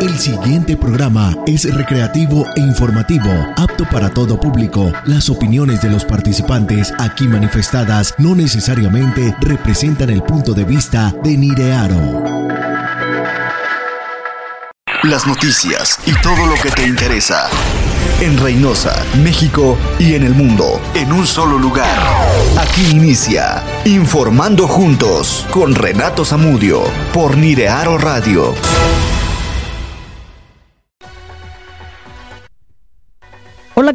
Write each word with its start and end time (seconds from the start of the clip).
El 0.00 0.18
siguiente 0.18 0.78
programa 0.78 1.36
es 1.46 1.74
recreativo 1.74 2.46
e 2.56 2.60
informativo, 2.60 3.30
apto 3.56 3.84
para 3.90 4.08
todo 4.08 4.40
público. 4.40 4.90
Las 5.04 5.28
opiniones 5.28 5.82
de 5.82 5.90
los 5.90 6.06
participantes 6.06 6.90
aquí 6.98 7.28
manifestadas 7.28 8.14
no 8.16 8.34
necesariamente 8.34 9.34
representan 9.40 10.08
el 10.08 10.22
punto 10.22 10.54
de 10.54 10.64
vista 10.64 11.14
de 11.22 11.36
Nirearo. 11.36 12.24
Las 15.02 15.26
noticias 15.26 15.98
y 16.06 16.12
todo 16.22 16.46
lo 16.46 16.54
que 16.62 16.70
te 16.70 16.86
interesa. 16.86 17.50
En 18.22 18.38
Reynosa, 18.38 19.04
México 19.22 19.76
y 19.98 20.14
en 20.14 20.24
el 20.24 20.34
mundo, 20.34 20.80
en 20.94 21.12
un 21.12 21.26
solo 21.26 21.58
lugar. 21.58 21.98
Aquí 22.58 22.90
inicia 22.90 23.62
Informando 23.84 24.66
Juntos 24.66 25.46
con 25.50 25.74
Renato 25.74 26.24
Zamudio 26.24 26.84
por 27.12 27.36
Nirearo 27.36 27.98
Radio. 27.98 28.54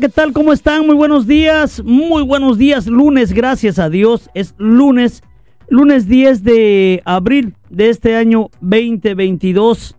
¿Qué 0.06 0.10
tal? 0.10 0.34
¿Cómo 0.34 0.54
están? 0.54 0.86
Muy 0.86 0.94
buenos 0.94 1.26
días. 1.26 1.84
Muy 1.84 2.22
buenos 2.22 2.60
días. 2.60 2.86
Lunes, 2.86 3.34
gracias 3.34 3.80
a 3.80 3.90
Dios. 3.90 4.30
Es 4.36 4.54
lunes, 4.60 5.24
lunes 5.68 6.08
10 6.08 6.44
de 6.44 7.02
abril 7.06 7.56
de 7.72 7.90
este 7.90 8.16
año 8.16 8.52
2022. 8.62 9.96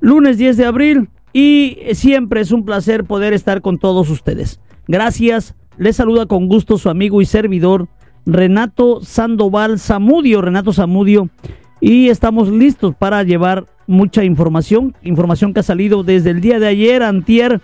Lunes 0.00 0.38
10 0.38 0.56
de 0.56 0.64
abril 0.64 1.10
y 1.34 1.76
siempre 1.92 2.40
es 2.40 2.50
un 2.50 2.64
placer 2.64 3.04
poder 3.04 3.34
estar 3.34 3.60
con 3.60 3.76
todos 3.76 4.08
ustedes. 4.08 4.58
Gracias. 4.88 5.54
Les 5.76 5.96
saluda 5.96 6.24
con 6.24 6.48
gusto 6.48 6.78
su 6.78 6.88
amigo 6.88 7.20
y 7.20 7.26
servidor 7.26 7.88
Renato 8.24 9.02
Sandoval 9.02 9.78
Zamudio. 9.78 10.40
Renato 10.40 10.72
Zamudio. 10.72 11.28
Y 11.78 12.08
estamos 12.08 12.48
listos 12.48 12.94
para 12.94 13.22
llevar 13.22 13.66
mucha 13.86 14.24
información. 14.24 14.96
Información 15.02 15.52
que 15.52 15.60
ha 15.60 15.62
salido 15.62 16.04
desde 16.04 16.30
el 16.30 16.40
día 16.40 16.58
de 16.58 16.68
ayer, 16.68 17.02
antier 17.02 17.60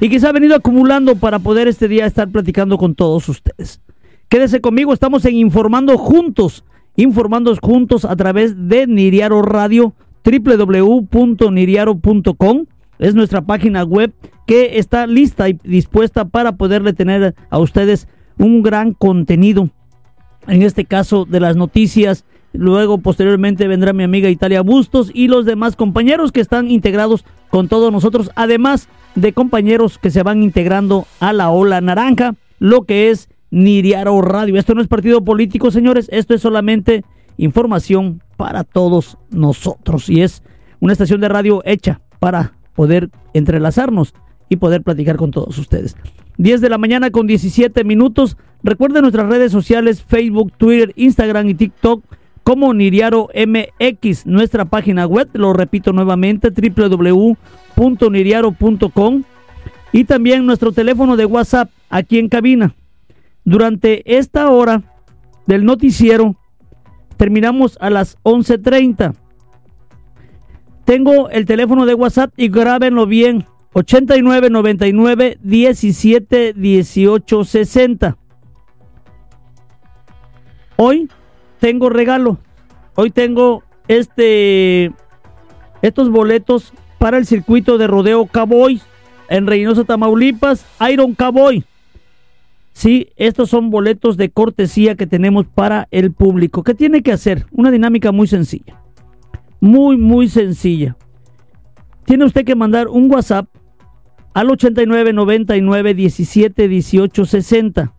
y 0.00 0.08
que 0.08 0.18
se 0.18 0.26
ha 0.26 0.32
venido 0.32 0.56
acumulando 0.56 1.14
para 1.16 1.38
poder 1.38 1.68
este 1.68 1.86
día 1.86 2.06
estar 2.06 2.28
platicando 2.28 2.78
con 2.78 2.94
todos 2.94 3.28
ustedes. 3.28 3.82
Quédese 4.28 4.60
conmigo, 4.60 4.92
estamos 4.92 5.24
en 5.26 5.36
Informando 5.36 5.96
Juntos, 5.98 6.64
informando 6.96 7.54
juntos 7.60 8.04
a 8.04 8.16
través 8.16 8.68
de 8.68 8.86
Niriaro 8.86 9.42
Radio, 9.42 9.94
www.niriaro.com. 10.24 12.66
Es 12.98 13.14
nuestra 13.14 13.42
página 13.42 13.84
web 13.84 14.12
que 14.46 14.78
está 14.78 15.06
lista 15.06 15.48
y 15.48 15.58
dispuesta 15.64 16.24
para 16.24 16.52
poderle 16.52 16.92
tener 16.92 17.34
a 17.50 17.58
ustedes 17.58 18.08
un 18.38 18.62
gran 18.62 18.92
contenido. 18.92 19.68
En 20.46 20.62
este 20.62 20.86
caso 20.86 21.26
de 21.26 21.40
las 21.40 21.56
noticias, 21.56 22.24
Luego, 22.52 22.98
posteriormente, 22.98 23.68
vendrá 23.68 23.92
mi 23.92 24.02
amiga 24.02 24.28
Italia 24.28 24.62
Bustos 24.62 25.10
y 25.14 25.28
los 25.28 25.44
demás 25.44 25.76
compañeros 25.76 26.32
que 26.32 26.40
están 26.40 26.70
integrados 26.70 27.24
con 27.48 27.68
todos 27.68 27.92
nosotros, 27.92 28.30
además 28.34 28.88
de 29.14 29.32
compañeros 29.32 29.98
que 29.98 30.10
se 30.10 30.22
van 30.22 30.42
integrando 30.42 31.06
a 31.20 31.32
la 31.32 31.50
ola 31.50 31.80
naranja, 31.80 32.34
lo 32.58 32.82
que 32.82 33.10
es 33.10 33.28
Niriaro 33.50 34.20
Radio. 34.22 34.56
Esto 34.56 34.74
no 34.74 34.82
es 34.82 34.88
partido 34.88 35.24
político, 35.24 35.70
señores, 35.70 36.08
esto 36.12 36.34
es 36.34 36.42
solamente 36.42 37.04
información 37.36 38.22
para 38.36 38.64
todos 38.64 39.18
nosotros 39.30 40.08
y 40.08 40.22
es 40.22 40.42
una 40.78 40.92
estación 40.92 41.20
de 41.20 41.28
radio 41.28 41.62
hecha 41.64 42.00
para 42.18 42.52
poder 42.74 43.10
entrelazarnos 43.34 44.14
y 44.48 44.56
poder 44.56 44.82
platicar 44.82 45.16
con 45.16 45.30
todos 45.30 45.58
ustedes. 45.58 45.96
10 46.38 46.60
de 46.60 46.68
la 46.70 46.78
mañana 46.78 47.10
con 47.10 47.26
17 47.26 47.84
minutos. 47.84 48.36
Recuerden 48.62 49.02
nuestras 49.02 49.28
redes 49.28 49.52
sociales, 49.52 50.02
Facebook, 50.02 50.52
Twitter, 50.56 50.92
Instagram 50.96 51.48
y 51.48 51.54
TikTok 51.54 52.02
como 52.42 52.72
Niriaro 52.74 53.28
MX, 53.34 54.26
nuestra 54.26 54.64
página 54.64 55.06
web, 55.06 55.28
lo 55.34 55.52
repito 55.52 55.92
nuevamente, 55.92 56.50
www.niriaro.com 57.80 59.22
y 59.92 60.04
también 60.04 60.46
nuestro 60.46 60.72
teléfono 60.72 61.16
de 61.16 61.24
WhatsApp 61.24 61.70
aquí 61.88 62.18
en 62.18 62.28
cabina. 62.28 62.74
Durante 63.44 64.18
esta 64.18 64.50
hora 64.50 64.82
del 65.46 65.64
noticiero 65.64 66.36
terminamos 67.16 67.78
a 67.80 67.90
las 67.90 68.18
11:30. 68.22 69.14
Tengo 70.84 71.30
el 71.30 71.46
teléfono 71.46 71.86
de 71.86 71.94
WhatsApp 71.94 72.32
y 72.36 72.48
grábenlo 72.48 73.06
bien. 73.06 73.46
8999 73.72 75.38
17 75.42 76.52
18 76.54 77.44
60. 77.44 78.16
Hoy 80.76 81.08
tengo 81.60 81.88
regalo. 81.88 82.38
Hoy 82.96 83.10
tengo 83.10 83.62
este 83.86 84.92
estos 85.82 86.10
boletos 86.10 86.72
para 87.00 87.16
el 87.16 87.24
circuito 87.24 87.78
de 87.78 87.86
rodeo 87.86 88.26
Cowboy 88.26 88.78
en 89.30 89.46
Reynosa, 89.46 89.84
Tamaulipas, 89.84 90.66
Iron 90.92 91.14
Cowboy. 91.14 91.64
Sí, 92.74 93.08
estos 93.16 93.48
son 93.48 93.70
boletos 93.70 94.18
de 94.18 94.28
cortesía 94.28 94.96
que 94.96 95.06
tenemos 95.06 95.46
para 95.46 95.88
el 95.92 96.12
público. 96.12 96.62
¿Qué 96.62 96.74
tiene 96.74 97.02
que 97.02 97.10
hacer? 97.10 97.46
Una 97.52 97.70
dinámica 97.70 98.12
muy 98.12 98.26
sencilla. 98.26 98.82
Muy, 99.60 99.96
muy 99.96 100.28
sencilla. 100.28 100.94
Tiene 102.04 102.26
usted 102.26 102.44
que 102.44 102.54
mandar 102.54 102.88
un 102.88 103.10
WhatsApp 103.10 103.46
al 104.34 104.50
89 104.50 105.14
99 105.14 105.94
17 105.94 106.68
18 106.68 107.24
60. 107.24 107.94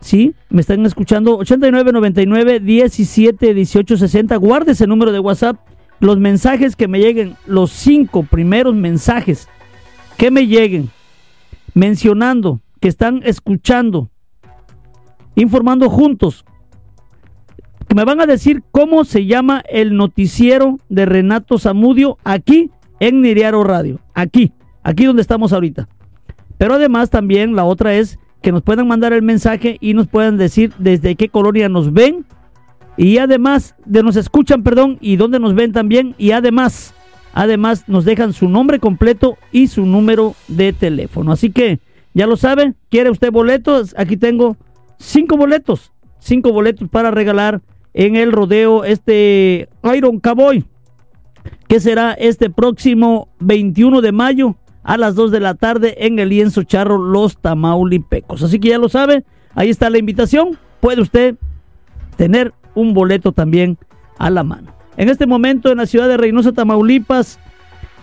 ¿Sí? 0.00 0.34
¿Me 0.48 0.62
están 0.62 0.86
escuchando? 0.86 1.36
8999 1.36 2.60
17 2.60 3.52
18 3.52 3.96
60. 3.98 4.36
Guarde 4.36 4.72
ese 4.72 4.86
número 4.86 5.12
de 5.12 5.18
WhatsApp. 5.18 5.58
Los 6.00 6.18
mensajes 6.18 6.76
que 6.76 6.88
me 6.88 7.00
lleguen, 7.00 7.36
los 7.46 7.70
cinco 7.72 8.22
primeros 8.22 8.74
mensajes 8.74 9.48
que 10.16 10.30
me 10.30 10.46
lleguen 10.46 10.90
mencionando 11.74 12.60
que 12.80 12.88
están 12.88 13.20
escuchando, 13.24 14.10
informando 15.34 15.88
juntos, 15.90 16.44
que 17.88 17.94
me 17.94 18.04
van 18.04 18.20
a 18.20 18.26
decir 18.26 18.62
cómo 18.70 19.04
se 19.04 19.26
llama 19.26 19.62
el 19.68 19.96
noticiero 19.96 20.78
de 20.88 21.06
Renato 21.06 21.58
Zamudio 21.58 22.18
aquí 22.24 22.70
en 22.98 23.20
Niriaro 23.20 23.62
Radio. 23.62 24.00
Aquí, 24.14 24.52
aquí 24.82 25.04
donde 25.04 25.22
estamos 25.22 25.52
ahorita. 25.52 25.88
Pero 26.58 26.74
además 26.74 27.10
también 27.10 27.54
la 27.54 27.64
otra 27.64 27.94
es 27.94 28.18
que 28.42 28.52
nos 28.52 28.62
puedan 28.62 28.88
mandar 28.88 29.12
el 29.12 29.22
mensaje 29.22 29.76
y 29.80 29.94
nos 29.94 30.08
puedan 30.08 30.36
decir 30.36 30.72
desde 30.78 31.14
qué 31.16 31.28
colonia 31.28 31.68
nos 31.68 31.92
ven 31.92 32.24
y 32.96 33.18
además 33.18 33.74
de 33.84 34.02
nos 34.02 34.16
escuchan, 34.16 34.62
perdón, 34.62 34.98
y 35.00 35.16
dónde 35.16 35.38
nos 35.38 35.54
ven 35.54 35.72
también 35.72 36.14
y 36.18 36.30
además, 36.30 36.94
además 37.34 37.84
nos 37.88 38.04
dejan 38.04 38.32
su 38.32 38.48
nombre 38.48 38.78
completo 38.78 39.36
y 39.52 39.66
su 39.68 39.84
número 39.84 40.34
de 40.48 40.72
teléfono. 40.72 41.32
Así 41.32 41.50
que 41.50 41.80
ya 42.14 42.26
lo 42.26 42.36
sabe, 42.36 42.74
quiere 42.90 43.10
usted 43.10 43.30
boletos, 43.30 43.94
aquí 43.98 44.16
tengo 44.16 44.56
cinco 44.98 45.36
boletos, 45.36 45.92
cinco 46.18 46.52
boletos 46.52 46.88
para 46.88 47.10
regalar 47.10 47.60
en 47.92 48.16
el 48.16 48.32
rodeo 48.32 48.84
este 48.84 49.68
Iron 49.94 50.20
Cowboy, 50.20 50.64
que 51.68 51.80
será 51.80 52.12
este 52.12 52.50
próximo 52.50 53.28
21 53.40 54.00
de 54.00 54.12
mayo 54.12 54.56
a 54.82 54.96
las 54.96 55.14
2 55.16 55.32
de 55.32 55.40
la 55.40 55.54
tarde 55.54 56.06
en 56.06 56.18
el 56.18 56.28
lienzo 56.28 56.62
charro 56.62 56.96
Los 56.96 57.38
Tamaulipecos. 57.38 58.42
Así 58.42 58.60
que 58.60 58.68
ya 58.68 58.78
lo 58.78 58.88
sabe, 58.88 59.24
ahí 59.54 59.68
está 59.68 59.90
la 59.90 59.98
invitación. 59.98 60.58
Puede 60.80 61.02
usted 61.02 61.34
tener 62.16 62.54
un 62.76 62.94
boleto 62.94 63.32
también 63.32 63.76
a 64.18 64.30
la 64.30 64.44
mano. 64.44 64.72
En 64.96 65.08
este 65.08 65.26
momento 65.26 65.72
en 65.72 65.78
la 65.78 65.86
ciudad 65.86 66.06
de 66.06 66.16
Reynosa, 66.16 66.52
Tamaulipas, 66.52 67.40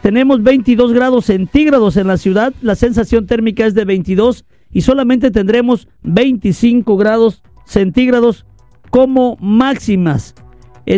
tenemos 0.02 0.44
22 0.44 0.92
grados 0.92 1.26
centígrados 1.26 1.96
en 1.96 2.08
la 2.08 2.18
ciudad. 2.18 2.54
La 2.62 2.76
sensación 2.76 3.26
térmica 3.26 3.66
es 3.66 3.74
de 3.74 3.86
22 3.86 4.44
y 4.72 4.82
solamente 4.82 5.32
tendremos 5.32 5.88
25 6.02 6.98
grados 6.98 7.42
centígrados 7.64 8.46
como 8.90 9.38
máximas 9.40 10.36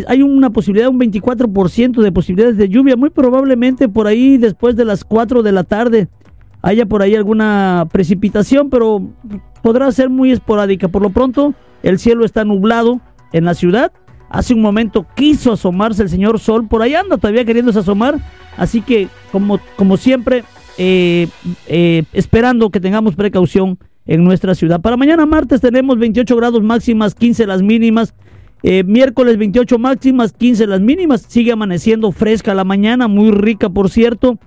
hay 0.07 0.21
una 0.23 0.49
posibilidad, 0.49 0.89
un 0.89 0.99
24% 0.99 2.01
de 2.01 2.11
posibilidades 2.11 2.57
de 2.57 2.69
lluvia, 2.69 2.95
muy 2.95 3.11
probablemente 3.11 3.87
por 3.87 4.07
ahí 4.07 4.37
después 4.37 4.75
de 4.75 4.85
las 4.85 5.03
4 5.03 5.43
de 5.43 5.51
la 5.51 5.63
tarde 5.63 6.07
haya 6.61 6.87
por 6.87 7.03
ahí 7.03 7.15
alguna 7.15 7.87
precipitación, 7.91 8.71
pero 8.71 9.07
podrá 9.61 9.91
ser 9.91 10.09
muy 10.09 10.31
esporádica. 10.31 10.87
Por 10.87 11.03
lo 11.03 11.11
pronto, 11.11 11.53
el 11.83 11.99
cielo 11.99 12.25
está 12.25 12.43
nublado 12.43 13.01
en 13.35 13.43
la 13.45 13.53
ciudad. 13.53 13.91
Hace 14.29 14.53
un 14.53 14.61
momento 14.61 15.05
quiso 15.15 15.51
asomarse 15.51 16.01
el 16.01 16.09
señor 16.09 16.39
Sol, 16.39 16.67
por 16.67 16.81
ahí 16.81 16.95
anda 16.95 17.17
todavía 17.17 17.45
queriéndose 17.45 17.79
asomar, 17.79 18.19
así 18.57 18.81
que 18.81 19.07
como, 19.31 19.59
como 19.75 19.97
siempre, 19.97 20.43
eh, 20.77 21.27
eh, 21.67 22.03
esperando 22.13 22.69
que 22.69 22.79
tengamos 22.79 23.15
precaución 23.15 23.77
en 24.05 24.23
nuestra 24.23 24.55
ciudad. 24.55 24.81
Para 24.81 24.97
mañana 24.97 25.25
martes 25.25 25.61
tenemos 25.61 25.97
28 25.97 26.35
grados 26.35 26.63
máximas, 26.63 27.13
15 27.13 27.45
las 27.45 27.61
mínimas. 27.61 28.13
Eh, 28.63 28.83
miércoles 28.83 29.37
28 29.37 29.77
máximas, 29.77 30.33
15 30.33 30.67
las 30.67 30.81
mínimas. 30.81 31.25
Sigue 31.27 31.51
amaneciendo 31.51 32.11
fresca 32.11 32.53
la 32.55 32.63
mañana, 32.63 33.07
muy 33.07 33.31
rica 33.31 33.69
por 33.69 33.89
cierto. 33.89 34.39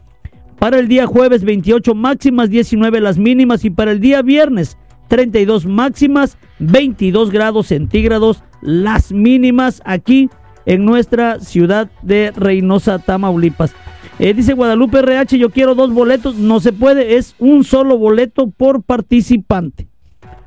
Para 0.58 0.78
el 0.78 0.88
día 0.88 1.06
jueves 1.06 1.44
28 1.44 1.94
máximas, 1.94 2.50
19 2.50 3.00
las 3.00 3.18
mínimas. 3.18 3.64
Y 3.64 3.70
para 3.70 3.92
el 3.92 4.00
día 4.00 4.22
viernes 4.22 4.76
32 5.08 5.66
máximas, 5.66 6.36
22 6.58 7.30
grados 7.30 7.68
centígrados 7.68 8.42
las 8.60 9.12
mínimas 9.12 9.82
aquí 9.84 10.30
en 10.66 10.84
nuestra 10.84 11.40
ciudad 11.40 11.90
de 12.02 12.32
Reynosa, 12.36 12.98
Tamaulipas. 12.98 13.74
Eh, 14.18 14.34
dice 14.34 14.54
Guadalupe 14.54 14.98
RH, 14.98 15.38
yo 15.38 15.50
quiero 15.50 15.74
dos 15.74 15.92
boletos. 15.92 16.36
No 16.36 16.60
se 16.60 16.72
puede, 16.72 17.16
es 17.16 17.34
un 17.38 17.64
solo 17.64 17.96
boleto 17.96 18.50
por 18.50 18.82
participante. 18.82 19.88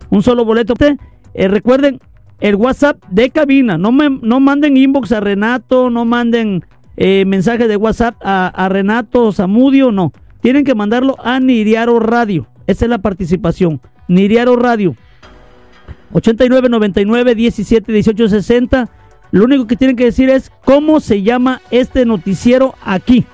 Un 0.09 0.21
solo 0.21 0.45
boleto. 0.45 0.73
Eh, 1.33 1.47
recuerden, 1.47 1.99
el 2.39 2.55
WhatsApp 2.55 3.03
de 3.09 3.29
cabina. 3.29 3.77
No, 3.77 3.91
me, 3.91 4.09
no 4.09 4.39
manden 4.39 4.75
inbox 4.75 5.11
a 5.11 5.21
Renato, 5.21 5.89
no 5.89 6.05
manden 6.05 6.65
eh, 6.97 7.23
mensajes 7.25 7.67
de 7.67 7.77
WhatsApp 7.77 8.15
a, 8.21 8.47
a 8.47 8.67
Renato 8.67 9.31
Zamudio, 9.31 9.91
no. 9.91 10.11
Tienen 10.41 10.65
que 10.65 10.75
mandarlo 10.75 11.15
a 11.23 11.39
Niriaro 11.39 11.99
Radio. 11.99 12.47
Esa 12.67 12.85
es 12.85 12.89
la 12.89 12.97
participación. 12.97 13.79
Niriaro 14.07 14.55
Radio. 14.55 14.95
89 16.13 16.69
99 16.69 17.35
17 17.35 17.91
18 17.91 18.29
60. 18.29 18.89
Lo 19.31 19.45
único 19.45 19.67
que 19.67 19.75
tienen 19.75 19.95
que 19.95 20.05
decir 20.05 20.29
es 20.29 20.51
cómo 20.65 20.99
se 20.99 21.21
llama 21.21 21.61
este 21.71 22.05
noticiero 22.05 22.75
aquí. 22.83 23.25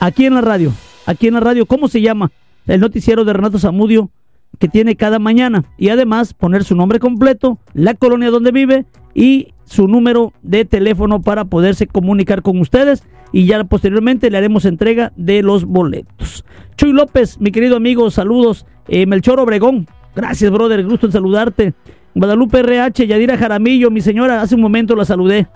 Aquí 0.00 0.26
en 0.26 0.34
la 0.34 0.42
radio. 0.42 0.72
Aquí 1.06 1.28
en 1.28 1.34
la 1.34 1.40
radio. 1.40 1.66
¿Cómo 1.66 1.88
se 1.88 2.00
llama? 2.00 2.30
El 2.66 2.80
noticiero 2.80 3.24
de 3.24 3.32
Renato 3.32 3.58
Zamudio 3.58 4.10
que 4.58 4.68
tiene 4.68 4.96
cada 4.96 5.18
mañana. 5.18 5.64
Y 5.78 5.88
además 5.88 6.34
poner 6.34 6.64
su 6.64 6.74
nombre 6.74 6.98
completo, 6.98 7.58
la 7.74 7.94
colonia 7.94 8.30
donde 8.30 8.52
vive 8.52 8.84
y 9.14 9.54
su 9.64 9.88
número 9.88 10.32
de 10.42 10.64
teléfono 10.64 11.20
para 11.20 11.44
poderse 11.44 11.86
comunicar 11.86 12.42
con 12.42 12.60
ustedes. 12.60 13.04
Y 13.32 13.46
ya 13.46 13.64
posteriormente 13.64 14.30
le 14.30 14.38
haremos 14.38 14.64
entrega 14.64 15.12
de 15.16 15.42
los 15.42 15.64
boletos. 15.64 16.44
Chuy 16.76 16.92
López, 16.92 17.40
mi 17.40 17.50
querido 17.50 17.76
amigo, 17.76 18.10
saludos. 18.10 18.66
Eh, 18.88 19.06
Melchor 19.06 19.40
Obregón, 19.40 19.88
Gracias, 20.16 20.50
brother. 20.50 20.82
Gusto 20.84 21.06
en 21.06 21.12
saludarte. 21.12 21.74
Guadalupe 22.14 22.60
RH, 22.60 23.06
Yadira 23.06 23.36
Jaramillo, 23.36 23.90
mi 23.90 24.00
señora, 24.00 24.40
hace 24.40 24.54
un 24.54 24.62
momento 24.62 24.96
la 24.96 25.04
saludé 25.04 25.46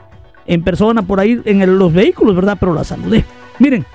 en 0.46 0.62
persona 0.62 1.00
por 1.00 1.18
ahí 1.18 1.40
en 1.46 1.78
los 1.78 1.90
vehículos, 1.90 2.36
¿verdad? 2.36 2.58
Pero 2.60 2.74
la 2.74 2.84
saludé. 2.84 3.24
Miren, 3.58 3.86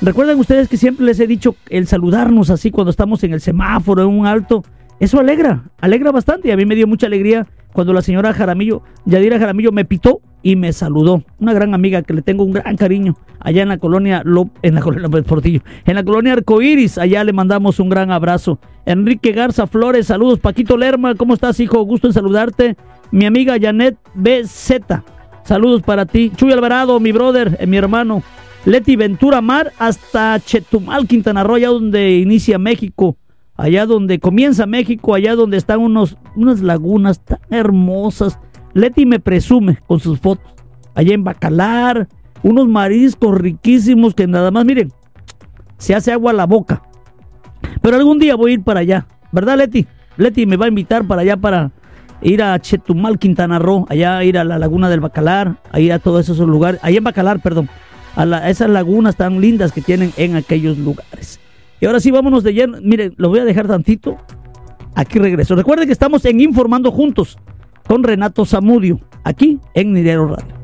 recuerden 0.00 0.36
ustedes 0.40 0.68
que 0.68 0.76
siempre 0.76 1.06
les 1.06 1.20
he 1.20 1.28
dicho 1.28 1.54
el 1.68 1.86
saludarnos 1.86 2.50
así 2.50 2.72
cuando 2.72 2.90
estamos 2.90 3.22
en 3.22 3.32
el 3.32 3.40
semáforo, 3.40 4.02
en 4.02 4.08
un 4.08 4.26
alto, 4.26 4.64
eso 4.98 5.20
alegra, 5.20 5.62
alegra 5.80 6.10
bastante 6.10 6.48
y 6.48 6.50
a 6.50 6.56
mí 6.56 6.66
me 6.66 6.74
dio 6.74 6.88
mucha 6.88 7.06
alegría 7.06 7.46
cuando 7.72 7.92
la 7.92 8.02
señora 8.02 8.34
Jaramillo, 8.34 8.82
Yadira 9.04 9.38
Jaramillo, 9.38 9.70
me 9.70 9.84
pitó 9.84 10.20
y 10.42 10.56
me 10.56 10.72
saludó. 10.72 11.22
Una 11.38 11.52
gran 11.52 11.74
amiga 11.74 12.02
que 12.02 12.14
le 12.14 12.22
tengo 12.22 12.44
un 12.44 12.52
gran 12.52 12.76
cariño 12.76 13.16
allá 13.38 13.62
en 13.62 13.68
la 13.68 13.78
colonia 13.78 14.22
en 14.62 14.74
la 14.74 14.80
colonia 14.80 15.08
Portillo, 15.22 15.60
en 15.86 15.94
la 15.94 16.04
colonia 16.04 16.34
Arcoiris, 16.34 16.98
allá 16.98 17.24
le 17.24 17.32
mandamos 17.32 17.80
un 17.80 17.88
gran 17.88 18.10
abrazo. 18.10 18.58
Enrique 18.86 19.32
Garza 19.32 19.66
Flores, 19.66 20.06
saludos. 20.06 20.38
Paquito 20.38 20.76
Lerma, 20.76 21.14
¿cómo 21.14 21.34
estás, 21.34 21.60
hijo? 21.60 21.82
Gusto 21.82 22.06
en 22.06 22.12
saludarte. 22.12 22.76
Mi 23.10 23.24
amiga 23.24 23.56
Janet 23.60 23.96
BZ, 24.14 25.02
saludos 25.44 25.82
para 25.82 26.06
ti. 26.06 26.30
Chuy 26.34 26.52
Alvarado, 26.52 27.00
mi 27.00 27.12
brother, 27.12 27.56
eh, 27.60 27.66
mi 27.66 27.76
hermano. 27.76 28.22
Leti 28.64 28.94
Ventura 28.94 29.40
Mar 29.40 29.72
hasta 29.78 30.38
Chetumal, 30.38 31.06
Quintana 31.06 31.42
Roo, 31.42 31.54
allá 31.54 31.68
donde 31.68 32.18
inicia 32.18 32.58
México 32.58 33.16
allá 33.60 33.84
donde 33.84 34.18
comienza 34.18 34.64
México, 34.64 35.14
allá 35.14 35.34
donde 35.34 35.58
están 35.58 35.80
unos, 35.80 36.16
unas 36.34 36.62
lagunas 36.62 37.20
tan 37.20 37.40
hermosas. 37.50 38.38
Leti 38.74 39.06
me 39.06 39.20
presume 39.20 39.78
con 39.86 40.00
sus 40.00 40.18
fotos. 40.18 40.52
Allá 40.94 41.14
en 41.14 41.24
Bacalar, 41.24 42.08
unos 42.42 42.68
mariscos 42.68 43.38
riquísimos 43.38 44.14
que 44.14 44.26
nada 44.26 44.50
más, 44.50 44.64
miren, 44.64 44.92
se 45.78 45.94
hace 45.94 46.12
agua 46.12 46.32
a 46.32 46.34
la 46.34 46.46
boca. 46.46 46.82
Pero 47.82 47.96
algún 47.96 48.18
día 48.18 48.36
voy 48.36 48.52
a 48.52 48.54
ir 48.54 48.62
para 48.62 48.80
allá, 48.80 49.06
¿verdad 49.32 49.58
Leti? 49.58 49.86
Leti 50.16 50.46
me 50.46 50.56
va 50.56 50.66
a 50.66 50.68
invitar 50.68 51.06
para 51.06 51.22
allá 51.22 51.36
para 51.36 51.72
ir 52.22 52.42
a 52.42 52.58
Chetumal, 52.58 53.18
Quintana 53.18 53.58
Roo, 53.58 53.86
allá 53.88 54.22
ir 54.24 54.36
a 54.36 54.44
la 54.44 54.58
laguna 54.58 54.90
del 54.90 55.00
Bacalar, 55.00 55.56
a 55.72 55.80
ir 55.80 55.92
a 55.92 55.98
todos 55.98 56.28
esos 56.28 56.46
lugares, 56.46 56.80
allá 56.82 56.98
en 56.98 57.04
Bacalar, 57.04 57.40
perdón, 57.40 57.68
a, 58.16 58.50
esas 58.50 58.68
lagunas 58.68 59.16
tan 59.16 59.40
lindas 59.40 59.72
que 59.72 59.80
tienen 59.80 60.12
en 60.16 60.36
aquellos 60.36 60.76
lugares. 60.78 61.40
Y 61.80 61.86
ahora 61.86 62.00
sí, 62.00 62.10
vámonos 62.10 62.44
de 62.44 62.52
lleno. 62.52 62.78
Miren, 62.82 63.14
lo 63.16 63.30
voy 63.30 63.38
a 63.38 63.44
dejar 63.44 63.66
tantito. 63.66 64.18
Aquí 64.94 65.18
regreso. 65.18 65.54
Recuerden 65.54 65.86
que 65.86 65.92
estamos 65.92 66.24
en 66.26 66.40
Informando 66.40 66.90
Juntos 66.90 67.38
con 67.90 68.04
Renato 68.04 68.44
Zamudio, 68.44 69.00
aquí 69.24 69.58
en 69.74 69.92
Nidero 69.92 70.28
Radio. 70.28 70.54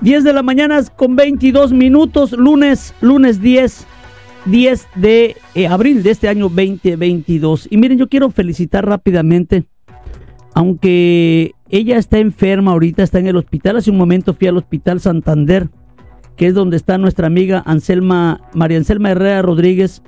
Diez 0.00 0.24
de 0.24 0.32
la 0.32 0.42
mañana 0.42 0.82
con 0.96 1.14
22 1.14 1.74
minutos, 1.74 2.32
lunes, 2.32 2.94
lunes 3.02 3.42
10 3.42 3.86
10 4.46 4.88
de 4.94 5.36
eh, 5.54 5.66
abril 5.66 6.02
de 6.02 6.12
este 6.12 6.28
año 6.28 6.48
2022. 6.48 7.68
Y 7.70 7.76
miren, 7.76 7.98
yo 7.98 8.08
quiero 8.08 8.30
felicitar 8.30 8.86
rápidamente, 8.86 9.64
aunque 10.54 11.52
ella 11.72 11.98
está 11.98 12.18
enferma 12.18 12.70
ahorita, 12.70 13.02
está 13.02 13.18
en 13.18 13.26
el 13.26 13.36
hospital. 13.36 13.76
Hace 13.76 13.90
un 13.90 13.96
momento 13.96 14.34
fui 14.34 14.46
al 14.46 14.56
Hospital 14.56 15.00
Santander, 15.00 15.68
que 16.36 16.46
es 16.46 16.54
donde 16.54 16.76
está 16.76 16.98
nuestra 16.98 17.26
amiga 17.26 17.62
Anselma, 17.66 18.40
María 18.54 18.78
Anselma 18.78 19.10
Herrera 19.10 19.42
Rodríguez. 19.42 20.02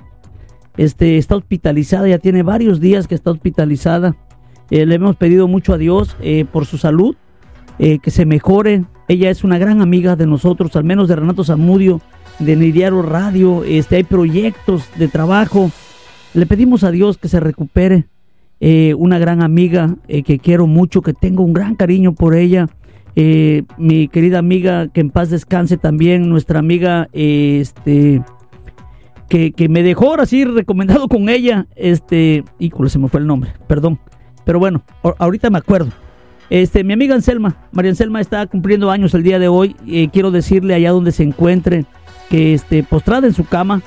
Este, 0.77 1.17
está 1.17 1.35
hospitalizada, 1.35 2.07
ya 2.07 2.19
tiene 2.19 2.43
varios 2.43 2.79
días 2.79 3.07
que 3.07 3.15
está 3.15 3.31
hospitalizada. 3.31 4.15
Eh, 4.69 4.85
le 4.85 4.95
hemos 4.95 5.17
pedido 5.17 5.47
mucho 5.47 5.73
a 5.73 5.77
Dios 5.77 6.15
eh, 6.21 6.45
por 6.49 6.65
su 6.65 6.77
salud, 6.77 7.17
que 7.77 8.09
se 8.09 8.25
mejore. 8.25 8.85
Ella 9.09 9.29
es 9.29 9.43
una 9.43 9.57
gran 9.57 9.81
amiga 9.81 10.15
de 10.15 10.25
nosotros, 10.25 10.73
al 10.77 10.85
menos 10.85 11.09
de 11.09 11.17
Renato 11.17 11.43
Zamudio 11.43 11.99
de 12.39 12.55
Nidiaro 12.55 13.01
Radio, 13.01 13.63
este, 13.63 13.97
hay 13.97 14.03
proyectos 14.03 14.83
de 14.97 15.07
trabajo. 15.07 15.71
Le 16.33 16.45
pedimos 16.45 16.83
a 16.83 16.91
Dios 16.91 17.17
que 17.17 17.27
se 17.27 17.39
recupere. 17.39 18.05
Eh, 18.61 18.93
una 18.97 19.19
gran 19.19 19.41
amiga 19.41 19.95
eh, 20.07 20.23
que 20.23 20.39
quiero 20.39 20.65
mucho, 20.65 21.01
que 21.01 21.13
tengo 21.13 21.43
un 21.43 21.53
gran 21.53 21.75
cariño 21.75 22.13
por 22.13 22.35
ella. 22.35 22.67
Eh, 23.15 23.63
mi 23.77 24.07
querida 24.07 24.39
amiga, 24.39 24.87
que 24.87 25.01
en 25.01 25.09
paz 25.09 25.29
descanse 25.29 25.77
también, 25.77 26.29
nuestra 26.29 26.59
amiga, 26.59 27.09
este, 27.13 28.21
que, 29.29 29.51
que, 29.51 29.69
me 29.69 29.83
dejó 29.83 30.09
ahora 30.09 30.25
recomendado 30.53 31.07
con 31.07 31.29
ella, 31.29 31.67
este, 31.75 32.43
híjole, 32.59 32.89
se 32.89 32.99
me 32.99 33.07
fue 33.07 33.21
el 33.21 33.27
nombre, 33.27 33.53
perdón, 33.67 33.99
pero 34.43 34.59
bueno, 34.59 34.83
ahorita 35.17 35.49
me 35.49 35.59
acuerdo. 35.59 35.91
Este, 36.49 36.83
mi 36.83 36.91
amiga 36.91 37.15
Anselma, 37.15 37.55
María 37.71 37.91
Anselma 37.91 38.19
está 38.19 38.45
cumpliendo 38.47 38.91
años 38.91 39.13
el 39.13 39.23
día 39.23 39.39
de 39.39 39.47
hoy, 39.47 39.75
quiero 40.11 40.31
decirle 40.31 40.73
allá 40.73 40.91
donde 40.91 41.13
se 41.13 41.23
encuentre, 41.23 41.85
que 42.29 42.53
esté 42.53 42.83
postrada 42.83 43.27
en 43.27 43.33
su 43.33 43.45
cama, 43.45 43.81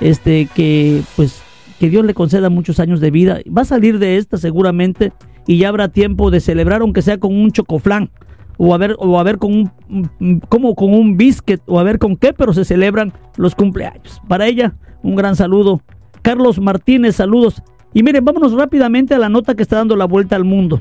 este, 0.00 0.48
que 0.54 1.02
pues 1.14 1.40
que 1.78 1.90
Dios 1.90 2.04
le 2.04 2.14
conceda 2.14 2.50
muchos 2.50 2.80
años 2.80 3.00
de 3.00 3.10
vida. 3.10 3.40
Va 3.46 3.62
a 3.62 3.66
salir 3.66 3.98
de 3.98 4.16
esta 4.16 4.36
seguramente 4.36 5.12
y 5.46 5.58
ya 5.58 5.68
habrá 5.68 5.88
tiempo 5.88 6.30
de 6.30 6.40
celebrar, 6.40 6.80
aunque 6.80 7.02
sea 7.02 7.18
con 7.18 7.34
un 7.34 7.52
chocoflán 7.52 8.10
o 8.58 8.74
a 8.74 8.78
ver, 8.78 8.96
o 8.98 9.18
a 9.18 9.22
ver 9.22 9.38
con 9.38 9.70
un, 9.88 10.40
como 10.48 10.74
con 10.74 10.94
un 10.94 11.16
biscuit 11.16 11.60
o 11.66 11.78
a 11.78 11.82
ver 11.82 11.98
con 11.98 12.16
qué, 12.16 12.32
pero 12.32 12.52
se 12.52 12.64
celebran 12.64 13.12
los 13.36 13.54
cumpleaños. 13.54 14.20
Para 14.28 14.46
ella, 14.46 14.74
un 15.02 15.14
gran 15.14 15.36
saludo. 15.36 15.82
Carlos 16.22 16.58
Martínez, 16.58 17.16
saludos. 17.16 17.62
Y 17.92 18.02
miren, 18.02 18.24
vámonos 18.24 18.52
rápidamente 18.52 19.14
a 19.14 19.18
la 19.18 19.28
nota 19.28 19.54
que 19.54 19.62
está 19.62 19.76
dando 19.76 19.96
la 19.96 20.06
vuelta 20.06 20.36
al 20.36 20.44
mundo. 20.44 20.80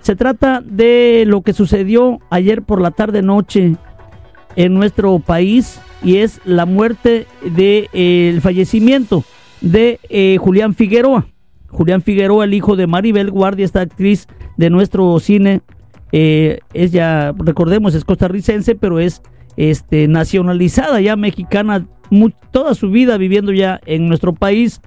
Se 0.00 0.14
trata 0.14 0.62
de 0.64 1.24
lo 1.26 1.42
que 1.42 1.52
sucedió 1.52 2.20
ayer 2.30 2.62
por 2.62 2.80
la 2.80 2.92
tarde 2.92 3.22
noche 3.22 3.76
en 4.56 4.74
nuestro 4.74 5.18
país 5.18 5.80
y 6.02 6.18
es 6.18 6.40
la 6.44 6.66
muerte 6.66 7.26
de 7.42 7.88
eh, 7.92 8.38
fallecimiento 8.40 9.24
de 9.60 10.00
eh, 10.08 10.36
Julián 10.40 10.74
Figueroa. 10.74 11.26
Julián 11.68 12.02
Figueroa, 12.02 12.44
el 12.44 12.54
hijo 12.54 12.76
de 12.76 12.86
Maribel 12.86 13.30
Guardia, 13.30 13.64
esta 13.64 13.80
actriz 13.80 14.26
de 14.56 14.70
nuestro 14.70 15.18
cine, 15.20 15.60
eh, 16.12 16.60
es 16.72 16.92
ya, 16.92 17.34
recordemos, 17.36 17.94
es 17.94 18.04
costarricense, 18.04 18.74
pero 18.74 18.98
es 18.98 19.22
este, 19.56 20.08
nacionalizada 20.08 21.00
ya 21.00 21.16
mexicana, 21.16 21.86
toda 22.50 22.74
su 22.74 22.90
vida 22.90 23.18
viviendo 23.18 23.52
ya 23.52 23.80
en 23.84 24.08
nuestro 24.08 24.32
país. 24.32 24.80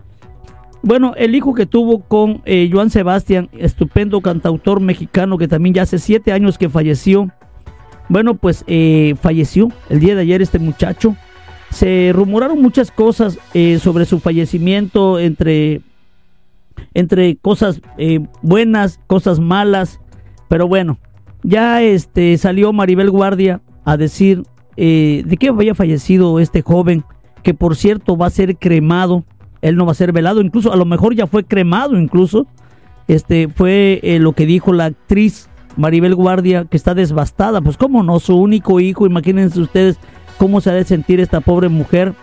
Bueno, 0.82 1.14
el 1.16 1.36
hijo 1.36 1.54
que 1.54 1.68
tuvo 1.68 2.00
con 2.00 2.42
Joan 2.72 2.90
Sebastián, 2.90 3.50
estupendo 3.54 4.22
cantautor 4.22 4.80
mexicano 4.80 5.38
que 5.38 5.48
también 5.48 5.76
ya 5.76 5.84
hace 5.84 6.00
siete 6.00 6.32
años 6.32 6.58
que 6.58 6.70
falleció, 6.70 7.30
bueno, 8.12 8.36
pues 8.36 8.66
eh, 8.68 9.16
falleció 9.22 9.70
el 9.90 10.02
día 10.02 10.16
de 10.16 10.22
ayer 10.24 10.42
este 10.42 10.60
muchacho. 10.60 11.16
Se 11.72 12.12
rumoraron 12.14 12.62
muchas 12.62 12.92
cosas 12.92 13.40
eh, 13.54 13.80
sobre 13.82 14.06
su 14.06 14.20
fallecimiento, 14.20 15.20
entre, 15.20 15.82
entre 16.94 17.38
cosas 17.38 17.82
eh, 17.98 18.20
buenas, 18.42 19.00
cosas 19.08 19.40
malas, 19.40 20.00
pero 20.48 20.68
bueno, 20.68 21.00
ya 21.44 21.82
este, 21.82 22.38
salió 22.38 22.72
Maribel 22.74 23.10
Guardia 23.10 23.62
a 23.86 23.98
decir 23.98 24.44
de 24.78 25.38
qué 25.40 25.50
había 25.50 25.76
fallecido 25.76 26.40
este 26.40 26.62
joven, 26.64 27.04
que 27.44 27.54
por 27.54 27.76
cierto 27.76 28.18
va 28.18 28.28
a 28.28 28.32
ser 28.32 28.58
cremado, 28.58 29.26
él 29.62 29.76
no 29.76 29.86
va 29.86 29.92
a 29.92 29.96
ser 29.96 30.12
velado, 30.12 30.42
incluso 30.42 30.74
a 30.74 30.76
lo 30.76 30.86
mejor 30.86 31.14
ya 31.14 31.28
fue 31.28 31.44
cremado 31.44 32.00
incluso, 32.00 32.48
este 33.08 33.48
fue 33.48 34.02
lo 34.20 34.34
que 34.34 34.48
dijo 34.48 34.74
la 34.74 34.86
actriz 34.86 35.52
Maribel 35.78 36.16
Guardia, 36.16 36.66
que 36.66 36.78
está 36.78 36.94
devastada, 36.94 37.62
pues 37.62 37.78
cómo 37.78 38.04
no, 38.04 38.20
su 38.20 38.36
único 38.36 38.80
hijo, 38.80 39.06
imagínense 39.06 39.60
ustedes 39.60 40.00
cómo 40.42 40.60
se 40.60 40.72
ha 40.72 40.74
de 40.74 40.86
sentir 40.86 41.20
esta 41.20 41.40
pobre 41.40 41.70
mujer. 41.70 42.16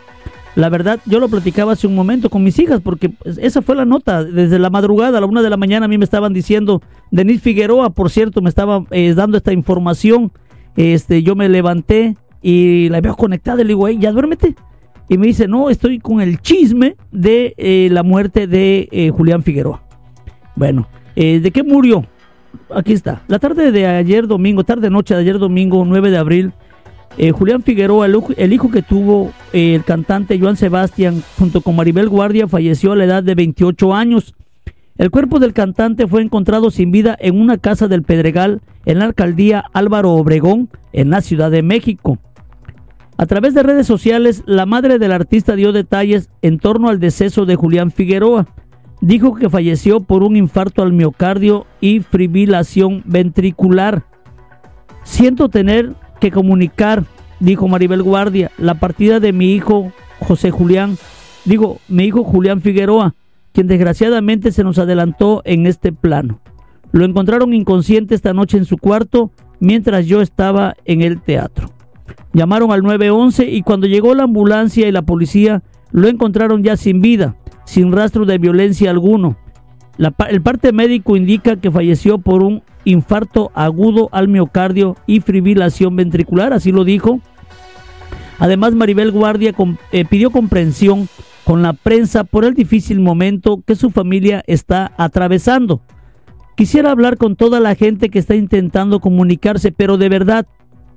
La 0.56 0.68
verdad, 0.70 0.98
yo 1.06 1.20
lo 1.20 1.28
platicaba 1.28 1.74
hace 1.74 1.86
un 1.86 1.94
momento 1.94 2.30
con 2.30 2.42
mis 2.42 2.58
hijas, 2.58 2.80
porque 2.80 3.10
pues, 3.10 3.38
esa 3.38 3.62
fue 3.62 3.76
la 3.76 3.84
nota. 3.84 4.24
Desde 4.24 4.58
la 4.58 4.70
madrugada, 4.70 5.18
a 5.18 5.20
la 5.20 5.26
una 5.28 5.40
de 5.40 5.48
la 5.48 5.56
mañana, 5.56 5.86
a 5.86 5.88
mí 5.88 5.98
me 5.98 6.04
estaban 6.04 6.32
diciendo, 6.32 6.82
Denise 7.12 7.38
Figueroa, 7.38 7.90
por 7.90 8.10
cierto, 8.10 8.42
me 8.42 8.48
estaba 8.48 8.84
eh, 8.90 9.14
dando 9.14 9.36
esta 9.36 9.52
información. 9.52 10.32
Este, 10.74 11.22
yo 11.22 11.36
me 11.36 11.48
levanté 11.48 12.16
y 12.42 12.88
la 12.88 13.00
veo 13.00 13.14
conectada 13.14 13.60
y 13.60 13.64
le 13.64 13.68
digo, 13.68 13.88
ya 13.88 14.10
duérmete. 14.10 14.56
Y 15.08 15.16
me 15.16 15.28
dice, 15.28 15.46
no, 15.46 15.70
estoy 15.70 16.00
con 16.00 16.20
el 16.20 16.40
chisme 16.40 16.96
de 17.12 17.54
eh, 17.56 17.88
la 17.92 18.02
muerte 18.02 18.48
de 18.48 18.88
eh, 18.90 19.10
Julián 19.10 19.44
Figueroa. 19.44 19.84
Bueno, 20.56 20.88
¿de 21.14 21.52
qué 21.52 21.62
murió? 21.62 22.04
Aquí 22.74 22.94
está. 22.94 23.22
La 23.28 23.38
tarde 23.38 23.70
de 23.70 23.86
ayer 23.86 24.26
domingo, 24.26 24.64
tarde 24.64 24.90
noche 24.90 25.14
de 25.14 25.20
ayer 25.20 25.38
domingo, 25.38 25.84
9 25.84 26.10
de 26.10 26.18
abril, 26.18 26.52
eh, 27.18 27.32
Julián 27.32 27.62
Figueroa, 27.64 28.06
el, 28.06 28.52
hijo 28.52 28.70
que 28.70 28.82
tuvo 28.82 29.32
eh, 29.52 29.74
el 29.74 29.82
cantante 29.82 30.38
Joan 30.38 30.56
Sebastián 30.56 31.22
junto 31.36 31.60
con 31.62 31.74
Maribel 31.74 32.08
Guardia, 32.08 32.46
falleció 32.46 32.92
a 32.92 32.96
la 32.96 33.04
edad 33.04 33.22
de 33.24 33.34
28 33.34 33.92
años. 33.92 34.36
El 34.96 35.10
cuerpo 35.10 35.40
del 35.40 35.52
cantante 35.52 36.06
fue 36.06 36.22
encontrado 36.22 36.70
sin 36.70 36.92
vida 36.92 37.16
en 37.20 37.40
una 37.40 37.58
casa 37.58 37.88
del 37.88 38.04
Pedregal 38.04 38.62
en 38.84 39.00
la 39.00 39.06
alcaldía 39.06 39.64
Álvaro 39.72 40.12
Obregón, 40.12 40.70
en 40.92 41.10
la 41.10 41.20
Ciudad 41.20 41.50
de 41.50 41.62
México. 41.62 42.18
A 43.16 43.26
través 43.26 43.52
de 43.52 43.64
redes 43.64 43.88
sociales, 43.88 44.44
la 44.46 44.64
madre 44.64 45.00
del 45.00 45.10
artista 45.10 45.56
dio 45.56 45.72
detalles 45.72 46.30
en 46.40 46.60
torno 46.60 46.88
al 46.88 47.00
deceso 47.00 47.46
de 47.46 47.56
Julián 47.56 47.90
Figueroa. 47.90 48.46
Dijo 49.00 49.34
que 49.34 49.50
falleció 49.50 50.00
por 50.00 50.22
un 50.22 50.36
infarto 50.36 50.82
al 50.82 50.92
miocardio 50.92 51.66
y 51.80 51.98
fibrilación 51.98 53.02
ventricular. 53.06 54.04
Siento 55.02 55.48
tener 55.48 55.94
que 56.20 56.30
comunicar, 56.30 57.04
dijo 57.40 57.68
Maribel 57.68 58.02
Guardia, 58.02 58.50
la 58.58 58.74
partida 58.74 59.20
de 59.20 59.32
mi 59.32 59.52
hijo 59.54 59.92
José 60.20 60.50
Julián, 60.50 60.96
digo, 61.44 61.78
mi 61.88 62.04
hijo 62.04 62.24
Julián 62.24 62.60
Figueroa, 62.60 63.14
quien 63.52 63.66
desgraciadamente 63.66 64.52
se 64.52 64.64
nos 64.64 64.78
adelantó 64.78 65.42
en 65.44 65.66
este 65.66 65.92
plano. 65.92 66.40
Lo 66.92 67.04
encontraron 67.04 67.54
inconsciente 67.54 68.14
esta 68.14 68.32
noche 68.32 68.56
en 68.56 68.64
su 68.64 68.78
cuarto 68.78 69.30
mientras 69.60 70.06
yo 70.06 70.20
estaba 70.20 70.74
en 70.84 71.02
el 71.02 71.20
teatro. 71.20 71.70
Llamaron 72.32 72.72
al 72.72 72.82
911 72.82 73.50
y 73.50 73.62
cuando 73.62 73.86
llegó 73.86 74.14
la 74.14 74.24
ambulancia 74.24 74.86
y 74.86 74.92
la 74.92 75.02
policía 75.02 75.62
lo 75.90 76.08
encontraron 76.08 76.62
ya 76.62 76.76
sin 76.76 77.00
vida, 77.00 77.36
sin 77.64 77.92
rastro 77.92 78.26
de 78.26 78.38
violencia 78.38 78.90
alguno. 78.90 79.36
El 79.98 80.42
parte 80.42 80.72
médico 80.72 81.16
indica 81.16 81.56
que 81.56 81.70
falleció 81.70 82.18
por 82.18 82.42
un 82.42 82.62
infarto 82.84 83.50
agudo 83.54 84.08
al 84.12 84.28
miocardio 84.28 84.96
y 85.06 85.20
fibrilación 85.20 85.96
ventricular, 85.96 86.52
así 86.52 86.72
lo 86.72 86.84
dijo. 86.84 87.20
Además, 88.38 88.74
Maribel 88.74 89.10
Guardia 89.10 89.52
eh, 89.90 90.04
pidió 90.04 90.30
comprensión 90.30 91.08
con 91.44 91.62
la 91.62 91.72
prensa 91.72 92.24
por 92.24 92.44
el 92.44 92.54
difícil 92.54 93.00
momento 93.00 93.62
que 93.66 93.74
su 93.74 93.90
familia 93.90 94.44
está 94.46 94.92
atravesando. 94.96 95.82
Quisiera 96.56 96.90
hablar 96.90 97.16
con 97.16 97.36
toda 97.36 97.58
la 97.58 97.74
gente 97.74 98.10
que 98.10 98.18
está 98.18 98.34
intentando 98.34 99.00
comunicarse, 99.00 99.72
pero 99.72 99.96
de 99.96 100.08
verdad, 100.08 100.46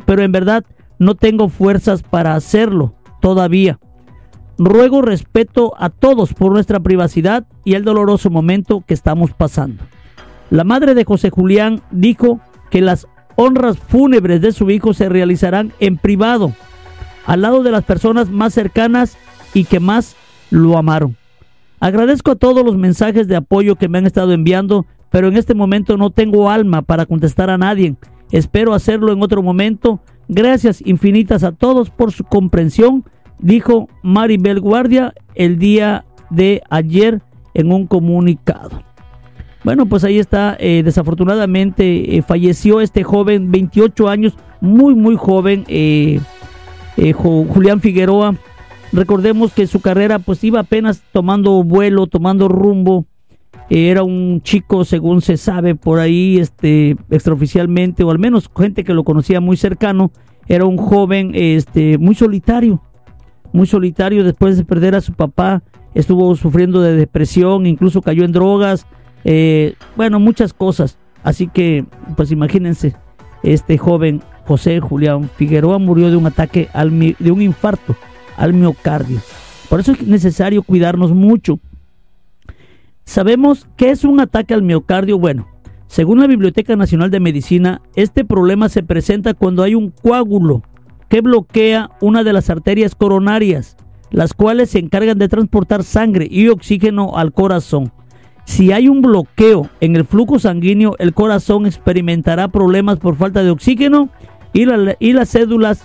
pero 0.06 0.24
en 0.24 0.32
verdad 0.32 0.64
no 1.00 1.16
tengo 1.16 1.50
fuerzas 1.50 2.04
para 2.04 2.36
hacerlo 2.36 2.96
todavía. 3.22 3.80
Ruego 4.64 5.02
respeto 5.02 5.74
a 5.80 5.90
todos 5.90 6.36
por 6.36 6.52
nuestra 6.52 6.80
privacidad 6.80 7.48
y 7.66 7.74
el 7.74 7.84
doloroso 7.84 8.30
momento 8.30 8.84
que 8.86 8.94
estamos 8.94 9.32
pasando. 9.34 9.84
La 10.52 10.64
madre 10.64 10.94
de 10.94 11.04
José 11.04 11.32
Julián 11.32 11.82
dijo 11.90 12.40
que 12.70 12.80
las 12.80 13.08
honras 13.36 13.80
fúnebres 13.80 14.40
de 14.40 14.52
su 14.52 14.70
hijo 14.70 14.94
se 14.94 15.10
realizarán 15.10 15.74
en 15.80 15.98
privado, 15.98 16.54
al 17.26 17.42
lado 17.42 17.64
de 17.64 17.72
las 17.72 17.86
personas 17.86 18.30
más 18.30 18.54
cercanas 18.54 19.18
y 19.56 19.64
que 19.64 19.80
más 19.80 20.16
lo 20.52 20.78
amaron. 20.78 21.18
Agradezco 21.80 22.30
a 22.30 22.36
todos 22.36 22.64
los 22.64 22.78
mensajes 22.78 23.28
de 23.28 23.38
apoyo 23.38 23.78
que 23.78 23.90
me 23.90 23.98
han 23.98 24.06
estado 24.06 24.32
enviando, 24.32 24.86
pero 25.10 25.28
en 25.28 25.38
este 25.38 25.56
momento 25.56 25.98
no 25.98 26.12
tengo 26.12 26.52
alma 26.52 26.84
para 26.84 27.08
contestar 27.08 27.50
a 27.50 27.58
nadie. 27.58 27.96
Espero 28.32 28.76
hacerlo 28.76 29.12
en 29.12 29.24
otro 29.24 29.42
momento. 29.42 30.02
Gracias 30.28 30.84
infinitas 30.86 31.44
a 31.44 31.52
todos 31.52 31.90
por 31.90 32.12
su 32.12 32.26
comprensión, 32.26 33.06
dijo 33.42 33.90
Maribel 34.04 34.60
Guardia 34.60 35.14
el 35.36 35.58
día 35.60 36.06
de 36.30 36.62
ayer 36.70 37.22
en 37.54 37.72
un 37.72 37.88
comunicado. 37.88 38.82
Bueno, 39.64 39.86
pues 39.86 40.04
ahí 40.04 40.18
está, 40.18 40.58
eh, 40.60 40.82
desafortunadamente 40.84 42.18
eh, 42.18 42.22
falleció 42.24 42.82
este 42.82 43.04
joven, 43.04 43.52
28 43.52 44.10
años, 44.10 44.36
muy, 44.60 44.96
muy 44.96 45.16
joven, 45.16 45.66
eh, 45.68 46.20
Julián 47.14 47.80
Figueroa. 47.80 48.36
Recordemos 48.92 49.54
que 49.54 49.68
su 49.68 49.80
carrera 49.80 50.20
pues 50.20 50.44
iba 50.44 50.60
apenas 50.60 51.04
tomando 51.12 51.64
vuelo, 51.64 52.08
tomando 52.08 52.48
rumbo. 52.48 53.06
era 53.70 54.04
un 54.04 54.42
chico, 54.42 54.84
según 54.84 55.22
se 55.22 55.38
sabe 55.38 55.76
por 55.76 56.00
ahí, 56.00 56.40
este, 56.40 56.98
extraoficialmente, 57.10 58.04
o 58.04 58.12
al 58.12 58.20
menos 58.20 58.50
gente 58.56 58.84
que 58.84 58.94
lo 58.94 59.04
conocía 59.04 59.40
muy 59.40 59.58
cercano, 59.58 60.12
era 60.48 60.66
un 60.66 60.78
joven 60.78 61.32
este, 61.34 61.98
muy 61.98 62.16
solitario, 62.16 62.82
muy 63.54 63.68
solitario 63.68 64.24
después 64.24 64.58
de 64.58 64.66
perder 64.66 64.96
a 64.96 65.02
su 65.02 65.14
papá, 65.14 65.64
estuvo 65.94 66.36
sufriendo 66.36 66.82
de 66.82 66.96
depresión, 66.96 67.66
incluso 67.66 68.02
cayó 68.02 68.24
en 68.24 68.32
drogas, 68.32 68.86
eh, 69.24 69.76
bueno, 69.96 70.20
muchas 70.20 70.54
cosas. 70.54 70.98
Así 71.24 71.48
que, 71.48 71.86
pues 72.16 72.32
imagínense, 72.32 72.96
este 73.44 73.78
joven 73.78 74.22
José 74.46 74.80
Julián 74.80 75.30
Figueroa 75.36 75.78
murió 75.78 76.10
de 76.10 76.18
un 76.18 76.26
ataque, 76.26 76.70
al, 76.74 76.98
de 77.00 77.32
un 77.32 77.42
infarto 77.42 77.96
al 78.38 78.54
miocardio. 78.54 79.20
Por 79.70 79.80
eso 79.80 79.92
es 79.92 80.06
necesario 80.06 80.64
cuidarnos 80.64 81.12
mucho. 81.14 81.60
Sabemos 83.06 83.68
que 83.78 83.92
es 83.92 84.04
un 84.04 84.20
ataque 84.20 84.54
al 84.54 84.64
miocardio. 84.64 85.20
Bueno, 85.20 85.48
según 85.88 86.20
la 86.20 86.28
Biblioteca 86.28 86.76
Nacional 86.76 87.12
de 87.12 87.20
Medicina, 87.20 87.82
este 87.96 88.26
problema 88.26 88.70
se 88.70 88.84
presenta 88.84 89.34
cuando 89.34 89.64
hay 89.64 89.76
un 89.76 89.90
coágulo 89.90 90.64
que 91.12 91.20
bloquea 91.20 91.92
una 92.00 92.24
de 92.24 92.32
las 92.32 92.50
arterias 92.50 92.96
coronarias, 92.96 93.76
las 94.12 94.34
cuales 94.34 94.70
se 94.70 94.80
encargan 94.80 95.18
de 95.18 95.28
transportar 95.28 95.84
sangre 95.84 96.26
y 96.32 96.48
oxígeno 96.48 97.18
al 97.18 97.34
corazón. 97.34 97.92
Si 98.46 98.72
hay 98.72 98.88
un 98.88 99.02
bloqueo 99.02 99.70
en 99.82 99.98
el 99.98 100.06
flujo 100.06 100.40
sanguíneo, 100.40 100.96
el 101.00 101.14
corazón 101.14 101.66
experimentará 101.66 102.48
problemas 102.48 102.98
por 102.98 103.18
falta 103.18 103.44
de 103.44 103.50
oxígeno 103.50 104.08
y, 104.54 104.64
las 104.64 105.28
células, 105.28 105.84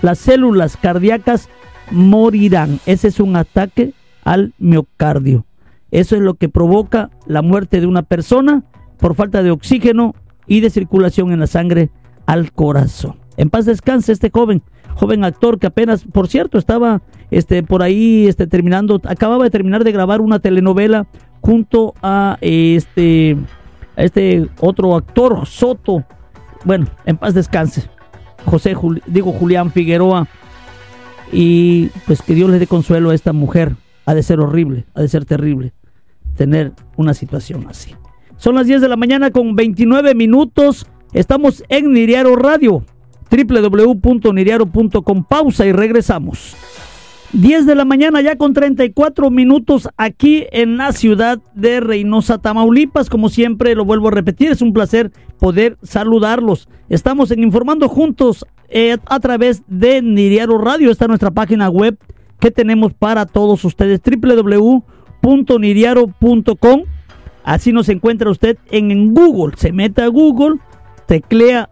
las 0.00 0.18
células 0.18 0.78
cardíacas 0.78 1.50
morirán. 1.90 2.80
Ese 2.86 3.08
es 3.08 3.20
un 3.20 3.36
ataque 3.36 3.92
al 4.24 4.54
miocardio. 4.56 5.44
Eso 5.90 6.16
es 6.16 6.22
lo 6.22 6.34
que 6.34 6.48
provoca 6.48 7.10
la 7.26 7.42
muerte 7.42 7.80
de 7.80 7.86
una 7.86 8.02
persona 8.02 8.64
por 8.98 9.14
falta 9.14 9.42
de 9.42 9.50
oxígeno 9.50 10.14
y 10.46 10.60
de 10.60 10.70
circulación 10.70 11.32
en 11.32 11.40
la 11.40 11.48
sangre 11.48 11.90
al 12.24 12.50
corazón. 12.52 13.23
En 13.36 13.50
paz 13.50 13.66
descanse 13.66 14.12
este 14.12 14.30
joven, 14.30 14.62
joven 14.94 15.24
actor 15.24 15.58
que 15.58 15.66
apenas, 15.66 16.04
por 16.04 16.28
cierto, 16.28 16.58
estaba 16.58 17.02
este, 17.30 17.62
por 17.62 17.82
ahí 17.82 18.26
este, 18.26 18.46
terminando, 18.46 19.00
acababa 19.04 19.44
de 19.44 19.50
terminar 19.50 19.84
de 19.84 19.92
grabar 19.92 20.20
una 20.20 20.38
telenovela 20.38 21.06
junto 21.40 21.94
a 22.02 22.38
este, 22.40 23.36
este 23.96 24.48
otro 24.60 24.96
actor, 24.96 25.46
Soto. 25.46 26.04
Bueno, 26.64 26.86
en 27.04 27.16
paz 27.16 27.34
descanse. 27.34 27.88
José, 28.44 28.74
digo 29.06 29.32
Julián 29.32 29.70
Figueroa. 29.70 30.28
Y 31.32 31.88
pues 32.06 32.22
que 32.22 32.34
Dios 32.34 32.50
le 32.50 32.58
dé 32.58 32.66
consuelo 32.66 33.10
a 33.10 33.14
esta 33.14 33.32
mujer. 33.32 33.74
Ha 34.06 34.14
de 34.14 34.22
ser 34.22 34.40
horrible, 34.40 34.84
ha 34.94 35.00
de 35.00 35.08
ser 35.08 35.24
terrible 35.24 35.72
tener 36.36 36.72
una 36.96 37.14
situación 37.14 37.66
así. 37.68 37.94
Son 38.36 38.54
las 38.54 38.66
10 38.66 38.80
de 38.80 38.88
la 38.88 38.96
mañana 38.96 39.30
con 39.30 39.54
29 39.54 40.14
minutos. 40.14 40.86
Estamos 41.12 41.64
en 41.68 41.92
Niriaro 41.92 42.36
Radio, 42.36 42.84
www.niriaro.com. 43.30 45.24
Pausa 45.24 45.66
y 45.66 45.72
regresamos. 45.72 46.56
10 47.32 47.66
de 47.66 47.74
la 47.74 47.84
mañana 47.84 48.20
ya 48.20 48.36
con 48.36 48.52
34 48.52 49.28
minutos 49.28 49.88
aquí 49.96 50.46
en 50.52 50.76
la 50.76 50.92
ciudad 50.92 51.40
de 51.54 51.80
Reynosa, 51.80 52.38
Tamaulipas. 52.38 53.10
Como 53.10 53.28
siempre, 53.28 53.74
lo 53.74 53.84
vuelvo 53.84 54.06
a 54.08 54.12
repetir, 54.12 54.52
es 54.52 54.62
un 54.62 54.72
placer 54.72 55.10
poder 55.40 55.76
saludarlos. 55.82 56.68
Estamos 56.88 57.32
en 57.32 57.42
Informando 57.42 57.88
Juntos 57.88 58.46
eh, 58.68 58.98
a 59.06 59.18
través 59.18 59.64
de 59.66 60.00
Niriaro 60.00 60.58
Radio. 60.58 60.92
Esta 60.92 61.06
es 61.06 61.08
nuestra 61.08 61.32
página 61.32 61.68
web 61.68 61.98
que 62.38 62.52
tenemos 62.52 62.94
para 62.94 63.26
todos 63.26 63.64
ustedes, 63.64 64.00
www.niriaro.com. 64.00 66.82
Así 67.42 67.72
nos 67.72 67.88
encuentra 67.88 68.30
usted 68.30 68.58
en, 68.70 69.12
Google. 69.12 69.56
Se 69.56 69.72
mete 69.72 70.02
a 70.02 70.08
Google, 70.08 70.60
teclea 71.06 71.68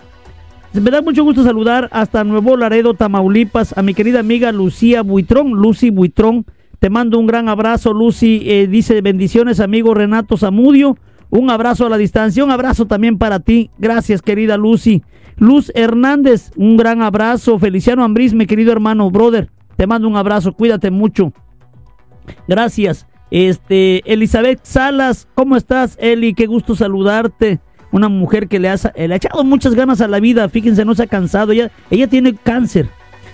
Me 0.72 0.90
da 0.90 1.02
mucho 1.02 1.22
gusto 1.22 1.44
saludar 1.44 1.88
hasta 1.92 2.24
Nuevo 2.24 2.56
Laredo, 2.56 2.94
Tamaulipas, 2.94 3.76
a 3.76 3.82
mi 3.82 3.92
querida 3.92 4.20
amiga 4.20 4.52
Lucía 4.52 5.02
Buitrón, 5.02 5.50
Lucy 5.50 5.90
Buitrón. 5.90 6.46
Te 6.78 6.88
mando 6.88 7.18
un 7.18 7.26
gran 7.26 7.48
abrazo, 7.48 7.92
Lucy. 7.92 8.42
Eh, 8.44 8.66
dice 8.66 9.02
bendiciones, 9.02 9.60
amigo 9.60 9.92
Renato 9.94 10.36
Zamudio. 10.36 10.96
Un 11.28 11.50
abrazo 11.50 11.86
a 11.86 11.90
la 11.90 11.98
distancia, 11.98 12.44
un 12.44 12.50
abrazo 12.50 12.86
también 12.86 13.18
para 13.18 13.40
ti. 13.40 13.70
Gracias, 13.78 14.22
querida 14.22 14.56
Lucy. 14.56 15.02
Luz 15.36 15.70
Hernández, 15.74 16.52
un 16.56 16.76
gran 16.76 17.02
abrazo. 17.02 17.58
Feliciano 17.58 18.04
Ambriz, 18.04 18.34
mi 18.34 18.46
querido 18.46 18.72
hermano, 18.72 19.10
brother. 19.10 19.50
Te 19.76 19.86
mando 19.86 20.08
un 20.08 20.16
abrazo, 20.16 20.54
cuídate 20.54 20.90
mucho. 20.90 21.32
Gracias. 22.48 23.06
Este, 23.32 24.02
Elizabeth 24.12 24.60
Salas, 24.62 25.26
¿cómo 25.34 25.56
estás, 25.56 25.96
Eli? 25.98 26.34
Qué 26.34 26.44
gusto 26.44 26.76
saludarte. 26.76 27.60
Una 27.90 28.10
mujer 28.10 28.46
que 28.46 28.60
le 28.60 28.68
ha, 28.68 28.74
le 28.94 29.14
ha 29.14 29.16
echado 29.16 29.42
muchas 29.42 29.74
ganas 29.74 30.02
a 30.02 30.08
la 30.08 30.20
vida, 30.20 30.46
fíjense, 30.50 30.84
no 30.84 30.94
se 30.94 31.04
ha 31.04 31.06
cansado, 31.06 31.52
ella, 31.52 31.70
ella 31.90 32.08
tiene 32.08 32.34
cáncer, 32.34 32.90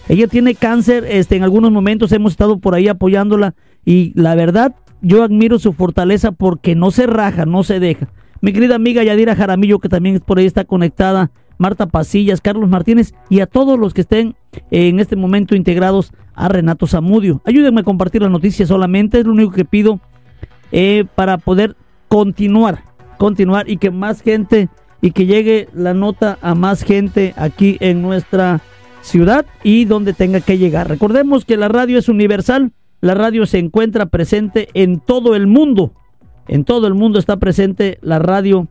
ella 0.09 0.28
tiene 0.28 0.55
cáncer, 0.55 1.05
este, 1.09 1.35
en 1.35 1.43
algunos 1.43 1.73
momentos 1.73 2.12
hemos 2.12 2.31
estado 2.31 2.61
por 2.61 2.76
ahí 2.76 2.87
apoyándola. 2.87 3.57
Y 3.85 4.12
la 4.14 4.37
verdad, 4.37 4.76
yo 5.02 5.25
admiro 5.25 5.59
su 5.59 5.73
fortaleza 5.73 6.31
porque 6.31 6.76
no 6.76 6.93
se 6.93 7.09
raja, 7.09 7.45
no 7.45 7.64
se 7.64 7.81
deja. 7.81 8.09
Mi 8.40 8.52
querida 8.52 8.76
amiga 8.76 9.02
Yadira 9.02 9.35
Jaramillo, 9.35 9.81
que 9.81 9.88
también 9.88 10.21
por 10.21 10.38
ahí 10.38 10.47
está 10.47 10.64
conectada, 10.64 11.33
Marta 11.59 11.87
Pasillas, 11.87 12.40
Carlos 12.40 12.69
Martínez 12.69 13.14
y 13.28 13.40
a 13.40 13.47
todos 13.47 13.76
los 13.76 13.95
que 13.95 14.02
estén 14.02 14.37
en 14.71 15.00
este 15.00 15.17
momento 15.17 15.57
integrados 15.57 16.12
a 16.38 16.49
Renato 16.49 16.87
Zamudio. 16.87 17.42
Ayúdenme 17.45 17.83
a 17.83 17.85
compartir 17.85 18.23
la 18.23 18.28
noticia 18.28 18.66
solamente, 18.66 19.18
es 19.21 19.26
lo 19.26 19.33
único 19.33 19.52
que 19.52 19.64
pido 19.64 20.00
eh, 20.73 21.04
para 21.14 21.38
poder 21.38 21.76
continuar 22.09 22.88
continuar 23.18 23.68
y 23.68 23.76
que 23.76 23.90
más 23.90 24.23
gente 24.23 24.71
y 25.02 25.11
que 25.11 25.26
llegue 25.26 25.68
la 25.75 25.92
nota 25.92 26.38
a 26.40 26.54
más 26.54 26.83
gente 26.83 27.35
aquí 27.37 27.76
en 27.80 28.00
nuestra 28.00 28.62
ciudad 29.02 29.45
y 29.62 29.85
donde 29.85 30.14
tenga 30.14 30.40
que 30.40 30.57
llegar. 30.57 30.88
Recordemos 30.88 31.45
que 31.45 31.57
la 31.57 31.68
radio 31.68 31.99
es 31.99 32.09
universal, 32.09 32.73
la 33.00 33.14
radio 33.14 33.45
se 33.45 33.59
encuentra 33.59 34.07
presente 34.07 34.68
en 34.75 35.00
todo 35.00 35.37
el 35.37 35.47
mundo, 35.47 35.92
en 36.47 36.64
todo 36.64 36.87
el 36.87 36.95
mundo 36.95 37.18
está 37.18 37.37
presente 37.37 37.99
la 38.00 38.18
radio 38.18 38.68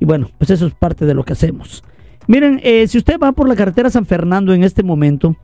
y 0.00 0.04
bueno, 0.04 0.30
pues 0.38 0.50
eso 0.50 0.66
es 0.66 0.74
parte 0.74 1.06
de 1.06 1.14
lo 1.14 1.24
que 1.24 1.34
hacemos. 1.34 1.84
Miren, 2.26 2.60
eh, 2.62 2.88
si 2.88 2.98
usted 2.98 3.18
va 3.18 3.32
por 3.32 3.48
la 3.48 3.54
carretera 3.54 3.90
San 3.90 4.06
Fernando 4.06 4.54
en 4.54 4.64
este 4.64 4.82
momento, 4.82 5.36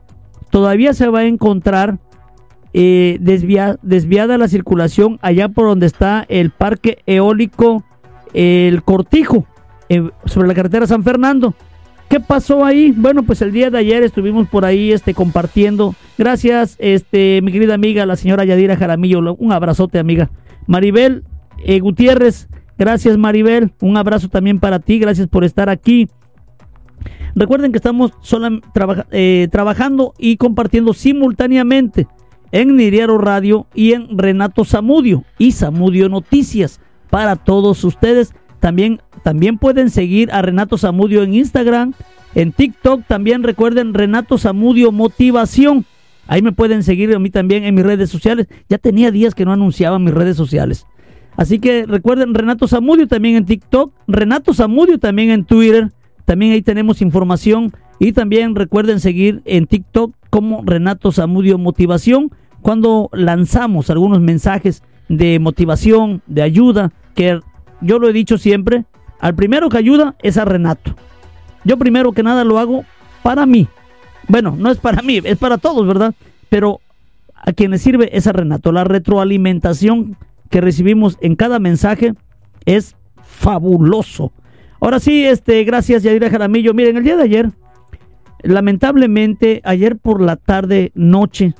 todavía 0.51 0.93
se 0.93 1.07
va 1.07 1.19
a 1.19 1.25
encontrar 1.25 1.97
eh, 2.73 3.17
desviada 3.19 4.37
la 4.37 4.47
circulación 4.47 5.17
allá 5.21 5.49
por 5.49 5.65
donde 5.65 5.87
está 5.87 6.25
el 6.29 6.51
parque 6.51 6.99
eólico 7.05 7.83
el 8.33 8.83
Cortijo, 8.83 9.45
sobre 10.25 10.47
la 10.47 10.53
carretera 10.53 10.87
San 10.87 11.03
Fernando. 11.03 11.53
¿Qué 12.09 12.19
pasó 12.19 12.65
ahí? 12.65 12.93
Bueno, 12.95 13.23
pues 13.23 13.41
el 13.41 13.53
día 13.53 13.69
de 13.69 13.77
ayer 13.77 14.03
estuvimos 14.03 14.47
por 14.49 14.65
ahí 14.65 14.91
este, 14.91 15.13
compartiendo. 15.13 15.95
Gracias, 16.17 16.75
este, 16.79 17.41
mi 17.41 17.53
querida 17.53 17.73
amiga, 17.73 18.05
la 18.05 18.17
señora 18.17 18.43
Yadira 18.43 18.75
Jaramillo. 18.75 19.35
Un 19.35 19.51
abrazote, 19.53 19.97
amiga. 19.97 20.29
Maribel 20.67 21.23
eh, 21.63 21.79
Gutiérrez, 21.79 22.49
gracias, 22.77 23.17
Maribel. 23.17 23.71
Un 23.79 23.95
abrazo 23.95 24.27
también 24.27 24.59
para 24.59 24.79
ti. 24.79 24.99
Gracias 24.99 25.27
por 25.27 25.45
estar 25.45 25.69
aquí. 25.69 26.09
Recuerden 27.35 27.71
que 27.71 27.77
estamos 27.77 28.11
eh, 29.11 29.47
trabajando 29.51 30.13
y 30.17 30.37
compartiendo 30.37 30.93
simultáneamente 30.93 32.07
en 32.51 32.75
Niriaro 32.75 33.17
Radio 33.17 33.67
y 33.73 33.93
en 33.93 34.17
Renato 34.17 34.65
Zamudio 34.65 35.23
y 35.37 35.53
Zamudio 35.53 36.09
Noticias 36.09 36.79
para 37.09 37.35
todos 37.35 37.83
ustedes. 37.83 38.33
También, 38.59 39.01
también 39.23 39.57
pueden 39.57 39.89
seguir 39.89 40.31
a 40.31 40.41
Renato 40.41 40.77
Zamudio 40.77 41.23
en 41.23 41.33
Instagram, 41.33 41.93
en 42.35 42.51
TikTok. 42.51 43.03
También 43.07 43.43
recuerden 43.43 43.93
Renato 43.93 44.37
Zamudio 44.37 44.91
Motivación. 44.91 45.85
Ahí 46.27 46.41
me 46.41 46.51
pueden 46.51 46.83
seguir 46.83 47.13
a 47.15 47.19
mí 47.19 47.29
también 47.29 47.63
en 47.63 47.75
mis 47.75 47.85
redes 47.85 48.09
sociales. 48.09 48.47
Ya 48.69 48.77
tenía 48.77 49.11
días 49.11 49.35
que 49.35 49.45
no 49.45 49.53
anunciaba 49.53 49.99
mis 49.99 50.13
redes 50.13 50.37
sociales. 50.37 50.85
Así 51.37 51.59
que 51.59 51.85
recuerden 51.85 52.33
Renato 52.33 52.67
Zamudio 52.67 53.07
también 53.07 53.35
en 53.35 53.45
TikTok, 53.45 53.93
Renato 54.07 54.53
Zamudio 54.53 54.99
también 54.99 55.31
en 55.31 55.45
Twitter. 55.45 55.91
También 56.31 56.53
ahí 56.53 56.61
tenemos 56.61 57.01
información. 57.01 57.73
Y 57.99 58.13
también 58.13 58.55
recuerden 58.55 59.01
seguir 59.01 59.41
en 59.43 59.67
TikTok 59.67 60.15
como 60.29 60.63
Renato 60.63 61.11
Zamudio 61.11 61.57
Motivación 61.57 62.31
cuando 62.61 63.09
lanzamos 63.11 63.89
algunos 63.89 64.21
mensajes 64.21 64.81
de 65.09 65.39
motivación, 65.39 66.21
de 66.27 66.41
ayuda, 66.41 66.93
que 67.15 67.41
yo 67.81 67.99
lo 67.99 68.07
he 68.07 68.13
dicho 68.13 68.37
siempre, 68.37 68.85
al 69.19 69.35
primero 69.35 69.67
que 69.67 69.77
ayuda 69.77 70.15
es 70.23 70.37
a 70.37 70.45
Renato. 70.45 70.95
Yo 71.65 71.75
primero 71.75 72.13
que 72.13 72.23
nada 72.23 72.45
lo 72.45 72.59
hago 72.59 72.85
para 73.23 73.45
mí. 73.45 73.67
Bueno, 74.29 74.55
no 74.57 74.71
es 74.71 74.77
para 74.77 75.01
mí, 75.01 75.19
es 75.25 75.37
para 75.37 75.57
todos, 75.57 75.85
¿verdad? 75.85 76.15
Pero 76.47 76.79
a 77.35 77.51
quien 77.51 77.71
le 77.71 77.77
sirve 77.77 78.09
es 78.15 78.25
a 78.25 78.31
Renato. 78.31 78.71
La 78.71 78.85
retroalimentación 78.85 80.15
que 80.49 80.61
recibimos 80.61 81.17
en 81.19 81.35
cada 81.35 81.59
mensaje 81.59 82.13
es 82.63 82.95
fabuloso. 83.21 84.31
Ahora 84.81 84.99
sí, 84.99 85.23
este, 85.25 85.63
gracias 85.63 86.01
Yadira 86.01 86.31
Jaramillo. 86.31 86.73
Miren, 86.73 86.97
el 86.97 87.03
día 87.03 87.15
de 87.15 87.23
ayer, 87.23 87.51
lamentablemente, 88.41 89.61
ayer 89.63 89.95
por 89.95 90.21
la 90.21 90.37
tarde, 90.37 90.91
noche, 90.95 91.53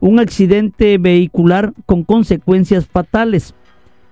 un 0.00 0.18
accidente 0.18 0.98
vehicular 0.98 1.72
con 1.86 2.02
consecuencias 2.02 2.88
fatales. 2.88 3.54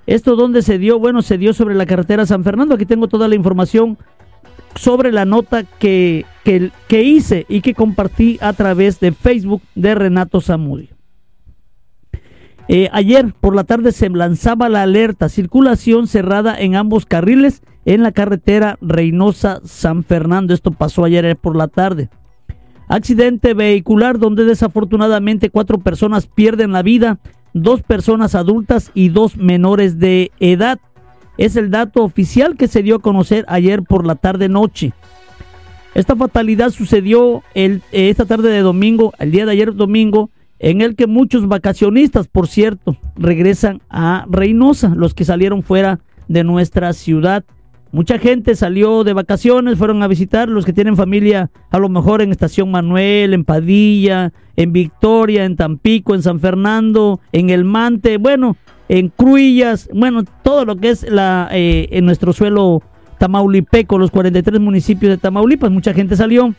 ¿Esto 0.07 0.37
dónde 0.37 0.63
se 0.63 0.79
dio? 0.79 1.01
Bueno, 1.01 1.23
se 1.23 1.39
dio 1.39 1.53
sobre 1.53 1.75
la 1.75 1.87
carretera 1.87 2.25
San 2.25 2.45
Fernando. 2.45 2.77
Aquí 2.77 2.87
tengo 2.87 3.09
toda 3.09 3.27
la 3.27 3.35
información 3.35 3.99
sobre 4.77 5.11
la 5.11 5.25
nota 5.25 5.65
que, 5.65 6.25
que, 6.45 7.03
hice 7.03 7.47
y 7.49 7.63
que 7.63 7.75
compartí 7.75 8.39
a 8.41 8.53
través 8.53 9.01
de 9.01 9.11
Facebook 9.11 9.63
de 9.75 9.97
Renato 9.97 10.41
Zamudio. 10.41 10.96
Eh, 12.69 12.89
ayer 12.93 13.33
por 13.41 13.55
la 13.55 13.65
tarde 13.65 13.93
se 13.93 14.11
lanzaba 14.11 14.69
la 14.69 14.83
alerta, 14.83 15.29
circulación 15.29 16.09
cerrada 16.09 16.59
en 16.59 16.75
ambos 16.75 17.07
carriles 17.07 17.63
en 17.85 18.03
la 18.03 18.11
carretera 18.11 18.77
Reynosa-San 18.81 20.03
Fernando. 20.03 20.53
Esto 20.53 20.73
pasó 20.73 21.05
ayer 21.05 21.37
por 21.37 21.57
la 21.57 21.69
tarde. 21.69 22.11
Accidente 22.89 23.55
vehicular 23.55 24.19
donde 24.19 24.45
desafortunadamente 24.45 25.51
cuatro 25.51 25.79
personas 25.79 26.27
pierden 26.27 26.73
la 26.73 26.83
vida, 26.83 27.19
dos 27.53 27.83
personas 27.83 28.35
adultas 28.35 28.91
y 28.95 29.09
dos 29.09 29.37
menores 29.37 29.99
de 29.99 30.33
edad. 30.41 30.81
Es 31.39 31.57
el 31.57 31.71
dato 31.71 32.03
oficial 32.03 32.57
que 32.57 32.69
se 32.69 32.83
dio 32.83 32.97
a 32.97 33.03
conocer 33.03 33.45
ayer 33.49 33.83
por 33.83 34.07
la 34.07 34.17
tarde 34.17 34.49
noche. 34.49 34.93
Esta 35.95 36.17
fatalidad 36.17 36.71
sucedió 36.71 37.43
el, 37.55 37.83
esta 37.93 38.27
tarde 38.27 38.51
de 38.51 38.61
domingo, 38.61 39.15
el 39.19 39.31
día 39.31 39.47
de 39.47 39.53
ayer 39.53 39.75
domingo, 39.75 40.31
en 40.59 40.81
el 40.81 40.97
que 40.97 41.07
muchos 41.07 41.49
vacacionistas, 41.49 42.29
por 42.29 42.49
cierto, 42.49 42.97
regresan 43.17 43.83
a 43.91 44.27
Reynosa, 44.29 44.95
los 44.95 45.15
que 45.15 45.25
salieron 45.25 45.63
fuera 45.63 46.01
de 46.29 46.45
nuestra 46.45 46.93
ciudad. 46.93 47.45
Mucha 47.93 48.19
gente 48.19 48.55
salió 48.57 49.05
de 49.05 49.13
vacaciones, 49.13 49.79
fueron 49.79 50.03
a 50.03 50.09
visitar, 50.09 50.49
los 50.49 50.65
que 50.65 50.73
tienen 50.73 50.97
familia 50.97 51.51
a 51.71 51.79
lo 51.79 51.89
mejor 51.89 52.21
en 52.21 52.31
Estación 52.31 52.71
Manuel, 52.71 53.33
en 53.33 53.45
Padilla, 53.45 54.33
en 54.57 54.73
Victoria, 54.73 55.45
en 55.45 55.57
Tampico, 55.57 56.15
en 56.15 56.23
San 56.23 56.41
Fernando, 56.41 57.21
en 57.33 57.51
El 57.51 57.65
Mante, 57.65 58.19
bueno, 58.19 58.57
en 58.89 59.09
Cruillas, 59.09 59.89
bueno, 59.95 60.25
todo 60.43 60.65
lo 60.65 60.77
que 60.77 60.91
es 60.91 61.09
la 61.09 61.49
eh, 61.53 61.89
en 61.91 62.05
nuestro 62.05 62.33
suelo 62.33 62.83
tamaulipeco, 63.19 63.99
los 63.99 64.11
43 64.11 64.61
municipios 64.61 65.11
de 65.11 65.17
Tamaulipas, 65.17 65.71
mucha 65.71 65.95
gente 65.95 66.17
salió, 66.17 66.55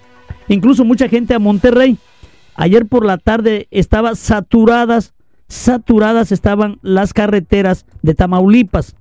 incluso 0.48 0.86
mucha 0.86 1.08
gente 1.08 1.34
a 1.34 1.40
Monterrey. 1.40 1.98
Ayer 2.58 2.88
por 2.88 3.06
la 3.06 3.20
tarde 3.20 3.68
estaba 3.70 4.16
saturadas, 4.16 5.14
saturadas 5.48 6.32
estaban 6.32 6.80
las 6.82 7.14
carreteras 7.14 7.86
de 8.02 8.16
Tamaulipas 8.16 8.96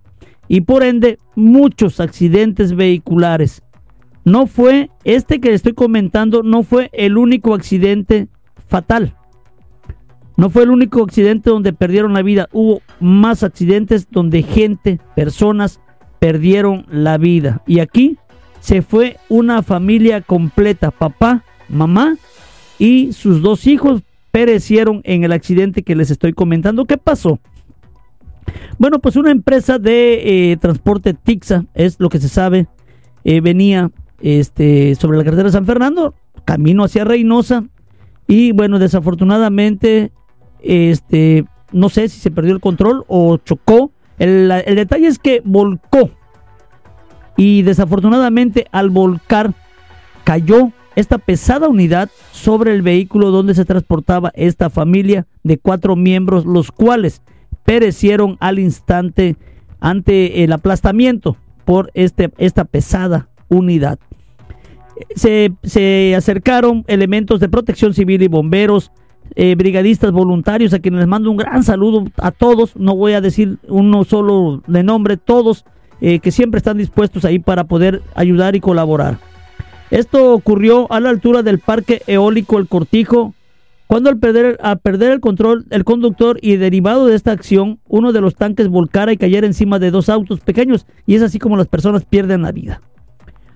y 0.47 0.61
por 0.61 0.85
ende 0.85 1.19
muchos 1.35 1.99
accidentes 1.99 2.77
vehiculares. 2.77 3.63
No 4.25 4.47
fue, 4.47 4.91
este 5.05 5.41
que 5.41 5.55
estoy 5.55 5.73
comentando, 5.73 6.43
no 6.43 6.65
fue 6.65 6.91
el 6.93 7.17
único 7.17 7.55
accidente 7.55 8.29
fatal. 8.69 9.17
No 10.37 10.51
fue 10.51 10.65
el 10.65 10.71
único 10.71 11.03
accidente 11.03 11.49
donde 11.49 11.73
perdieron 11.73 12.13
la 12.13 12.21
vida. 12.21 12.49
Hubo 12.53 12.83
más 13.01 13.43
accidentes 13.43 14.07
donde 14.11 14.43
gente, 14.43 15.01
personas, 15.15 15.81
perdieron 16.19 16.85
la 16.91 17.17
vida. 17.17 17.63
Y 17.67 17.79
aquí 17.79 18.19
se 18.61 18.83
fue 18.83 19.17
una 19.31 19.63
familia 19.63 20.21
completa. 20.21 20.91
Papá, 20.91 21.43
mamá 21.71 22.17
y 22.79 23.13
sus 23.13 23.43
dos 23.43 23.67
hijos 23.67 24.03
perecieron 24.31 25.01
en 25.05 25.25
el 25.25 25.33
accidente 25.33 25.83
que 25.83 25.97
les 25.97 26.11
estoy 26.11 26.33
comentando. 26.33 26.85
¿Qué 26.85 26.99
pasó? 26.99 27.41
Bueno, 28.79 28.99
pues 28.99 29.17
una 29.17 29.31
empresa 29.31 29.79
de 29.79 30.53
eh, 30.53 30.57
transporte 30.59 31.15
Tixa, 31.15 31.65
es 31.75 31.97
lo 31.99 32.09
que 32.09 32.21
se 32.21 32.29
sabe, 32.29 32.67
eh, 33.25 33.41
venía 33.41 33.91
este, 34.21 34.95
sobre 34.95 35.19
la 35.19 35.25
carretera 35.25 35.49
de 35.49 35.53
San 35.53 35.67
Fernando, 35.67 36.15
camino 36.45 36.85
hacia 36.85 37.05
Reynosa. 37.05 37.65
Y 38.29 38.53
bueno, 38.53 38.79
desafortunadamente, 38.79 40.13
este, 40.61 41.45
no 41.73 41.89
sé 41.89 42.09
si 42.09 42.21
se 42.21 42.31
perdió 42.31 42.53
el 42.53 42.61
control 42.61 43.05
o 43.09 43.39
chocó. 43.39 43.93
El, 44.19 44.51
el 44.51 44.77
detalle 44.77 45.07
es 45.07 45.19
que 45.19 45.43
volcó. 45.45 46.11
Y 47.37 47.63
desafortunadamente 47.63 48.67
al 48.73 48.91
volcar 48.91 49.55
cayó 50.25 50.73
esta 50.97 51.19
pesada 51.19 51.69
unidad 51.69 52.11
sobre 52.33 52.75
el 52.75 52.83
vehículo 52.83 53.31
donde 53.31 53.55
se 53.55 53.65
transportaba 53.65 54.33
esta 54.35 54.71
familia 54.71 55.27
de 55.45 55.59
cuatro 55.59 55.95
miembros, 55.95 56.45
los 56.47 56.73
cuales 56.73 57.23
perecieron 57.65 58.37
al 58.41 58.59
instante 58.59 59.37
ante 59.79 60.43
el 60.43 60.53
aplastamiento 60.53 61.37
por 61.65 61.91
este, 61.95 62.33
esta 62.39 62.65
pesada 62.65 63.29
unidad. 63.49 63.99
Se, 65.15 65.53
se 65.63 66.15
acercaron 66.17 66.85
elementos 66.87 67.41
de 67.41 67.51
protección 67.51 67.93
civil 67.93 68.23
y 68.23 68.29
bomberos, 68.29 68.91
eh, 69.35 69.55
brigadistas 69.55 70.13
voluntarios, 70.13 70.73
a 70.73 70.79
quienes 70.79 71.01
les 71.01 71.09
mando 71.09 71.31
un 71.31 71.37
gran 71.37 71.63
saludo 71.63 72.05
a 72.17 72.31
todos, 72.31 72.75
no 72.77 72.97
voy 72.97 73.13
a 73.13 73.21
decir 73.21 73.59
uno 73.69 74.05
solo 74.05 74.63
de 74.67 74.83
nombre, 74.83 75.19
todos 75.19 75.67
eh, 76.01 76.21
que 76.21 76.31
siempre 76.31 76.59
están 76.59 76.79
dispuestos 76.79 77.25
ahí 77.27 77.39
para 77.39 77.65
poder 77.65 78.03
ayudar 78.15 78.57
y 78.57 78.61
colaborar. 78.61 79.19
Esto 79.91 80.33
ocurrió 80.33 80.91
a 80.93 80.99
la 81.01 81.11
altura 81.11 81.43
del 81.43 81.61
parque 81.61 82.03
eólico 82.07 82.59
El 82.59 82.67
Cortijo, 82.67 83.35
cuando 83.87 84.11
al 84.11 84.19
perder, 84.19 84.59
perder 84.83 85.13
el 85.13 85.21
control 85.21 85.65
el 85.71 85.85
conductor 85.85 86.39
y 86.43 86.57
derivado 86.57 87.07
de 87.07 87.15
esta 87.15 87.31
acción, 87.31 87.79
uno 87.87 88.13
de 88.13 88.21
los 88.21 88.35
tanques 88.35 88.67
volcara 88.67 89.13
y 89.13 89.17
cayera 89.17 89.47
encima 89.47 89.79
de 89.79 89.93
dos 89.93 90.09
autos 90.09 90.41
pequeños, 90.41 90.87
y 91.07 91.15
es 91.15 91.23
así 91.23 91.39
como 91.39 91.57
las 91.57 91.69
personas 91.69 92.05
pierden 92.05 92.43
la 92.43 92.51
vida. 92.51 92.81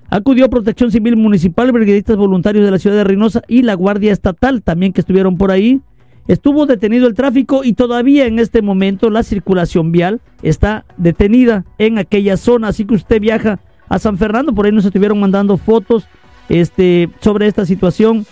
Acudió 0.09 0.49
Protección 0.49 0.93
Civil 0.93 1.17
Municipal, 1.17 1.73
brigadistas 1.73 2.17
voluntarios 2.17 2.65
de 2.65 2.71
la 2.71 2.79
ciudad 2.79 2.97
de 2.97 3.05
Reynosa 3.05 3.43
y 3.49 3.63
la 3.63 3.75
Guardia 3.75 4.13
Estatal 4.13 4.63
también 4.63 4.93
que 4.93 5.01
estuvieron 5.01 5.37
por 5.37 5.51
ahí. 5.51 5.81
Estuvo 6.29 6.67
detenido 6.67 7.09
el 7.09 7.15
tráfico 7.15 7.63
y 7.65 7.73
todavía 7.73 8.27
en 8.27 8.39
este 8.39 8.63
momento 8.63 9.11
la 9.11 9.25
circulación 9.25 9.91
vial 9.91 10.21
está 10.43 10.85
detenida 10.97 11.65
en 11.79 11.99
aquella 11.99 12.37
zona, 12.37 12.69
así 12.69 12.85
que 12.85 12.95
usted 12.95 13.21
viaja 13.21 13.59
a 13.91 13.99
San 13.99 14.17
Fernando, 14.17 14.55
por 14.55 14.65
ahí 14.65 14.73
nos 14.73 14.85
estuvieron 14.85 15.19
mandando 15.21 15.59
fotos 15.59 16.07
este, 16.49 17.11
sobre 17.21 17.49
esta 17.49 17.67
situación. 17.67 18.25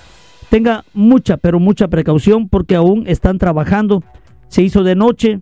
Tenga 0.48 0.84
mucha, 0.94 1.36
pero 1.36 1.58
mucha 1.58 1.88
precaución 1.88 2.48
porque 2.48 2.76
aún 2.76 3.04
están 3.06 3.38
trabajando. 3.38 4.02
Se 4.46 4.62
hizo 4.62 4.84
de 4.84 4.94
noche, 4.94 5.40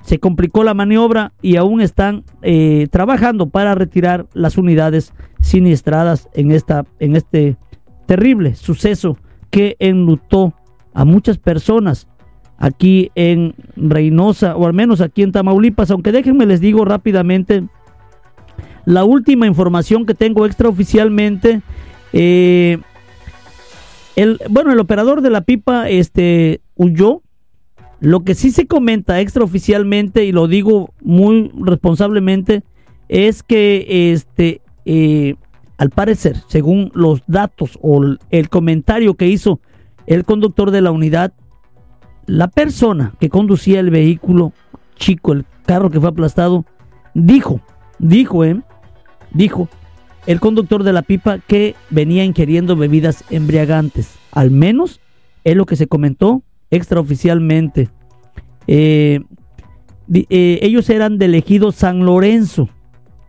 se 0.00 0.18
complicó 0.18 0.64
la 0.64 0.72
maniobra 0.72 1.32
y 1.42 1.56
aún 1.56 1.82
están 1.82 2.24
eh, 2.40 2.88
trabajando 2.90 3.50
para 3.50 3.74
retirar 3.74 4.26
las 4.32 4.56
unidades 4.56 5.12
siniestradas 5.42 6.30
en, 6.32 6.50
esta, 6.50 6.86
en 6.98 7.14
este 7.14 7.56
terrible 8.06 8.54
suceso 8.54 9.18
que 9.50 9.76
enlutó 9.80 10.54
a 10.94 11.04
muchas 11.04 11.36
personas 11.36 12.08
aquí 12.56 13.10
en 13.14 13.54
Reynosa 13.76 14.56
o 14.56 14.66
al 14.66 14.72
menos 14.72 15.02
aquí 15.02 15.22
en 15.22 15.32
Tamaulipas, 15.32 15.90
aunque 15.90 16.10
déjenme 16.10 16.46
les 16.46 16.60
digo 16.60 16.86
rápidamente 16.86 17.64
la 18.84 19.04
última 19.04 19.46
información 19.46 20.06
que 20.06 20.14
tengo 20.14 20.46
extraoficialmente 20.46 21.62
eh, 22.12 22.78
el, 24.16 24.40
bueno, 24.50 24.72
el 24.72 24.80
operador 24.80 25.22
de 25.22 25.30
la 25.30 25.42
pipa 25.42 25.88
este, 25.88 26.60
huyó. 26.76 27.22
Lo 28.00 28.24
que 28.24 28.34
sí 28.34 28.50
se 28.50 28.66
comenta 28.66 29.20
extraoficialmente, 29.20 30.24
y 30.24 30.32
lo 30.32 30.48
digo 30.48 30.92
muy 31.02 31.52
responsablemente, 31.54 32.64
es 33.08 33.42
que 33.42 34.12
este, 34.12 34.60
eh, 34.84 35.36
al 35.78 35.90
parecer, 35.90 36.36
según 36.48 36.90
los 36.94 37.22
datos 37.28 37.78
o 37.80 38.02
el 38.30 38.48
comentario 38.48 39.14
que 39.14 39.28
hizo 39.28 39.60
el 40.06 40.24
conductor 40.24 40.72
de 40.72 40.82
la 40.82 40.90
unidad, 40.90 41.32
la 42.26 42.48
persona 42.48 43.14
que 43.20 43.28
conducía 43.28 43.78
el 43.78 43.90
vehículo 43.90 44.52
chico, 44.96 45.32
el 45.32 45.44
carro 45.64 45.90
que 45.90 46.00
fue 46.00 46.08
aplastado, 46.08 46.64
dijo, 47.14 47.60
dijo, 48.02 48.44
eh, 48.44 48.60
dijo 49.32 49.70
el 50.26 50.40
conductor 50.40 50.82
de 50.82 50.92
la 50.92 51.02
pipa 51.02 51.38
que 51.38 51.74
venía 51.88 52.24
ingiriendo 52.24 52.76
bebidas 52.76 53.24
embriagantes. 53.30 54.14
Al 54.30 54.50
menos 54.50 55.00
es 55.44 55.56
lo 55.56 55.64
que 55.66 55.76
se 55.76 55.86
comentó 55.86 56.42
extraoficialmente. 56.70 57.88
Eh, 58.66 59.20
eh, 60.12 60.58
ellos 60.62 60.88
eran 60.90 61.18
del 61.18 61.34
ejido 61.34 61.72
San 61.72 62.04
Lorenzo. 62.04 62.68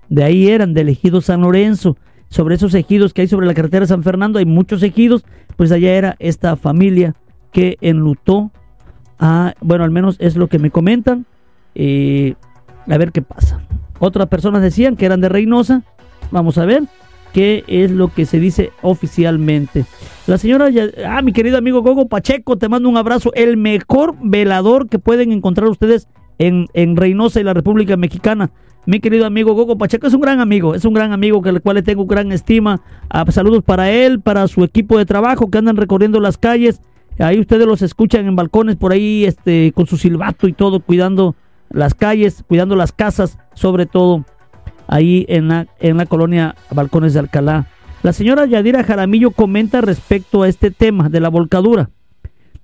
De 0.10 0.24
ahí 0.24 0.50
eran 0.50 0.74
del 0.74 0.90
ejido 0.90 1.22
San 1.22 1.42
Lorenzo. 1.42 1.98
Sobre 2.30 2.56
esos 2.56 2.74
ejidos 2.74 3.14
que 3.14 3.22
hay 3.22 3.28
sobre 3.28 3.48
la 3.48 3.54
carretera 3.54 3.86
San 3.86 4.04
Fernando 4.04 4.40
hay 4.40 4.46
muchos 4.46 4.84
ejidos. 4.84 5.24
Pues 5.56 5.72
allá 5.72 5.94
era 5.94 6.16
esta 6.20 6.56
familia 6.56 7.16
que 7.52 7.78
enlutó. 7.82 8.52
Bueno, 9.62 9.84
al 9.84 9.92
menos 9.92 10.18
es 10.20 10.36
lo 10.36 10.48
que 10.48 10.60
me 10.60 10.72
comentan. 10.72 11.26
Eh, 11.76 12.36
a 12.88 12.98
ver 12.98 13.12
qué 13.12 13.22
pasa. 13.22 13.62
Otras 14.06 14.28
personas 14.28 14.62
decían 14.62 14.98
que 14.98 15.06
eran 15.06 15.22
de 15.22 15.30
Reynosa 15.30 15.84
Vamos 16.30 16.58
a 16.58 16.66
ver 16.66 16.84
qué 17.32 17.64
es 17.68 17.90
lo 17.90 18.10
que 18.10 18.26
se 18.26 18.38
dice 18.38 18.72
oficialmente. 18.82 19.86
La 20.28 20.38
señora, 20.38 20.68
ah, 21.08 21.22
mi 21.22 21.32
querido 21.32 21.58
amigo 21.58 21.82
Gogo 21.82 22.08
Pacheco, 22.08 22.58
te 22.58 22.68
mando 22.68 22.90
un 22.90 22.98
abrazo. 22.98 23.32
El 23.34 23.56
mejor 23.56 24.16
velador 24.22 24.90
que 24.90 25.00
pueden 25.00 25.32
encontrar 25.32 25.70
ustedes 25.70 26.10
en, 26.38 26.68
en 26.74 26.98
Reynosa 26.98 27.40
y 27.40 27.44
la 27.44 27.54
República 27.54 27.96
Mexicana. 27.96 28.52
Mi 28.86 29.00
querido 29.00 29.26
amigo 29.26 29.54
Gogo 29.54 29.78
Pacheco 29.78 30.08
es 30.08 30.14
un 30.14 30.20
gran 30.22 30.42
amigo, 30.42 30.76
es 30.76 30.84
un 30.84 30.94
gran 30.94 31.14
amigo 31.14 31.42
que 31.42 31.50
al 31.50 31.62
cual 31.62 31.76
le 31.78 31.84
tengo 31.84 32.06
gran 32.06 32.34
estima. 32.34 32.82
Ah, 33.10 33.24
saludos 33.32 33.64
para 33.64 33.90
él, 33.90 34.20
para 34.20 34.50
su 34.50 34.66
equipo 34.66 34.98
de 34.98 35.06
trabajo 35.06 35.50
que 35.50 35.60
andan 35.60 35.78
recorriendo 35.78 36.20
las 36.20 36.38
calles. 36.38 36.82
Ahí 37.20 37.40
ustedes 37.40 37.66
los 37.66 37.82
escuchan 37.82 38.26
en 38.28 38.36
balcones 38.36 38.76
por 38.76 38.92
ahí, 38.92 39.24
este, 39.24 39.72
con 39.72 39.88
su 39.88 39.96
silbato 39.96 40.48
y 40.48 40.54
todo, 40.54 40.82
cuidando 40.82 41.36
las 41.70 41.96
calles, 41.96 42.44
cuidando 42.48 42.76
las 42.76 42.92
casas, 42.92 43.40
sobre 43.54 43.86
todo 43.86 44.26
ahí 44.88 45.26
en 45.30 45.48
la, 45.48 45.68
en 45.80 45.98
la 45.98 46.06
colonia 46.06 46.56
Balcones 46.72 47.14
de 47.14 47.20
Alcalá. 47.20 47.68
La 48.04 48.14
señora 48.14 48.46
Yadira 48.46 48.84
Jaramillo 48.84 49.32
comenta 49.32 49.82
respecto 49.82 50.44
a 50.44 50.50
este 50.50 50.72
tema 50.72 51.10
de 51.10 51.20
la 51.20 51.30
volcadura. 51.30 51.90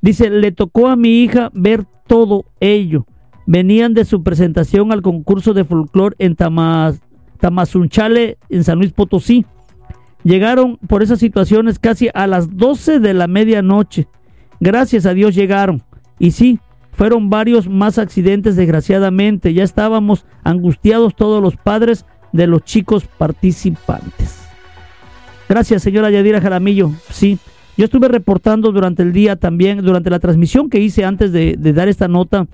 Dice, 0.02 0.30
le 0.30 0.52
tocó 0.52 0.88
a 0.88 0.96
mi 0.96 1.24
hija 1.24 1.50
ver 1.54 1.86
todo 2.08 2.46
ello. 2.60 3.06
Venían 3.46 3.94
de 3.94 4.06
su 4.06 4.22
presentación 4.22 4.92
al 4.92 5.02
concurso 5.02 5.54
de 5.54 5.64
folclore 5.64 6.16
en 6.20 6.36
Tamazunchale, 6.36 8.38
en 8.50 8.64
San 8.64 8.80
Luis 8.80 8.92
Potosí. 8.92 9.46
Llegaron 10.24 10.78
por 10.88 11.02
esas 11.02 11.20
situaciones 11.20 11.80
casi 11.80 12.10
a 12.14 12.28
las 12.28 12.58
12 12.58 13.00
de 13.00 13.14
la 13.14 13.28
medianoche. 13.28 14.08
Gracias 14.60 15.06
a 15.06 15.14
Dios 15.14 15.36
llegaron. 15.36 15.82
Y 16.20 16.32
sí, 16.32 16.60
fueron 16.92 17.30
varios 17.30 17.68
más 17.70 17.98
accidentes, 17.98 18.56
desgraciadamente. 18.56 19.54
Ya 19.54 19.64
estábamos 19.64 20.26
angustiados 20.44 21.16
todos 21.16 21.42
los 21.42 21.56
padres 21.56 22.06
de 22.32 22.48
los 22.48 22.64
chicos 22.64 23.06
participantes. 23.18 24.40
Gracias, 25.48 25.82
señora 25.82 26.12
Yadira 26.12 26.42
Jaramillo. 26.42 26.92
Sí, 27.10 27.40
yo 27.80 27.86
estuve 27.86 28.08
reportando 28.08 28.72
durante 28.72 29.04
el 29.04 29.14
día 29.14 29.38
también, 29.38 29.82
durante 29.82 30.10
la 30.10 30.20
transmisión 30.20 30.70
que 30.70 30.80
hice 30.80 31.06
antes 31.06 31.32
de, 31.32 31.56
dar 31.58 31.88
esta 31.88 32.08
nota 32.08 32.48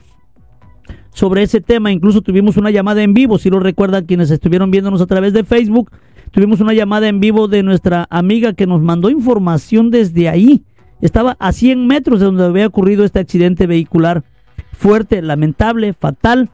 sobre 1.12 1.42
ese 1.44 1.62
tema. 1.62 1.92
Incluso 1.92 2.22
tuvimos 2.22 2.58
una 2.58 2.70
llamada 2.70 3.02
en 3.02 3.14
vivo, 3.14 3.38
si 3.40 3.50
lo 3.50 3.60
recuerdan 3.60 4.06
quienes 4.06 4.30
estuvieron 4.32 4.70
viéndonos 4.70 5.02
a 5.02 5.08
través 5.08 5.34
de 5.34 5.44
Facebook. 5.44 5.92
Tuvimos 6.30 6.62
una 6.62 6.74
llamada 6.74 7.08
en 7.08 7.20
vivo 7.20 7.48
de 7.48 7.64
nuestra 7.64 8.06
amiga 8.12 8.54
que 8.54 8.68
nos 8.68 8.82
mandó 8.82 9.10
información 9.10 9.90
desde 9.90 10.30
ahí. 10.30 10.64
Estaba 11.02 11.36
a 11.40 11.52
100 11.52 11.88
metros 11.88 12.20
de 12.20 12.26
donde 12.26 12.46
había 12.46 12.68
ocurrido 12.68 13.04
este 13.04 13.20
accidente 13.20 13.68
vehicular 13.68 14.24
fuerte, 14.72 15.22
lamentable, 15.22 15.94
fatal. 15.94 16.50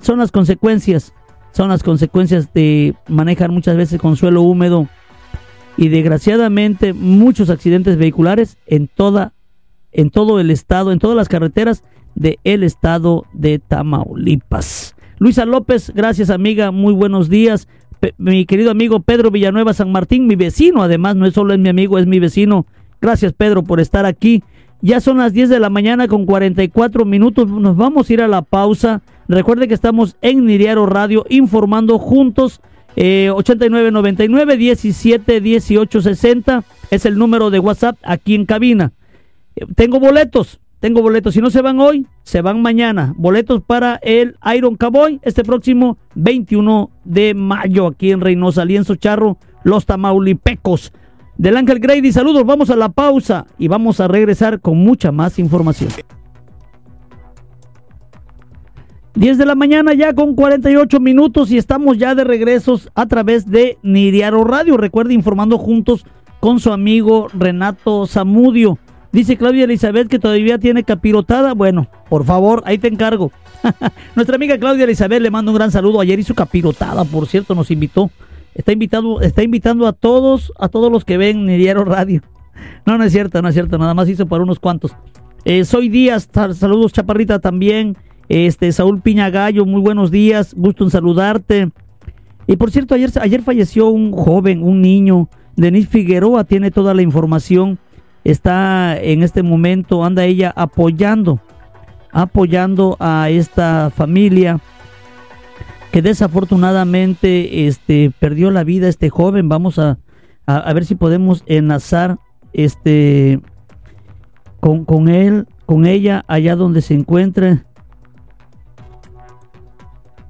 Son 0.00 0.18
las 0.18 0.30
consecuencias, 0.30 1.14
son 1.52 1.68
las 1.68 1.82
consecuencias 1.82 2.52
de 2.52 2.94
manejar 3.08 3.50
muchas 3.50 3.76
veces 3.76 4.00
con 4.00 4.16
suelo 4.16 4.42
húmedo 4.42 4.88
y 5.76 5.88
desgraciadamente 5.88 6.92
muchos 6.92 7.50
accidentes 7.50 7.96
vehiculares 7.96 8.58
en 8.66 8.88
toda 8.88 9.32
en 9.92 10.10
todo 10.10 10.40
el 10.40 10.50
estado, 10.50 10.90
en 10.90 10.98
todas 10.98 11.16
las 11.16 11.28
carreteras 11.28 11.84
del 12.14 12.38
el 12.44 12.64
estado 12.64 13.24
de 13.32 13.60
Tamaulipas. 13.60 14.96
Luisa 15.18 15.44
López, 15.44 15.92
gracias 15.94 16.30
amiga, 16.30 16.72
muy 16.72 16.92
buenos 16.92 17.28
días. 17.28 17.68
mi 18.18 18.44
querido 18.44 18.70
amigo 18.70 19.00
Pedro 19.00 19.30
Villanueva 19.30 19.72
San 19.72 19.92
Martín, 19.92 20.26
mi 20.26 20.34
vecino, 20.34 20.82
además 20.82 21.16
no 21.16 21.26
es 21.26 21.34
solo 21.34 21.54
es 21.54 21.60
mi 21.60 21.68
amigo, 21.68 21.98
es 21.98 22.06
mi 22.06 22.18
vecino. 22.18 22.66
Gracias 23.04 23.34
Pedro 23.34 23.62
por 23.62 23.80
estar 23.80 24.06
aquí. 24.06 24.42
Ya 24.80 24.98
son 24.98 25.18
las 25.18 25.34
10 25.34 25.50
de 25.50 25.60
la 25.60 25.68
mañana 25.68 26.08
con 26.08 26.24
44 26.24 27.04
minutos. 27.04 27.46
Nos 27.46 27.76
vamos 27.76 28.08
a 28.08 28.12
ir 28.14 28.22
a 28.22 28.28
la 28.28 28.40
pausa. 28.40 29.02
Recuerde 29.28 29.68
que 29.68 29.74
estamos 29.74 30.16
en 30.22 30.46
Niriaro 30.46 30.86
Radio 30.86 31.26
informando 31.28 31.98
juntos. 31.98 32.62
Eh, 32.96 33.28
8999 33.30 34.56
17 34.56 35.42
18 35.42 36.00
60 36.00 36.64
es 36.90 37.04
el 37.04 37.18
número 37.18 37.50
de 37.50 37.58
WhatsApp 37.58 37.98
aquí 38.04 38.34
en 38.34 38.46
cabina. 38.46 38.92
Eh, 39.54 39.66
tengo 39.76 40.00
boletos, 40.00 40.58
tengo 40.80 41.02
boletos. 41.02 41.34
Si 41.34 41.42
no 41.42 41.50
se 41.50 41.60
van 41.60 41.80
hoy, 41.80 42.06
se 42.22 42.40
van 42.40 42.62
mañana. 42.62 43.12
Boletos 43.18 43.62
para 43.62 43.96
el 43.96 44.38
Iron 44.56 44.76
Cowboy 44.76 45.20
este 45.24 45.44
próximo 45.44 45.98
21 46.14 46.90
de 47.04 47.34
mayo 47.34 47.86
aquí 47.86 48.12
en 48.12 48.22
Reynosa, 48.22 48.64
Lienzo 48.64 48.94
Charro 48.94 49.36
los 49.64 49.86
tamaulipecos. 49.86 50.92
Del 51.36 51.56
Ángel 51.56 51.80
Grady, 51.80 52.12
saludos, 52.12 52.44
vamos 52.44 52.70
a 52.70 52.76
la 52.76 52.90
pausa 52.90 53.46
y 53.58 53.68
vamos 53.68 53.98
a 54.00 54.06
regresar 54.06 54.60
con 54.60 54.78
mucha 54.78 55.10
más 55.10 55.38
información. 55.38 55.90
10 59.14 59.38
de 59.38 59.46
la 59.46 59.54
mañana 59.54 59.94
ya 59.94 60.12
con 60.12 60.34
48 60.34 60.98
minutos 61.00 61.50
y 61.50 61.58
estamos 61.58 61.98
ya 61.98 62.14
de 62.14 62.24
regresos 62.24 62.90
a 62.94 63.06
través 63.06 63.48
de 63.48 63.78
Niriaro 63.82 64.44
Radio. 64.44 64.76
Recuerde 64.76 65.14
informando 65.14 65.58
juntos 65.58 66.04
con 66.40 66.60
su 66.60 66.72
amigo 66.72 67.28
Renato 67.32 68.06
Zamudio. 68.06 68.78
Dice 69.12 69.36
Claudia 69.36 69.64
Elizabeth 69.64 70.08
que 70.08 70.18
todavía 70.18 70.58
tiene 70.58 70.82
capirotada. 70.82 71.54
Bueno, 71.54 71.88
por 72.08 72.24
favor, 72.24 72.62
ahí 72.66 72.78
te 72.78 72.88
encargo. 72.88 73.30
Nuestra 74.16 74.34
amiga 74.34 74.58
Claudia 74.58 74.84
Elizabeth 74.84 75.22
le 75.22 75.30
mando 75.30 75.52
un 75.52 75.56
gran 75.56 75.70
saludo. 75.70 76.00
Ayer 76.00 76.18
hizo 76.18 76.34
capirotada, 76.34 77.04
por 77.04 77.26
cierto, 77.28 77.54
nos 77.54 77.70
invitó. 77.70 78.10
Está 78.54 78.72
invitado, 78.72 79.20
está 79.20 79.42
invitando 79.42 79.86
a 79.86 79.92
todos, 79.92 80.52
a 80.58 80.68
todos 80.68 80.90
los 80.90 81.04
que 81.04 81.16
ven 81.16 81.44
Niriaro 81.44 81.84
Radio. 81.84 82.22
No, 82.86 82.96
no 82.98 83.04
es 83.04 83.12
cierto, 83.12 83.42
no 83.42 83.48
es 83.48 83.54
cierto, 83.54 83.78
nada 83.78 83.94
más 83.94 84.08
hizo 84.08 84.26
para 84.26 84.44
unos 84.44 84.60
cuantos. 84.60 84.96
Eh, 85.44 85.64
soy 85.64 85.88
Díaz, 85.88 86.28
saludos 86.32 86.92
Chaparrita 86.92 87.38
también. 87.40 87.96
Este, 88.28 88.72
Saúl 88.72 89.02
Piñagallo, 89.02 89.66
muy 89.66 89.80
buenos 89.80 90.10
días, 90.10 90.54
gusto 90.54 90.84
en 90.84 90.90
saludarte. 90.90 91.70
Y 92.46 92.56
por 92.56 92.70
cierto, 92.70 92.94
ayer, 92.94 93.10
ayer 93.20 93.42
falleció 93.42 93.88
un 93.88 94.12
joven, 94.12 94.62
un 94.62 94.80
niño, 94.80 95.28
Denis 95.56 95.88
Figueroa, 95.88 96.44
tiene 96.44 96.70
toda 96.70 96.94
la 96.94 97.02
información, 97.02 97.78
está 98.22 98.98
en 98.98 99.22
este 99.22 99.42
momento, 99.42 100.04
anda 100.04 100.24
ella 100.24 100.52
apoyando, 100.54 101.40
apoyando 102.12 102.96
a 103.00 103.28
esta 103.30 103.90
familia 103.94 104.60
que 105.94 106.02
desafortunadamente 106.02 107.68
este, 107.68 108.10
perdió 108.18 108.50
la 108.50 108.64
vida 108.64 108.88
este 108.88 109.10
joven. 109.10 109.48
Vamos 109.48 109.78
a, 109.78 110.00
a, 110.44 110.72
ver 110.72 110.84
si 110.84 110.96
podemos 110.96 111.44
enlazar 111.46 112.18
este, 112.52 113.40
con, 114.58 114.84
con 114.84 115.08
él, 115.08 115.46
con 115.66 115.86
ella, 115.86 116.24
allá 116.26 116.56
donde 116.56 116.82
se 116.82 116.94
encuentre. 116.94 117.62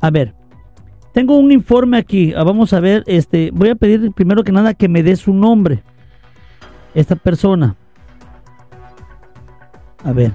A 0.02 0.10
ver, 0.10 0.34
tengo 1.14 1.34
un 1.38 1.50
informe 1.50 1.96
aquí. 1.96 2.34
Ah, 2.36 2.44
vamos 2.44 2.74
a 2.74 2.80
ver, 2.80 3.02
este, 3.06 3.50
voy 3.50 3.70
a 3.70 3.74
pedir 3.74 4.12
primero 4.12 4.44
que 4.44 4.52
nada 4.52 4.74
que 4.74 4.90
me 4.90 5.02
dé 5.02 5.16
su 5.16 5.32
nombre. 5.32 5.82
Esta 6.94 7.16
persona. 7.16 7.74
A 10.04 10.12
ver. 10.12 10.34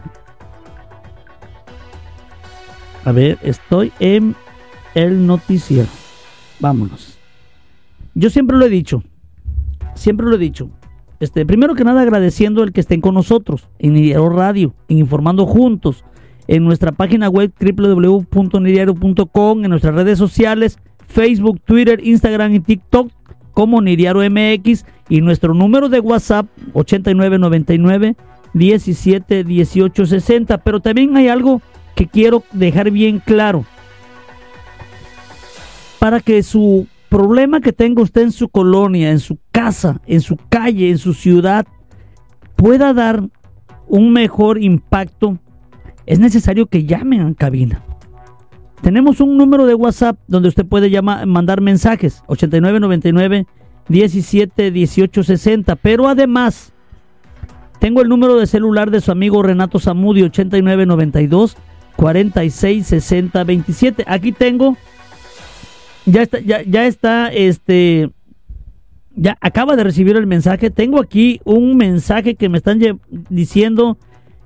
A 3.06 3.12
ver, 3.12 3.38
estoy 3.44 3.94
en 4.00 4.36
el 4.96 5.26
noticiero. 5.26 5.88
Vámonos. 6.60 7.18
Yo 8.14 8.30
siempre 8.30 8.58
lo 8.58 8.66
he 8.66 8.70
dicho. 8.70 9.02
Siempre 9.96 10.28
lo 10.28 10.36
he 10.36 10.40
dicho. 10.40 10.70
Este, 11.20 11.46
primero 11.46 11.76
que 11.76 11.84
nada 11.84 12.02
agradeciendo 12.02 12.64
el 12.64 12.72
que 12.72 12.80
estén 12.80 13.02
con 13.02 13.14
nosotros 13.14 13.68
en 13.78 13.96
Diario 13.96 14.30
Radio, 14.30 14.74
Informando 14.88 15.46
Juntos, 15.46 16.06
en 16.48 16.64
nuestra 16.64 16.94
página 16.94 17.28
web 17.30 17.52
www.nidiario.com, 17.60 19.64
en 19.64 19.70
nuestras 19.70 19.96
redes 19.96 20.18
sociales, 20.18 20.80
Facebook, 21.08 21.60
Twitter, 21.66 22.00
Instagram 22.04 22.56
y 22.56 22.62
TikTok 22.62 23.12
como 23.54 23.82
Nidiario 23.82 24.22
MX 24.30 24.86
y 25.10 25.20
nuestro 25.22 25.54
número 25.54 25.90
de 25.90 26.00
WhatsApp 26.00 26.48
8999 26.74 28.16
17 28.54 29.44
18 29.44 30.06
60. 30.06 30.58
Pero 30.60 30.80
también 30.80 31.18
hay 31.18 31.28
algo 31.28 31.62
que 31.96 32.08
quiero 32.08 32.44
dejar 32.54 32.92
bien 32.92 33.20
claro. 33.20 33.66
Para 36.00 36.20
que 36.22 36.42
su 36.44 36.88
problema 37.10 37.62
que 37.62 37.74
tenga 37.74 38.02
usted 38.02 38.22
en 38.22 38.32
su 38.32 38.50
colonia, 38.50 39.12
en 39.12 39.20
su 39.20 39.38
casa, 39.52 40.02
en 40.06 40.22
su 40.22 40.38
calle, 40.50 40.90
en 40.90 40.98
su 40.98 41.14
ciudad, 41.14 41.68
pueda 42.56 42.94
dar 42.94 43.24
un 43.88 44.12
mejor 44.14 44.62
impacto 44.62 45.40
es 46.10 46.18
necesario 46.20 46.66
que 46.66 46.86
llamen 46.86 47.22
a 47.22 47.34
cabina. 47.36 47.84
Tenemos 48.82 49.20
un 49.20 49.38
número 49.38 49.68
de 49.68 49.76
WhatsApp 49.76 50.18
donde 50.28 50.50
usted 50.50 50.66
puede 50.66 50.90
llamar, 50.90 51.28
mandar 51.28 51.62
mensajes, 51.62 52.24
8999 52.26 53.46
17 53.88 54.72
18 54.72 55.24
60, 55.24 55.76
pero 55.76 56.08
además 56.08 56.74
tengo 57.80 58.02
el 58.02 58.10
número 58.10 58.38
de 58.38 58.48
celular 58.48 58.90
de 58.90 59.02
su 59.02 59.12
amigo 59.12 59.44
Renato 59.44 59.80
Zamudi 59.80 60.24
8992 60.24 61.58
46 61.96 62.88
60 62.88 63.44
27. 63.44 64.04
Aquí 64.08 64.32
tengo 64.32 64.78
ya 66.12 66.22
está 66.22 66.40
ya, 66.40 66.62
ya 66.64 66.86
está 66.86 67.28
este 67.28 68.12
ya 69.16 69.38
acaba 69.42 69.76
de 69.76 69.84
recibir 69.84 70.16
el 70.16 70.28
mensaje. 70.28 70.70
Tengo 70.70 71.02
aquí 71.02 71.42
un 71.44 71.76
mensaje 71.76 72.36
que 72.36 72.48
me 72.50 72.58
están 72.58 72.80
diciendo 73.30 73.98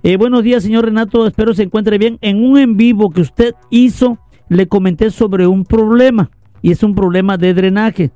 eh, 0.05 0.17
buenos 0.17 0.43
días, 0.43 0.63
señor 0.63 0.85
Renato. 0.85 1.25
Espero 1.25 1.53
se 1.53 1.63
encuentre 1.63 1.97
bien. 1.97 2.17
En 2.21 2.43
un 2.43 2.57
en 2.57 2.75
vivo 2.75 3.09
que 3.09 3.21
usted 3.21 3.55
hizo, 3.69 4.17
le 4.49 4.67
comenté 4.67 5.11
sobre 5.11 5.47
un 5.47 5.63
problema 5.63 6.29
y 6.61 6.71
es 6.71 6.83
un 6.83 6.93
problema 6.93 7.37
de 7.37 7.53
drenaje. 7.53 8.11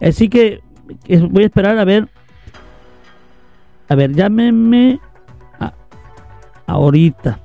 Así 0.00 0.28
que 0.28 0.60
voy 1.30 1.44
a 1.44 1.46
esperar 1.46 1.78
a 1.78 1.84
ver. 1.84 2.08
A 3.88 3.94
ver, 3.94 4.12
llámeme 4.12 5.00
ahorita. 6.66 7.40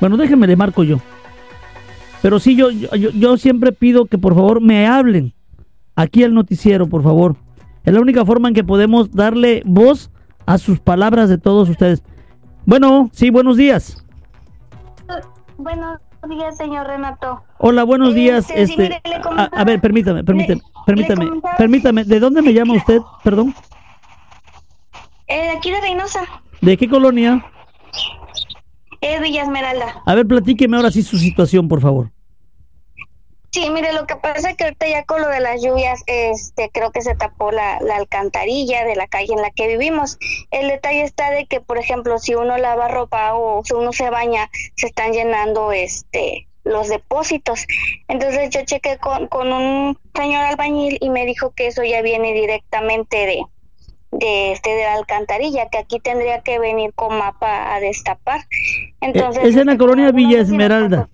Bueno, 0.00 0.16
déjeme, 0.16 0.46
le 0.46 0.56
marco 0.56 0.84
yo. 0.84 0.98
Pero 2.22 2.38
sí, 2.38 2.56
yo, 2.56 2.70
yo, 2.70 3.10
yo 3.10 3.36
siempre 3.36 3.72
pido 3.72 4.06
que 4.06 4.16
por 4.16 4.34
favor 4.34 4.60
me 4.60 4.86
hablen 4.86 5.34
aquí 5.96 6.22
al 6.24 6.32
noticiero, 6.32 6.88
por 6.88 7.02
favor. 7.02 7.36
Es 7.84 7.92
la 7.92 8.00
única 8.00 8.24
forma 8.24 8.48
en 8.48 8.54
que 8.54 8.64
podemos 8.64 9.10
darle 9.10 9.62
voz 9.66 10.10
a 10.46 10.58
sus 10.58 10.78
palabras 10.78 11.28
de 11.28 11.38
todos 11.38 11.68
ustedes. 11.68 12.02
Bueno, 12.64 13.10
sí, 13.12 13.30
buenos 13.30 13.56
días. 13.56 14.04
Buenos 15.56 15.98
días, 16.28 16.56
señor 16.56 16.86
Renato. 16.86 17.42
Hola, 17.58 17.82
buenos 17.82 18.10
este, 18.10 18.20
días. 18.20 18.50
este, 18.54 19.02
a, 19.52 19.64
ver, 19.64 19.80
permítame, 19.80 20.22
permítame, 20.22 20.62
permítame, 20.86 21.30
permítame. 21.58 22.04
¿De 22.04 22.20
dónde 22.20 22.40
me 22.40 22.54
llama 22.54 22.74
usted? 22.74 23.00
Perdón. 23.24 23.52
Eh, 25.26 25.42
de 25.42 25.50
aquí 25.50 25.70
de 25.72 25.80
Reynosa. 25.80 26.20
¿De 26.60 26.76
qué 26.76 26.88
colonia? 26.88 27.44
Es 29.00 29.20
Villa 29.20 29.42
Esmeralda. 29.42 30.00
A 30.06 30.14
ver, 30.14 30.26
platíqueme 30.26 30.76
ahora 30.76 30.92
sí 30.92 31.02
su 31.02 31.18
situación, 31.18 31.66
por 31.66 31.80
favor. 31.80 32.11
Sí, 33.52 33.68
mire, 33.68 33.92
lo 33.92 34.06
que 34.06 34.16
pasa 34.16 34.48
es 34.48 34.56
que 34.56 34.64
ahorita 34.64 34.88
ya 34.88 35.04
con 35.04 35.20
lo 35.20 35.28
de 35.28 35.40
las 35.40 35.62
lluvias, 35.62 36.02
este, 36.06 36.70
creo 36.72 36.90
que 36.90 37.02
se 37.02 37.14
tapó 37.14 37.50
la, 37.50 37.76
alcantarilla 37.94 38.86
de 38.86 38.96
la 38.96 39.06
calle 39.06 39.34
en 39.34 39.42
la 39.42 39.50
que 39.50 39.68
vivimos. 39.68 40.18
El 40.50 40.68
detalle 40.68 41.02
está 41.02 41.30
de 41.30 41.44
que, 41.44 41.60
por 41.60 41.76
ejemplo, 41.76 42.18
si 42.18 42.34
uno 42.34 42.56
lava 42.56 42.88
ropa 42.88 43.34
o 43.34 43.62
si 43.62 43.74
uno 43.74 43.92
se 43.92 44.08
baña, 44.08 44.48
se 44.74 44.86
están 44.86 45.12
llenando, 45.12 45.70
este, 45.70 46.48
los 46.64 46.88
depósitos. 46.88 47.66
Entonces 48.08 48.48
yo 48.48 48.64
chequé 48.64 48.96
con, 48.96 49.26
con 49.28 49.52
un 49.52 49.98
señor 50.14 50.44
albañil 50.46 50.96
y 51.02 51.10
me 51.10 51.26
dijo 51.26 51.50
que 51.50 51.66
eso 51.66 51.84
ya 51.84 52.00
viene 52.00 52.32
directamente 52.32 53.26
de, 53.26 53.42
de 54.12 54.52
este 54.52 54.70
de 54.70 54.84
la 54.84 54.94
alcantarilla, 54.94 55.68
que 55.68 55.76
aquí 55.76 56.00
tendría 56.00 56.40
que 56.40 56.58
venir 56.58 56.94
con 56.94 57.18
mapa 57.18 57.74
a 57.74 57.80
destapar. 57.80 58.40
E, 58.40 58.94
Entonces, 59.02 59.44
es 59.44 59.56
en 59.56 59.66
la 59.66 59.72
este, 59.72 59.84
colonia 59.84 60.10
Villa 60.10 60.40
Esmeralda. 60.40 61.10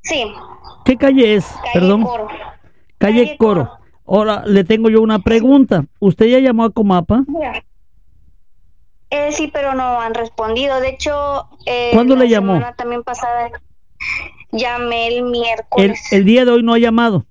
Sí. 0.00 0.24
¿Qué 0.86 0.96
calle 0.96 1.34
es? 1.34 1.44
Perdón. 1.74 2.06
Calle, 2.98 3.36
Coro. 3.36 3.72
Ahora 4.06 4.44
le 4.46 4.62
tengo 4.62 4.88
yo 4.88 5.02
una 5.02 5.18
pregunta. 5.18 5.84
¿Usted 5.98 6.26
ya 6.26 6.38
llamó 6.38 6.64
a 6.64 6.70
Comapa? 6.70 7.24
Eh, 9.10 9.32
sí, 9.32 9.50
pero 9.52 9.74
no 9.74 10.00
han 10.00 10.14
respondido. 10.14 10.80
De 10.80 10.90
hecho, 10.90 11.48
eh, 11.66 11.90
¿cuándo 11.92 12.14
le 12.14 12.28
llamó? 12.28 12.60
También 12.76 13.02
pasada 13.02 13.50
llamé 14.52 15.08
el 15.08 15.24
miércoles. 15.24 16.00
El, 16.12 16.18
el 16.18 16.24
día 16.24 16.44
de 16.44 16.52
hoy 16.52 16.62
no 16.62 16.72
ha 16.72 16.78
llamado. 16.78 17.26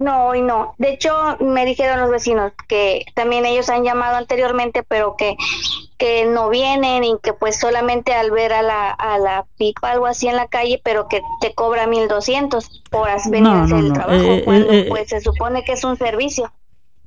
No, 0.00 0.26
hoy 0.26 0.42
no. 0.42 0.74
De 0.78 0.92
hecho, 0.92 1.36
me 1.40 1.64
dijeron 1.64 2.00
los 2.00 2.10
vecinos 2.10 2.52
que 2.68 3.04
también 3.14 3.46
ellos 3.46 3.68
han 3.68 3.84
llamado 3.84 4.16
anteriormente, 4.16 4.82
pero 4.82 5.16
que 5.16 5.36
que 5.98 6.26
no 6.26 6.48
vienen 6.48 7.02
y 7.02 7.16
que 7.20 7.32
pues 7.32 7.58
solamente 7.58 8.12
al 8.12 8.30
ver 8.30 8.52
a 8.52 8.62
la, 8.62 8.90
a 8.90 9.18
la 9.18 9.46
pipa 9.58 9.90
algo 9.90 10.06
así 10.06 10.28
en 10.28 10.36
la 10.36 10.46
calle, 10.46 10.80
pero 10.82 11.08
que 11.08 11.20
te 11.40 11.52
cobra 11.54 11.88
1200 11.88 12.84
por 12.88 13.08
venir 13.30 13.48
a 13.48 13.64
hacer 13.64 13.78
el 13.78 13.92
trabajo, 13.92 14.14
eh, 14.14 14.42
cuando 14.44 14.72
eh, 14.72 14.86
pues 14.88 15.08
se 15.08 15.20
supone 15.20 15.64
que 15.64 15.72
es 15.72 15.82
un 15.82 15.96
servicio. 15.96 16.52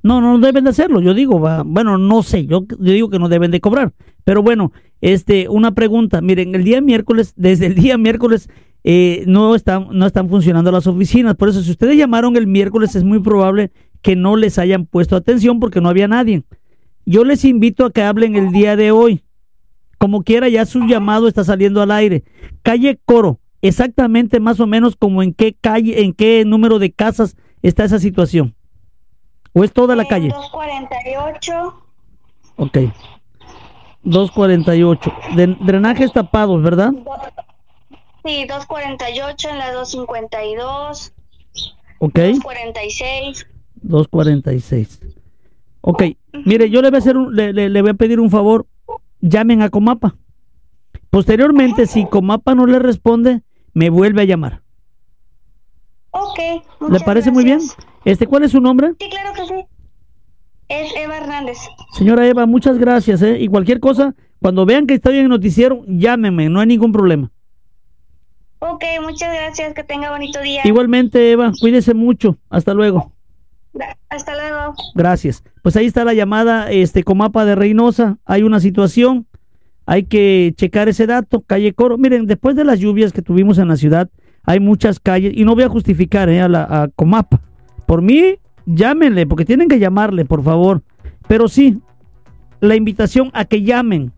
No, 0.02 0.20
no 0.20 0.38
deben 0.38 0.64
de 0.64 0.70
hacerlo, 0.70 1.00
yo 1.00 1.14
digo, 1.14 1.38
bueno, 1.64 1.96
no 1.96 2.22
sé, 2.22 2.46
yo, 2.46 2.64
digo 2.78 3.08
que 3.08 3.18
no 3.18 3.28
deben 3.28 3.50
de 3.50 3.60
cobrar, 3.60 3.92
pero 4.24 4.42
bueno, 4.42 4.72
este, 5.00 5.48
una 5.48 5.72
pregunta, 5.72 6.20
miren, 6.20 6.54
el 6.54 6.64
día 6.64 6.80
miércoles, 6.80 7.32
desde 7.36 7.66
el 7.66 7.76
día 7.76 7.96
miércoles 7.96 8.50
eh, 8.84 9.22
no 9.26 9.54
están, 9.54 9.88
no 9.92 10.06
están 10.06 10.28
funcionando 10.28 10.70
las 10.70 10.86
oficinas, 10.86 11.36
por 11.36 11.48
eso 11.48 11.62
si 11.62 11.70
ustedes 11.70 11.96
llamaron 11.96 12.36
el 12.36 12.46
miércoles 12.46 12.94
es 12.94 13.04
muy 13.04 13.20
probable 13.20 13.70
que 14.02 14.16
no 14.16 14.36
les 14.36 14.58
hayan 14.58 14.84
puesto 14.84 15.16
atención 15.16 15.60
porque 15.60 15.80
no 15.80 15.88
había 15.88 16.08
nadie. 16.08 16.42
Yo 17.04 17.24
les 17.24 17.44
invito 17.44 17.84
a 17.84 17.92
que 17.92 18.02
hablen 18.02 18.36
el 18.36 18.52
día 18.52 18.76
de 18.76 18.92
hoy. 18.92 19.24
Como 19.98 20.22
quiera, 20.22 20.48
ya 20.48 20.66
su 20.66 20.80
llamado 20.86 21.28
está 21.28 21.44
saliendo 21.44 21.80
al 21.80 21.90
aire. 21.90 22.24
Calle 22.62 22.98
Coro, 23.04 23.38
exactamente 23.60 24.40
más 24.40 24.60
o 24.60 24.66
menos 24.66 24.96
como 24.96 25.22
en 25.22 25.32
qué 25.32 25.54
calle, 25.54 26.02
en 26.02 26.12
qué 26.12 26.44
número 26.44 26.78
de 26.78 26.92
casas 26.92 27.36
está 27.62 27.84
esa 27.84 27.98
situación? 27.98 28.54
¿O 29.54 29.64
es 29.64 29.72
toda 29.72 29.94
la 29.96 30.04
calle? 30.06 30.28
248. 30.28 31.74
Ok. 32.56 32.78
248. 34.02 35.12
De, 35.36 35.46
drenajes 35.60 36.12
tapados, 36.12 36.62
¿verdad? 36.62 36.90
Sí, 38.24 38.46
248 38.46 39.50
en 39.50 39.58
la 39.58 39.72
252. 39.72 41.12
Ok. 41.98 42.14
246. 42.14 43.46
246. 43.74 45.00
Ok. 45.82 46.02
Mire, 46.44 46.70
yo 46.70 46.80
le 46.80 46.88
voy 46.90 46.96
a 46.96 46.98
hacer 46.98 47.16
un, 47.16 47.34
le, 47.34 47.52
le- 47.52 47.68
le 47.68 47.82
voy 47.82 47.90
a 47.90 47.94
pedir 47.94 48.18
un 48.20 48.30
favor. 48.30 48.66
Llamen 49.20 49.62
a 49.62 49.68
Comapa. 49.68 50.16
Posteriormente, 51.10 51.86
si 51.86 52.06
Comapa 52.06 52.54
no 52.54 52.66
le 52.66 52.78
responde, 52.78 53.42
me 53.74 53.90
vuelve 53.90 54.22
a 54.22 54.24
llamar. 54.24 54.62
Ok. 56.10 56.38
¿Le 56.90 57.00
parece 57.00 57.30
muy 57.30 57.44
bien? 57.44 57.60
Este, 58.04 58.26
¿cuál 58.26 58.44
es 58.44 58.50
su 58.52 58.60
nombre? 58.60 58.92
Sí, 58.98 59.08
claro 59.10 59.32
que 59.34 59.46
sí. 59.46 59.64
Es 60.68 60.92
Eva 60.96 61.18
Hernández. 61.18 61.58
Señora 61.92 62.26
Eva, 62.26 62.46
muchas 62.46 62.78
gracias, 62.78 63.20
¿eh? 63.22 63.38
Y 63.40 63.48
cualquier 63.48 63.78
cosa, 63.80 64.14
cuando 64.40 64.64
vean 64.64 64.86
que 64.86 64.94
estoy 64.94 65.16
en 65.18 65.24
el 65.24 65.28
noticiero, 65.28 65.82
llámenme, 65.86 66.48
no 66.48 66.60
hay 66.60 66.66
ningún 66.66 66.92
problema. 66.92 67.30
Ok, 68.60 68.84
muchas 69.02 69.32
gracias. 69.34 69.74
Que 69.74 69.84
tenga 69.84 70.10
bonito 70.10 70.40
día. 70.40 70.62
Igualmente, 70.64 71.30
Eva, 71.32 71.52
cuídese 71.60 71.94
mucho. 71.94 72.38
Hasta 72.48 72.72
luego. 72.74 73.12
Hasta 74.08 74.34
luego. 74.34 74.74
Gracias. 74.94 75.42
Pues 75.62 75.76
ahí 75.76 75.86
está 75.86 76.04
la 76.04 76.14
llamada, 76.14 76.70
este, 76.70 77.04
Comapa 77.04 77.44
de 77.44 77.54
Reynosa. 77.54 78.18
Hay 78.26 78.42
una 78.42 78.60
situación, 78.60 79.26
hay 79.86 80.04
que 80.04 80.52
checar 80.56 80.88
ese 80.88 81.06
dato. 81.06 81.40
Calle 81.40 81.72
Coro, 81.72 81.96
miren, 81.98 82.26
después 82.26 82.54
de 82.56 82.64
las 82.64 82.78
lluvias 82.78 83.12
que 83.12 83.22
tuvimos 83.22 83.58
en 83.58 83.68
la 83.68 83.76
ciudad, 83.76 84.10
hay 84.44 84.60
muchas 84.60 85.00
calles, 85.00 85.32
y 85.34 85.44
no 85.44 85.54
voy 85.54 85.64
a 85.64 85.68
justificar 85.68 86.28
¿eh? 86.28 86.42
a, 86.42 86.48
la, 86.48 86.90
Comapa. 86.96 87.40
Por 87.86 88.02
mí, 88.02 88.36
llámenle, 88.66 89.26
porque 89.26 89.44
tienen 89.44 89.68
que 89.68 89.78
llamarle, 89.78 90.24
por 90.24 90.42
favor. 90.42 90.82
Pero 91.28 91.48
sí, 91.48 91.78
la 92.60 92.76
invitación 92.76 93.30
a 93.32 93.44
que 93.44 93.62
llamen. 93.62 94.12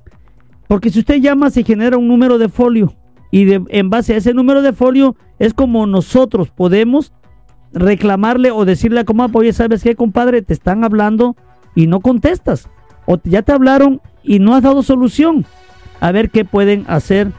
Porque 0.66 0.90
si 0.90 0.98
usted 1.00 1.16
llama, 1.20 1.50
se 1.50 1.62
genera 1.62 1.96
un 1.98 2.08
número 2.08 2.38
de 2.38 2.48
folio. 2.48 2.94
Y 3.30 3.44
de- 3.44 3.62
en 3.68 3.90
base 3.90 4.14
a 4.14 4.16
ese 4.16 4.32
número 4.32 4.62
de 4.62 4.72
folio, 4.72 5.14
es 5.38 5.52
como 5.54 5.86
nosotros 5.86 6.50
podemos 6.50 7.12
reclamarle 7.74 8.50
o 8.50 8.64
decirle 8.64 9.00
a 9.00 9.04
Comapa, 9.04 9.38
oye, 9.38 9.52
¿sabes 9.52 9.82
qué, 9.82 9.94
compadre? 9.94 10.42
Te 10.42 10.52
están 10.52 10.84
hablando 10.84 11.36
y 11.74 11.86
no 11.86 12.00
contestas. 12.00 12.68
O 13.06 13.18
ya 13.24 13.42
te 13.42 13.52
hablaron 13.52 14.00
y 14.22 14.38
no 14.38 14.54
has 14.54 14.62
dado 14.62 14.82
solución. 14.82 15.44
A 16.00 16.12
ver 16.12 16.30
qué 16.30 16.44
pueden 16.44 16.84
hacer 16.86 17.32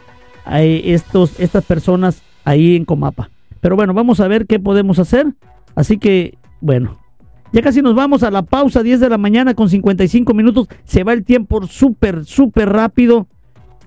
eh, 0.52 0.82
estos, 0.86 1.40
estas 1.40 1.66
personas 1.66 2.22
ahí 2.44 2.76
en 2.76 2.86
Comapa. 2.86 3.30
Pero 3.62 3.76
bueno, 3.76 3.94
vamos 3.94 4.20
a 4.20 4.28
ver 4.28 4.46
qué 4.46 4.60
podemos 4.60 5.00
hacer. 5.00 5.34
Así 5.76 5.98
que, 5.98 6.38
bueno, 6.62 7.00
ya 7.52 7.62
casi 7.62 7.82
nos 7.82 7.96
vamos 7.96 8.24
a 8.24 8.32
la 8.32 8.44
pausa, 8.44 8.84
10 8.84 9.00
de 9.00 9.10
la 9.10 9.18
mañana 9.18 9.54
con 9.54 9.70
55 9.70 10.34
minutos. 10.34 10.68
Se 10.84 11.04
va 11.04 11.14
el 11.14 11.24
tiempo 11.24 11.66
súper, 11.66 12.26
súper 12.26 12.70
rápido 12.70 13.28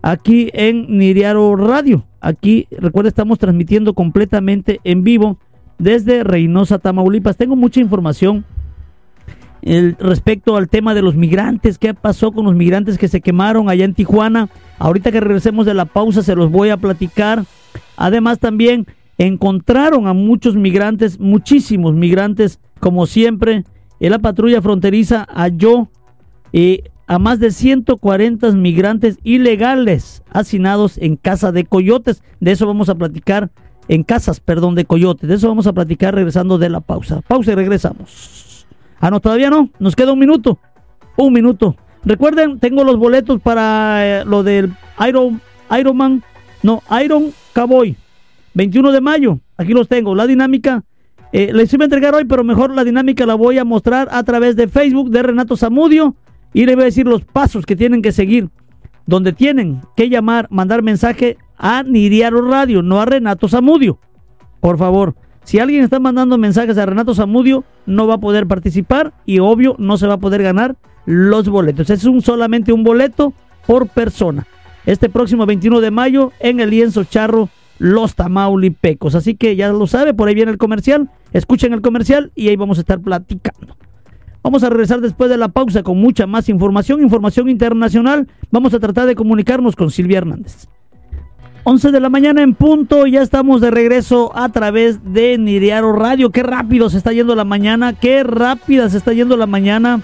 aquí 0.03 0.51
en 0.53 0.99
Niriaro 0.99 1.55
Radio. 1.55 2.05
Aquí, 2.21 2.67
recuerda, 2.71 3.09
estamos 3.09 3.39
transmitiendo 3.39 3.95
completamente 3.95 4.81
en 4.85 5.05
vivo 5.05 5.39
desde 5.79 6.25
Reynosa, 6.25 6.79
Tamaulipas. 6.79 7.37
Tengo 7.37 7.57
mucha 7.57 7.81
información 7.81 8.45
respecto 9.99 10.57
al 10.57 10.69
tema 10.69 10.95
de 10.95 11.03
los 11.03 11.15
migrantes. 11.15 11.79
¿Qué 11.79 11.95
pasó 11.95 12.33
con 12.33 12.45
los 12.45 12.55
migrantes 12.55 12.99
que 12.99 13.09
se 13.09 13.21
quemaron 13.21 13.69
allá 13.69 13.85
en 13.85 13.95
Tijuana? 13.95 14.49
Ahorita 14.79 15.13
que 15.13 15.21
regresemos 15.21 15.67
de 15.67 15.75
la 15.75 15.85
pausa 15.85 16.23
se 16.23 16.35
los 16.35 16.51
voy 16.51 16.71
a 16.71 16.77
platicar. 16.77 17.45
Además 17.97 18.39
también 18.39 18.87
encontraron 19.19 20.07
a 20.07 20.13
muchos 20.13 20.55
migrantes, 20.57 21.19
muchísimos 21.19 21.95
migrantes, 21.95 22.61
como 22.81 23.07
siempre. 23.07 23.65
En 24.01 24.11
la 24.11 24.21
patrulla 24.21 24.63
fronteriza 24.63 25.27
halló 25.35 25.89
eh, 26.53 26.85
a 27.09 27.19
más 27.19 27.41
de 27.41 27.51
140 27.51 28.53
migrantes 28.53 29.19
ilegales 29.25 30.23
hacinados 30.31 30.99
en 30.99 31.17
casa 31.17 31.51
de 31.53 31.65
coyotes. 31.65 32.23
De 32.39 32.53
eso 32.53 32.67
vamos 32.67 32.89
a 32.89 32.95
platicar, 32.95 33.51
en 33.89 34.03
casas, 34.03 34.41
perdón, 34.41 34.75
de 34.75 34.85
coyotes. 34.85 35.29
De 35.29 35.35
eso 35.35 35.49
vamos 35.49 35.67
a 35.67 35.73
platicar 35.73 36.15
regresando 36.15 36.59
de 36.59 36.69
la 36.69 36.81
pausa. 36.81 37.23
Pausa 37.27 37.53
y 37.53 37.55
regresamos. 37.55 38.67
Ah, 39.01 39.11
no, 39.11 39.21
todavía 39.21 39.51
no. 39.51 39.71
Nos 39.79 39.97
queda 39.97 40.13
un 40.13 40.19
minuto. 40.19 40.59
Un 41.17 41.33
minuto. 41.33 41.77
Recuerden, 42.05 42.59
tengo 42.59 42.85
los 42.85 42.97
boletos 42.97 43.41
para 43.41 44.21
eh, 44.21 44.25
lo 44.25 44.43
del 44.43 44.73
Iron, 45.07 45.41
Ironman, 45.77 46.23
no, 46.63 46.83
Iron 47.03 47.33
Cowboy. 47.55 47.97
21 48.55 48.93
de 48.93 49.01
mayo. 49.01 49.41
Aquí 49.57 49.73
los 49.73 49.89
tengo. 49.89 50.15
La 50.15 50.27
dinámica. 50.27 50.85
Eh, 51.33 51.53
les 51.53 51.73
iba 51.73 51.85
a 51.85 51.87
entregar 51.87 52.15
hoy, 52.15 52.25
pero 52.25 52.45
mejor 52.45 52.71
la 52.75 52.85
dinámica 52.85 53.27
la 53.27 53.35
voy 53.35 53.59
a 53.59 53.65
mostrar 53.65 54.09
a 54.11 54.23
través 54.23 54.57
de 54.57 54.69
Facebook 54.69 55.11
de 55.11 55.23
Renato 55.23 55.57
Zamudio. 55.57 56.15
Y 56.53 56.67
le 56.67 56.75
voy 56.75 56.83
a 56.83 56.87
decir 56.87 57.07
los 57.07 57.25
pasos 57.25 57.67
que 57.67 57.77
tienen 57.77 58.03
que 58.03 58.13
seguir. 58.13 58.49
Donde 59.07 59.33
tienen 59.33 59.81
que 59.97 60.09
llamar, 60.09 60.49
mandar 60.51 60.83
mensaje 60.83 61.39
a 61.59 61.83
Niriaro 61.83 62.41
Radio, 62.43 62.83
no 62.83 63.01
a 63.01 63.05
Renato 63.05 63.49
Zamudio. 63.49 63.99
Por 64.61 64.79
favor, 64.79 65.15
si 65.45 65.59
alguien 65.59 65.83
está 65.83 65.99
mandando 65.99 66.39
mensajes 66.39 66.79
a 66.79 66.87
Renato 66.87 67.15
Zamudio, 67.15 67.65
no 67.87 68.07
va 68.07 68.15
a 68.15 68.21
poder 68.21 68.47
participar 68.47 69.15
y 69.27 69.39
obvio 69.39 69.75
no 69.79 69.97
se 69.97 70.07
va 70.07 70.15
a 70.15 70.19
poder 70.19 70.43
ganar 70.43 70.77
los 71.05 71.49
boletos. 71.49 71.91
Es 71.91 72.05
un, 72.05 72.21
solamente 72.23 72.73
un 72.73 72.85
boleto 72.85 73.33
por 73.67 73.89
persona. 73.89 74.47
Este 74.87 75.09
próximo 75.09 75.47
21 75.47 75.81
de 75.81 75.91
mayo 75.91 76.33
en 76.41 76.61
el 76.61 76.71
lienzo 76.71 77.05
charro 77.05 77.49
Los 77.79 78.15
Tamaulipecos. 78.15 79.15
Así 79.15 79.37
que 79.37 79.57
ya 79.57 79.71
lo 79.71 79.87
sabe, 79.87 80.15
por 80.15 80.29
ahí 80.29 80.35
viene 80.35 80.53
el 80.53 80.59
comercial. 80.59 81.11
Escuchen 81.33 81.73
el 81.73 81.81
comercial 81.81 82.31
y 82.35 82.49
ahí 82.49 82.57
vamos 82.57 82.79
a 82.79 82.83
estar 82.83 83.01
platicando. 83.01 83.77
Vamos 84.43 84.63
a 84.63 84.71
regresar 84.71 85.01
después 85.01 85.29
de 85.31 85.37
la 85.37 85.49
pausa 85.49 85.83
con 85.83 85.99
mucha 85.99 86.27
más 86.27 86.49
información, 86.49 87.03
información 87.03 87.49
internacional. 87.49 88.29
Vamos 88.51 88.73
a 88.75 88.81
tratar 88.81 89.07
de 89.07 89.15
comunicarnos 89.15 89.77
con 89.77 89.91
Silvia 89.91 90.19
Hernández. 90.19 90.69
11 91.65 91.93
de 91.93 92.01
la 92.01 92.09
mañana 92.09 92.43
en 92.43 92.55
punto, 92.55 93.07
ya 93.07 93.23
estamos 93.23 93.61
de 93.61 93.71
regreso 93.71 94.33
a 94.35 94.49
través 94.49 95.13
de 95.13 95.37
Niriaro 95.39 95.93
Radio. 95.93 96.31
Qué 96.31 96.43
rápido 96.43 96.89
se 96.89 96.97
está 96.97 97.13
yendo 97.13 97.35
la 97.35 97.45
mañana, 97.45 97.93
qué 97.93 98.23
rápida 98.23 98.89
se 98.89 98.97
está 98.97 99.13
yendo 99.13 99.37
la 99.37 99.47
mañana. 99.47 100.01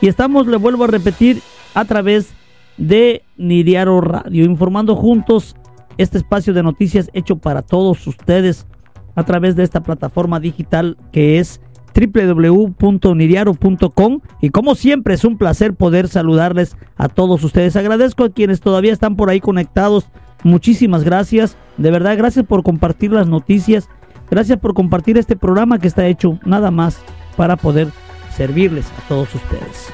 Y 0.00 0.08
estamos, 0.08 0.46
le 0.46 0.56
vuelvo 0.56 0.84
a 0.84 0.88
repetir, 0.88 1.40
a 1.74 1.84
través 1.84 2.32
de 2.76 3.22
Niriaro 3.36 4.00
Radio, 4.00 4.44
informando 4.44 4.96
juntos 4.96 5.54
este 5.96 6.18
espacio 6.18 6.54
de 6.54 6.62
noticias 6.62 7.10
hecho 7.12 7.36
para 7.36 7.62
todos 7.62 8.06
ustedes 8.06 8.66
a 9.14 9.24
través 9.24 9.56
de 9.56 9.64
esta 9.64 9.82
plataforma 9.82 10.40
digital 10.40 10.96
que 11.10 11.38
es 11.38 11.60
www.niriaro.com 11.94 14.20
y 14.40 14.50
como 14.50 14.76
siempre 14.76 15.14
es 15.14 15.24
un 15.24 15.36
placer 15.36 15.74
poder 15.74 16.06
saludarles 16.08 16.76
a 16.96 17.08
todos 17.08 17.42
ustedes. 17.42 17.74
Agradezco 17.76 18.22
a 18.24 18.30
quienes 18.30 18.60
todavía 18.60 18.92
están 18.92 19.16
por 19.16 19.30
ahí 19.30 19.40
conectados. 19.40 20.06
Muchísimas 20.44 21.04
gracias. 21.04 21.56
De 21.76 21.90
verdad, 21.90 22.16
gracias 22.16 22.44
por 22.46 22.62
compartir 22.62 23.12
las 23.12 23.28
noticias. 23.28 23.88
Gracias 24.30 24.58
por 24.58 24.74
compartir 24.74 25.16
este 25.16 25.36
programa 25.36 25.78
que 25.78 25.88
está 25.88 26.06
hecho 26.06 26.38
nada 26.44 26.70
más 26.70 27.00
para 27.36 27.56
poder 27.56 27.88
servirles 28.36 28.86
a 28.98 29.08
todos 29.08 29.34
ustedes. 29.34 29.92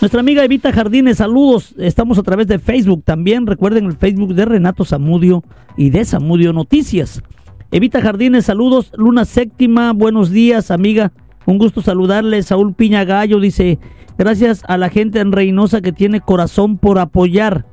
Nuestra 0.00 0.20
amiga 0.20 0.44
Evita 0.44 0.72
Jardines, 0.72 1.18
saludos. 1.18 1.74
Estamos 1.78 2.18
a 2.18 2.22
través 2.22 2.46
de 2.46 2.58
Facebook 2.58 3.02
también. 3.04 3.46
Recuerden 3.46 3.86
el 3.86 3.96
Facebook 3.96 4.34
de 4.34 4.44
Renato 4.44 4.84
Zamudio 4.84 5.42
y 5.76 5.90
de 5.90 6.04
Zamudio 6.04 6.52
Noticias. 6.52 7.22
Evita 7.70 8.00
Jardines, 8.00 8.44
saludos. 8.44 8.92
Luna 8.96 9.24
Séptima, 9.24 9.92
buenos 9.92 10.30
días, 10.30 10.70
amiga. 10.70 11.12
Un 11.46 11.58
gusto 11.58 11.82
saludarle. 11.82 12.42
Saúl 12.42 12.74
Piña 12.74 13.04
Gallo 13.04 13.40
dice, 13.40 13.78
gracias 14.16 14.62
a 14.68 14.76
la 14.76 14.88
gente 14.88 15.20
en 15.20 15.32
Reynosa 15.32 15.80
que 15.80 15.92
tiene 15.92 16.20
corazón 16.20 16.78
por 16.78 16.98
apoyar 16.98 17.66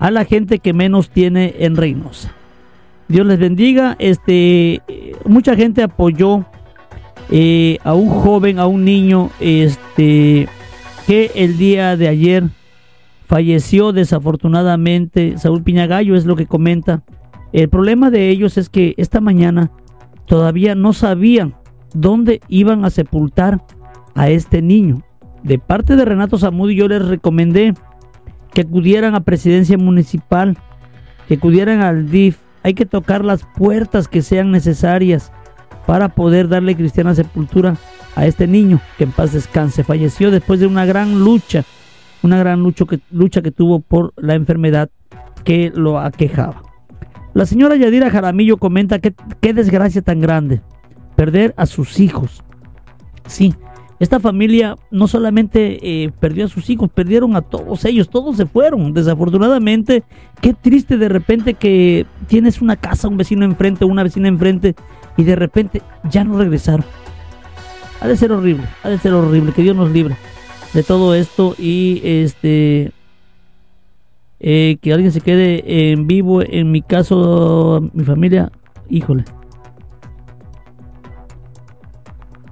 a 0.00 0.10
la 0.10 0.24
gente 0.24 0.58
que 0.58 0.72
menos 0.72 1.10
tiene 1.10 1.54
en 1.60 1.76
Reynosa. 1.76 2.32
Dios 3.06 3.26
les 3.26 3.38
bendiga. 3.38 3.96
Este, 3.98 4.80
mucha 5.26 5.54
gente 5.54 5.82
apoyó 5.82 6.46
eh, 7.30 7.78
a 7.84 7.94
un 7.94 8.08
joven, 8.08 8.58
a 8.58 8.66
un 8.66 8.84
niño, 8.84 9.30
este, 9.40 10.48
que 11.06 11.30
el 11.34 11.58
día 11.58 11.96
de 11.96 12.08
ayer 12.08 12.44
falleció 13.26 13.92
desafortunadamente. 13.92 15.36
Saúl 15.36 15.62
Piñagallo 15.62 16.16
es 16.16 16.24
lo 16.24 16.34
que 16.34 16.46
comenta. 16.46 17.02
El 17.52 17.68
problema 17.68 18.10
de 18.10 18.30
ellos 18.30 18.56
es 18.56 18.70
que 18.70 18.94
esta 18.96 19.20
mañana 19.20 19.70
todavía 20.26 20.74
no 20.74 20.92
sabían 20.94 21.54
dónde 21.92 22.40
iban 22.48 22.86
a 22.86 22.90
sepultar 22.90 23.62
a 24.14 24.30
este 24.30 24.62
niño. 24.62 25.02
De 25.42 25.58
parte 25.58 25.96
de 25.96 26.04
Renato 26.04 26.38
Zamudio 26.38 26.74
yo 26.74 26.88
les 26.88 27.06
recomendé 27.06 27.74
que 28.52 28.62
acudieran 28.62 29.14
a 29.14 29.20
presidencia 29.20 29.78
municipal, 29.78 30.56
que 31.28 31.34
acudieran 31.34 31.80
al 31.80 32.10
DIF. 32.10 32.38
Hay 32.62 32.74
que 32.74 32.86
tocar 32.86 33.24
las 33.24 33.44
puertas 33.56 34.08
que 34.08 34.22
sean 34.22 34.50
necesarias 34.50 35.32
para 35.86 36.10
poder 36.10 36.48
darle 36.48 36.76
cristiana 36.76 37.14
sepultura 37.14 37.76
a 38.16 38.26
este 38.26 38.46
niño 38.46 38.80
que 38.98 39.04
en 39.04 39.12
paz 39.12 39.32
descanse. 39.32 39.84
Falleció 39.84 40.30
después 40.30 40.60
de 40.60 40.66
una 40.66 40.84
gran 40.84 41.20
lucha, 41.20 41.64
una 42.22 42.38
gran 42.38 42.62
lucha 42.62 42.84
que, 42.84 43.00
lucha 43.10 43.42
que 43.42 43.50
tuvo 43.50 43.80
por 43.80 44.12
la 44.16 44.34
enfermedad 44.34 44.90
que 45.44 45.72
lo 45.74 45.98
aquejaba. 45.98 46.62
La 47.32 47.46
señora 47.46 47.76
Yadira 47.76 48.10
Jaramillo 48.10 48.56
comenta 48.56 48.98
que 48.98 49.14
qué 49.40 49.54
desgracia 49.54 50.02
tan 50.02 50.20
grande. 50.20 50.60
perder 51.16 51.54
a 51.58 51.66
sus 51.66 52.00
hijos. 52.00 52.42
Sí, 53.26 53.54
esta 54.00 54.18
familia 54.18 54.76
no 54.90 55.06
solamente 55.06 55.78
eh, 55.82 56.10
perdió 56.18 56.46
a 56.46 56.48
sus 56.48 56.70
hijos, 56.70 56.88
perdieron 56.92 57.36
a 57.36 57.42
todos 57.42 57.84
ellos, 57.84 58.08
todos 58.08 58.38
se 58.38 58.46
fueron. 58.46 58.94
Desafortunadamente, 58.94 60.04
qué 60.40 60.54
triste 60.54 60.96
de 60.96 61.10
repente 61.10 61.52
que 61.52 62.06
tienes 62.26 62.62
una 62.62 62.76
casa, 62.76 63.08
un 63.08 63.18
vecino 63.18 63.44
enfrente, 63.44 63.84
una 63.84 64.02
vecina 64.02 64.28
enfrente, 64.28 64.74
y 65.18 65.24
de 65.24 65.36
repente 65.36 65.82
ya 66.10 66.24
no 66.24 66.38
regresaron. 66.38 66.86
Ha 68.00 68.08
de 68.08 68.16
ser 68.16 68.32
horrible, 68.32 68.64
ha 68.82 68.88
de 68.88 68.98
ser 68.98 69.12
horrible, 69.12 69.52
que 69.52 69.62
Dios 69.62 69.76
nos 69.76 69.90
libre 69.90 70.16
de 70.72 70.82
todo 70.82 71.14
esto 71.14 71.54
y 71.58 72.00
este 72.02 72.92
eh, 74.38 74.78
que 74.80 74.94
alguien 74.94 75.12
se 75.12 75.20
quede 75.20 75.92
en 75.92 76.06
vivo, 76.06 76.40
en 76.40 76.70
mi 76.72 76.80
caso, 76.80 77.86
mi 77.92 78.04
familia, 78.04 78.50
híjole. 78.88 79.24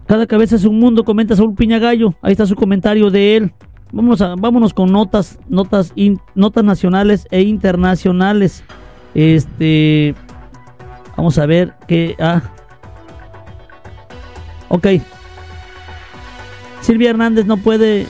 Cada 0.09 0.27
cabeza 0.27 0.57
es 0.57 0.65
un 0.65 0.81
mundo, 0.81 1.05
comenta 1.05 1.37
Saúl 1.37 1.55
Piñagallo. 1.55 2.15
Ahí 2.23 2.33
está 2.33 2.47
su 2.47 2.57
comentario 2.57 3.11
de 3.11 3.37
él. 3.37 3.53
Vámonos, 3.93 4.23
a, 4.23 4.37
vámonos 4.37 4.73
con 4.73 4.91
notas, 4.91 5.39
notas, 5.51 5.93
notas 6.35 6.65
nacionales 6.65 7.27
e 7.31 7.43
internacionales. 7.43 8.65
Este, 9.15 10.15
vamos 11.15 11.37
a 11.37 11.45
ver 11.45 11.75
qué. 11.87 12.17
Ah, 12.19 12.41
ok. 14.71 14.87
Silvia 16.81 17.11
Hernández 17.11 17.45
no 17.45 17.59
puede, 17.59 18.07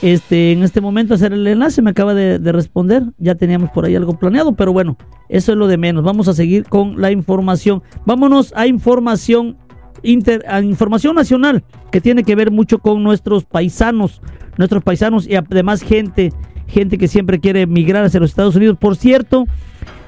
este, 0.00 0.52
en 0.52 0.62
este 0.62 0.80
momento 0.80 1.12
hacer 1.12 1.34
el 1.34 1.46
enlace. 1.46 1.82
Me 1.82 1.90
acaba 1.90 2.14
de, 2.14 2.38
de 2.38 2.52
responder. 2.52 3.02
Ya 3.18 3.34
teníamos 3.34 3.68
por 3.70 3.84
ahí 3.84 3.94
algo 3.94 4.18
planeado, 4.18 4.54
pero 4.54 4.72
bueno, 4.72 4.96
eso 5.28 5.52
es 5.52 5.58
lo 5.58 5.66
de 5.66 5.76
menos. 5.76 6.04
Vamos 6.04 6.26
a 6.26 6.32
seguir 6.32 6.64
con 6.64 6.98
la 7.02 7.10
información. 7.10 7.82
Vámonos 8.06 8.54
a 8.56 8.66
información 8.66 9.58
información 10.04 11.14
nacional 11.14 11.64
que 11.90 12.00
tiene 12.00 12.24
que 12.24 12.34
ver 12.34 12.50
mucho 12.50 12.78
con 12.78 13.02
nuestros 13.02 13.44
paisanos, 13.44 14.20
nuestros 14.56 14.82
paisanos 14.82 15.26
y 15.26 15.36
además 15.36 15.82
gente, 15.82 16.32
gente 16.66 16.98
que 16.98 17.08
siempre 17.08 17.40
quiere 17.40 17.66
migrar 17.66 18.04
hacia 18.04 18.20
los 18.20 18.30
Estados 18.30 18.56
Unidos. 18.56 18.76
Por 18.78 18.96
cierto, 18.96 19.46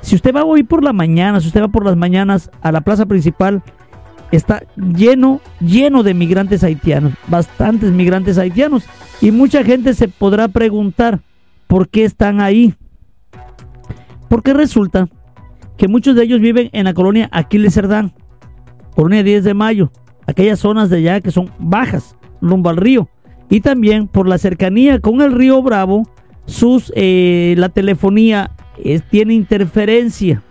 si 0.03 0.15
usted 0.15 0.35
va 0.35 0.45
hoy 0.45 0.63
por 0.63 0.85
la 0.85 0.93
mañana, 0.93 1.41
si 1.41 1.49
usted 1.49 1.63
va 1.63 1.69
por 1.69 1.85
las 1.85 1.97
mañanas 1.97 2.51
a 2.63 2.73
la 2.73 2.83
plaza 2.83 3.07
principal, 3.07 3.63
está 4.31 4.63
lleno, 4.77 5.41
lleno 5.61 6.03
de 6.03 6.15
migrantes 6.15 6.63
haitianos, 6.63 7.15
bastantes 7.29 7.91
migrantes 7.93 8.39
haitianos. 8.39 8.85
Y 9.21 9.31
mucha 9.31 9.65
gente 9.65 9.95
se 9.95 10.09
podrá 10.09 10.49
preguntar 10.49 11.21
por 11.67 11.89
qué 11.89 12.05
están 12.05 12.41
ahí. 12.41 12.75
Porque 14.29 14.53
resulta 14.53 15.09
que 15.77 15.89
muchos 15.89 16.17
de 16.17 16.25
ellos 16.25 16.41
viven 16.41 16.71
en 16.73 16.85
la 16.85 16.95
colonia 16.95 17.29
Aquiles 17.33 17.75
Cerdán 17.75 18.13
por 18.97 19.07
una 19.07 19.23
10 19.23 19.45
de 19.45 19.55
mayo, 19.55 19.93
aquellas 20.27 20.59
zonas 20.59 20.91
de 20.91 20.97
allá 20.97 21.21
que 21.21 21.31
son 21.31 21.51
bajas, 21.59 22.17
rumbo 22.41 22.71
al 22.71 22.79
río, 22.79 23.09
y 23.49 23.61
también 23.61 24.09
por 24.09 24.27
la 24.27 24.39
cercanía 24.39 25.01
con 25.01 25.21
el 25.21 25.33
río 25.33 25.63
Bravo, 25.63 26.09
sus, 26.47 26.93
eh, 26.97 27.55
la 27.59 27.69
telefonía 27.69 28.51
tiene 29.11 29.35
interferencia 29.35 30.43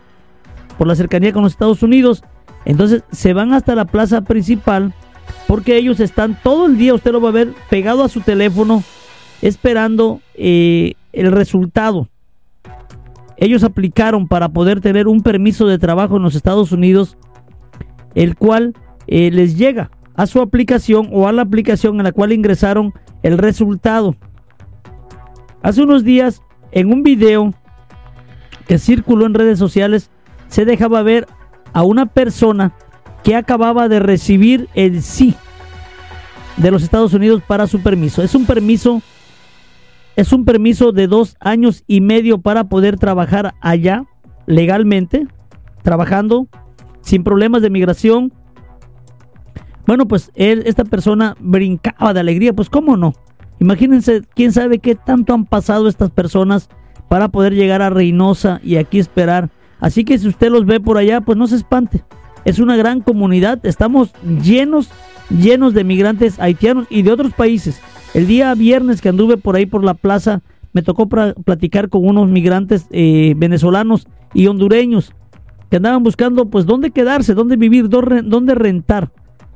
por 0.78 0.88
la 0.88 0.96
cercanía 0.96 1.34
con 1.34 1.44
los 1.44 1.54
Estados 1.54 1.84
Unidos, 1.84 2.24
entonces 2.66 3.04
se 3.12 3.34
van 3.34 3.52
hasta 3.52 3.76
la 3.76 3.86
plaza 3.86 4.22
principal 4.22 4.94
porque 5.48 5.78
ellos 5.78 6.00
están 6.00 6.40
todo 6.42 6.68
el 6.68 6.78
día, 6.78 6.94
usted 6.94 7.12
lo 7.12 7.22
va 7.22 7.30
a 7.30 7.34
ver 7.34 7.54
pegado 7.70 8.04
a 8.04 8.10
su 8.10 8.22
teléfono 8.22 8.84
esperando 9.42 10.22
eh, 10.36 10.94
el 11.14 11.32
resultado. 11.32 12.10
Ellos 13.38 13.64
aplicaron 13.64 14.28
para 14.28 14.50
poder 14.50 14.82
tener 14.82 15.08
un 15.08 15.22
permiso 15.22 15.68
de 15.68 15.78
trabajo 15.78 16.18
en 16.18 16.24
los 16.24 16.36
Estados 16.36 16.72
Unidos 16.72 17.18
el 18.16 18.36
cual 18.36 18.74
eh, 19.08 19.30
les 19.32 19.58
llega 19.58 19.92
a 20.16 20.26
su 20.26 20.42
aplicación 20.42 21.10
o 21.12 21.28
a 21.28 21.32
la 21.32 21.44
aplicación 21.44 21.98
en 21.98 22.04
la 22.04 22.12
cual 22.12 22.32
ingresaron 22.32 22.94
el 23.22 23.38
resultado. 23.38 24.16
Hace 25.62 25.84
unos 25.84 26.04
días, 26.04 26.42
en 26.72 26.92
un 26.92 27.04
video 27.04 27.54
que 28.68 28.80
circuló 28.80 29.26
en 29.26 29.34
redes 29.34 29.60
sociales, 29.60 30.10
se 30.48 30.66
dejaba 30.66 31.04
ver 31.04 31.28
a 31.74 31.84
una 31.84 32.06
persona 32.06 32.74
que 33.24 33.36
acababa 33.36 33.90
de 33.90 34.00
recibir 34.00 34.70
el 34.76 35.02
sí 35.02 35.36
de 36.58 36.72
los 36.72 36.84
Estados 36.84 37.14
Unidos 37.14 37.42
para 37.46 37.68
su 37.68 37.82
permiso. 37.82 38.24
Es 38.24 38.36
un 38.36 38.46
permiso, 38.46 39.02
es 40.16 40.32
un 40.32 40.46
permiso 40.46 40.92
de 40.92 41.08
dos 41.08 41.36
años 41.40 41.84
y 41.88 42.02
medio 42.02 42.40
para 42.40 42.66
poder 42.66 42.98
trabajar 42.98 43.56
allá 43.62 44.06
legalmente, 44.46 45.28
trabajando 45.82 46.48
sin 47.06 47.24
problemas 47.24 47.62
de 47.62 47.70
migración. 47.70 48.34
Bueno, 49.88 50.08
pues 50.08 50.32
él, 50.36 50.64
esta 50.66 50.84
persona 50.84 51.38
brincaba 51.40 52.14
de 52.14 52.20
alegría, 52.20 52.54
pues 52.54 52.70
cómo 52.70 52.98
no. 52.98 53.14
Imagínense, 53.60 54.24
quién 54.34 54.52
sabe 54.52 54.80
qué 54.80 54.96
tanto 54.96 55.34
han 55.34 55.46
pasado 55.46 55.88
estas 55.88 56.10
personas 56.10 56.68
para 57.08 57.30
poder 57.30 57.54
llegar 57.54 57.82
a 57.82 57.92
Reynosa 57.92 58.60
y 58.64 58.76
aquí 58.76 59.00
esperar. 59.00 59.52
Así 59.80 60.04
que 60.04 60.18
si 60.18 60.28
usted 60.28 60.50
los 60.50 60.66
ve 60.66 60.80
por 60.80 60.98
allá, 60.98 61.22
pues 61.22 61.38
no 61.38 61.48
se 61.48 61.56
espante. 61.56 62.04
Es 62.44 62.60
una 62.60 62.76
gran 62.76 63.02
comunidad, 63.02 63.64
estamos 63.66 64.12
llenos, 64.44 64.90
llenos 65.30 65.74
de 65.74 65.84
migrantes 65.84 66.40
haitianos 66.40 66.88
y 66.90 67.04
de 67.04 67.12
otros 67.12 67.34
países. 67.34 67.80
El 68.16 68.28
día 68.28 68.54
viernes 68.56 69.02
que 69.02 69.10
anduve 69.10 69.38
por 69.38 69.56
ahí 69.56 69.68
por 69.68 69.84
la 69.84 69.94
plaza, 69.94 70.42
me 70.74 70.82
tocó 70.82 71.08
platicar 71.08 71.90
con 71.90 72.06
unos 72.06 72.30
migrantes 72.30 72.88
eh, 72.92 73.34
venezolanos 73.38 74.08
y 74.34 74.48
hondureños 74.48 75.14
andaban 75.78 76.04
buscando 76.04 76.46
pues 76.46 76.66
dónde 76.66 76.92
quedarse, 76.92 77.34
dónde 77.34 77.56
vivir, 77.58 77.90
dónde 77.90 78.56
rentar, 78.56 79.12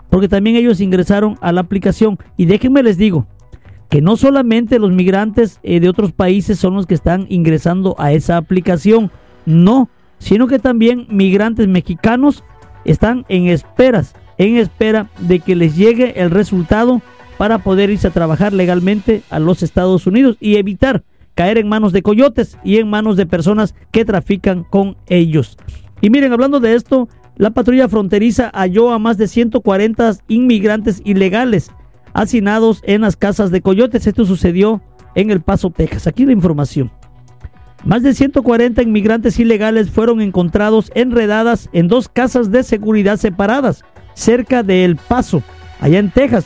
porque 0.10 0.28
también 0.28 0.56
ellos 0.56 0.82
ingresaron 0.82 1.38
a 1.42 1.52
la 1.52 1.62
aplicación. 1.62 2.18
Y 2.38 2.46
déjenme 2.46 2.84
les 2.84 2.98
digo 2.98 3.28
que 3.90 4.02
no 4.02 4.18
solamente 4.18 4.80
los 4.80 4.92
migrantes 4.92 5.60
eh, 5.64 5.80
de 5.80 5.90
otros 5.90 6.12
países 6.12 6.60
son 6.60 6.76
los 6.76 6.86
que 6.86 6.94
están 6.94 7.26
ingresando 7.30 7.96
a 7.98 8.14
esa 8.14 8.38
aplicación, 8.38 9.12
no, 9.46 9.90
sino 10.20 10.48
que 10.48 10.60
también 10.60 11.08
migrantes 11.10 11.68
mexicanos 11.68 12.44
están 12.86 13.26
en 13.30 13.48
esperas, 13.48 14.14
en 14.38 14.58
espera 14.58 15.10
de 15.20 15.40
que 15.40 15.56
les 15.56 15.76
llegue 15.76 16.22
el 16.22 16.32
resultado 16.32 17.02
para 17.38 17.60
poder 17.60 17.90
irse 17.90 18.08
a 18.08 18.12
trabajar 18.12 18.54
legalmente 18.54 19.24
a 19.30 19.40
los 19.40 19.64
Estados 19.64 20.06
Unidos 20.06 20.38
y 20.40 20.58
evitar 20.58 21.04
caer 21.36 21.58
en 21.58 21.70
manos 21.70 21.94
de 21.94 22.04
coyotes 22.04 22.58
y 22.66 22.78
en 22.78 22.90
manos 22.90 23.16
de 23.16 23.26
personas 23.26 23.74
que 23.92 24.04
trafican 24.04 24.66
con 24.66 24.98
ellos. 25.08 25.58
Y 26.02 26.10
miren, 26.10 26.32
hablando 26.32 26.60
de 26.60 26.76
esto, 26.76 27.10
la 27.36 27.52
patrulla 27.52 27.88
fronteriza 27.90 28.52
halló 28.54 28.92
a 28.92 29.00
más 29.00 29.18
de 29.18 29.28
140 29.28 30.18
inmigrantes 30.28 31.02
ilegales 31.06 31.72
hacinados 32.14 32.82
en 32.86 33.02
las 33.02 33.16
casas 33.16 33.52
de 33.52 33.62
coyotes. 33.62 34.08
Esto 34.08 34.26
sucedió 34.26 34.82
en 35.16 35.32
El 35.32 35.42
Paso, 35.42 35.70
Texas. 35.70 36.08
Aquí 36.08 36.26
la 36.26 36.32
información. 36.32 36.92
Más 37.86 38.04
de 38.04 38.14
140 38.14 38.82
inmigrantes 38.82 39.40
ilegales 39.40 39.90
fueron 39.90 40.22
encontrados 40.22 40.92
enredadas 40.96 41.70
en 41.72 41.88
dos 41.88 42.10
casas 42.10 42.52
de 42.52 42.64
seguridad 42.64 43.18
separadas 43.18 43.84
cerca 44.14 44.64
de 44.64 44.84
El 44.84 44.98
Paso, 44.98 45.42
allá 45.80 46.00
en 46.00 46.12
Texas, 46.12 46.46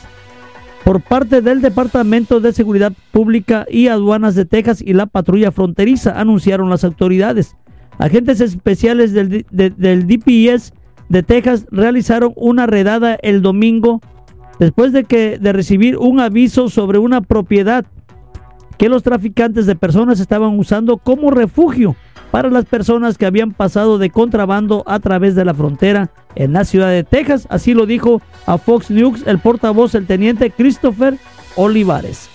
por 0.84 1.02
parte 1.02 1.42
del 1.42 1.62
Departamento 1.62 2.40
de 2.40 2.54
Seguridad 2.54 2.94
Pública 3.12 3.66
y 3.70 3.88
Aduanas 3.88 4.36
de 4.36 4.46
Texas 4.46 4.82
y 4.82 4.94
la 4.94 5.08
patrulla 5.08 5.52
fronteriza, 5.52 6.20
anunciaron 6.20 6.70
las 6.70 6.84
autoridades. 6.84 7.56
Agentes 7.98 8.42
especiales 8.42 9.14
del, 9.14 9.46
DPS 9.52 10.74
de 11.10 11.24
Texas 11.24 11.66
realizaron 11.70 12.34
una 12.36 12.66
redada 12.66 13.16
el 13.22 13.42
domingo 13.42 14.02
después 14.60 14.92
de 14.94 15.04
que 15.04 15.38
de 15.40 15.54
recibir 15.54 15.98
un 15.98 16.20
aviso 16.20 16.70
sobre 16.70 16.98
una 17.00 17.22
propiedad 17.22 17.86
que 18.78 18.90
los 18.90 19.04
traficantes 19.04 19.66
de 19.66 19.76
personas 19.76 20.20
estaban 20.20 20.58
usando 20.58 20.98
como 20.98 21.32
refugio 21.32 21.96
para 22.32 22.50
las 22.50 22.66
personas 22.66 23.18
que 23.20 23.28
habían 23.28 23.52
pasado 23.52 24.00
de 24.00 24.10
contrabando 24.10 24.84
a 24.88 25.00
través 25.00 25.36
de 25.36 25.46
la 25.46 25.54
frontera 25.54 26.10
en 26.36 26.54
la 26.54 26.66
ciudad 26.66 26.90
de 26.90 27.04
Texas. 27.04 27.46
Así 27.52 27.76
lo 27.76 27.86
dijo 27.86 28.24
a 28.48 28.58
Fox 28.58 28.90
News 28.90 29.24
el 29.28 29.38
portavoz, 29.38 29.94
el 29.94 30.08
teniente 30.08 30.50
Christopher 30.50 31.18
Olivares. 31.56 32.33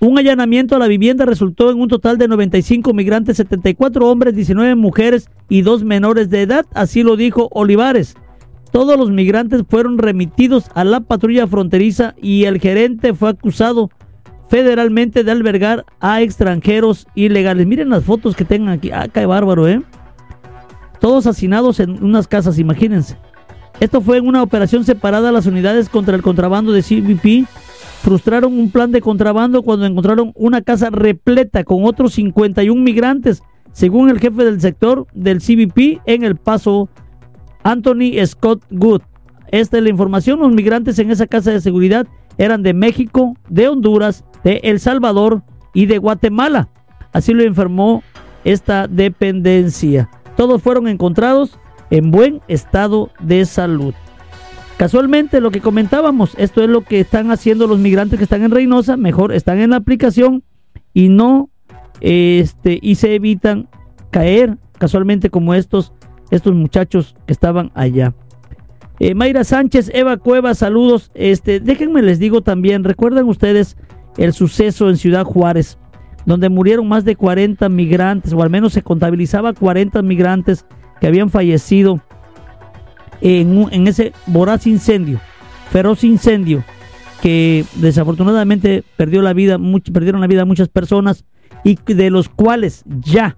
Un 0.00 0.16
allanamiento 0.16 0.76
a 0.76 0.78
la 0.78 0.86
vivienda 0.86 1.24
resultó 1.24 1.70
en 1.70 1.80
un 1.80 1.88
total 1.88 2.18
de 2.18 2.28
95 2.28 2.92
migrantes, 2.92 3.36
74 3.38 4.08
hombres, 4.08 4.34
19 4.34 4.76
mujeres 4.76 5.28
y 5.48 5.62
dos 5.62 5.82
menores 5.82 6.30
de 6.30 6.42
edad, 6.42 6.66
así 6.72 7.02
lo 7.02 7.16
dijo 7.16 7.48
Olivares. 7.50 8.14
Todos 8.70 8.96
los 8.96 9.10
migrantes 9.10 9.64
fueron 9.68 9.98
remitidos 9.98 10.66
a 10.74 10.84
la 10.84 11.00
patrulla 11.00 11.48
fronteriza 11.48 12.14
y 12.20 12.44
el 12.44 12.60
gerente 12.60 13.12
fue 13.12 13.30
acusado 13.30 13.90
federalmente 14.48 15.24
de 15.24 15.32
albergar 15.32 15.84
a 15.98 16.22
extranjeros 16.22 17.08
ilegales. 17.16 17.66
Miren 17.66 17.88
las 17.88 18.04
fotos 18.04 18.36
que 18.36 18.44
tengan 18.44 18.74
aquí. 18.74 18.90
Ah, 18.92 19.08
qué 19.12 19.26
bárbaro, 19.26 19.66
¿eh? 19.66 19.82
Todos 21.00 21.26
hacinados 21.26 21.80
en 21.80 22.04
unas 22.04 22.28
casas, 22.28 22.58
imagínense. 22.58 23.16
Esto 23.80 24.00
fue 24.00 24.18
en 24.18 24.26
una 24.26 24.42
operación 24.42 24.84
separada 24.84 25.32
las 25.32 25.46
unidades 25.46 25.88
contra 25.88 26.16
el 26.16 26.22
contrabando 26.22 26.72
de 26.72 26.82
CBP 26.82 27.48
frustraron 28.02 28.58
un 28.58 28.70
plan 28.70 28.92
de 28.92 29.00
contrabando 29.00 29.62
cuando 29.62 29.86
encontraron 29.86 30.32
una 30.34 30.62
casa 30.62 30.90
repleta 30.90 31.64
con 31.64 31.84
otros 31.84 32.14
51 32.14 32.80
migrantes, 32.80 33.42
según 33.72 34.08
el 34.08 34.18
jefe 34.18 34.44
del 34.44 34.60
sector 34.60 35.06
del 35.14 35.40
CBP 35.40 36.00
en 36.06 36.24
El 36.24 36.36
Paso, 36.36 36.88
Anthony 37.62 38.24
Scott 38.24 38.64
Good. 38.70 39.02
esta 39.50 39.78
es 39.78 39.82
la 39.82 39.90
información. 39.90 40.40
Los 40.40 40.52
migrantes 40.52 40.98
en 40.98 41.10
esa 41.10 41.26
casa 41.26 41.50
de 41.50 41.60
seguridad 41.60 42.06
eran 42.38 42.62
de 42.62 42.72
México, 42.72 43.34
de 43.48 43.68
Honduras, 43.68 44.24
de 44.44 44.60
El 44.62 44.80
Salvador 44.80 45.42
y 45.74 45.86
de 45.86 45.98
Guatemala. 45.98 46.68
Así 47.12 47.34
lo 47.34 47.44
informó 47.44 48.02
esta 48.44 48.86
dependencia. 48.86 50.08
Todos 50.36 50.62
fueron 50.62 50.88
encontrados 50.88 51.58
en 51.90 52.10
buen 52.10 52.40
estado 52.48 53.10
de 53.20 53.44
salud. 53.44 53.94
Casualmente 54.76 55.40
lo 55.40 55.50
que 55.50 55.60
comentábamos, 55.60 56.34
esto 56.38 56.62
es 56.62 56.68
lo 56.68 56.82
que 56.82 57.00
están 57.00 57.30
haciendo 57.30 57.66
los 57.66 57.78
migrantes 57.78 58.18
que 58.18 58.24
están 58.24 58.42
en 58.42 58.52
Reynosa, 58.52 58.96
mejor 58.96 59.32
están 59.32 59.58
en 59.58 59.70
la 59.70 59.76
aplicación 59.76 60.44
y 60.94 61.08
no 61.08 61.50
este 62.00 62.78
y 62.80 62.94
se 62.94 63.14
evitan 63.14 63.68
caer 64.10 64.56
casualmente 64.78 65.30
como 65.30 65.54
estos 65.54 65.92
estos 66.30 66.54
muchachos 66.54 67.16
que 67.26 67.32
estaban 67.32 67.72
allá. 67.74 68.14
Eh, 69.00 69.14
Mayra 69.14 69.44
Sánchez, 69.44 69.90
Eva 69.94 70.16
Cueva, 70.16 70.54
saludos. 70.54 71.10
Este, 71.14 71.60
déjenme 71.60 72.02
les 72.02 72.18
digo 72.18 72.42
también, 72.42 72.84
¿recuerdan 72.84 73.28
ustedes 73.28 73.76
el 74.16 74.32
suceso 74.32 74.88
en 74.88 74.96
Ciudad 74.96 75.24
Juárez, 75.24 75.78
donde 76.26 76.48
murieron 76.48 76.88
más 76.88 77.04
de 77.04 77.16
40 77.16 77.68
migrantes, 77.68 78.32
o 78.32 78.42
al 78.42 78.50
menos 78.50 78.72
se 78.72 78.82
contabilizaba 78.82 79.52
40 79.52 80.02
migrantes 80.02 80.66
que 81.00 81.06
habían 81.06 81.30
fallecido 81.30 82.00
en, 83.20 83.66
en 83.70 83.86
ese 83.86 84.12
voraz 84.26 84.66
incendio, 84.66 85.20
feroz 85.70 86.04
incendio, 86.04 86.64
que 87.20 87.64
desafortunadamente 87.76 88.84
perdió 88.96 89.22
la 89.22 89.32
vida, 89.32 89.58
perdieron 89.92 90.20
la 90.20 90.26
vida 90.26 90.44
muchas 90.44 90.68
personas 90.68 91.24
y 91.64 91.76
de 91.86 92.10
los 92.10 92.28
cuales 92.28 92.84
ya, 92.86 93.36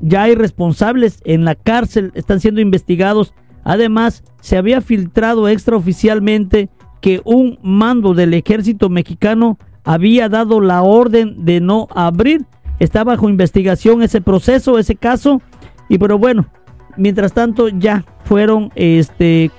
ya 0.00 0.24
hay 0.24 0.34
responsables 0.34 1.20
en 1.24 1.44
la 1.44 1.54
cárcel, 1.54 2.12
están 2.14 2.40
siendo 2.40 2.60
investigados. 2.60 3.34
Además, 3.64 4.24
se 4.40 4.56
había 4.56 4.80
filtrado 4.80 5.48
extraoficialmente 5.48 6.68
que 7.00 7.20
un 7.24 7.58
mando 7.62 8.14
del 8.14 8.34
ejército 8.34 8.88
mexicano 8.88 9.58
había 9.84 10.28
dado 10.28 10.60
la 10.60 10.82
orden 10.82 11.44
de 11.44 11.60
no 11.60 11.88
abrir. 11.94 12.44
Está 12.78 13.04
bajo 13.04 13.28
investigación 13.28 14.02
ese 14.02 14.20
proceso, 14.20 14.78
ese 14.78 14.96
caso. 14.96 15.40
Y 15.88 15.98
pero 15.98 16.18
bueno, 16.18 16.46
mientras 16.96 17.32
tanto 17.32 17.68
ya 17.68 18.04
fueron, 18.24 18.70
este, 18.74 19.50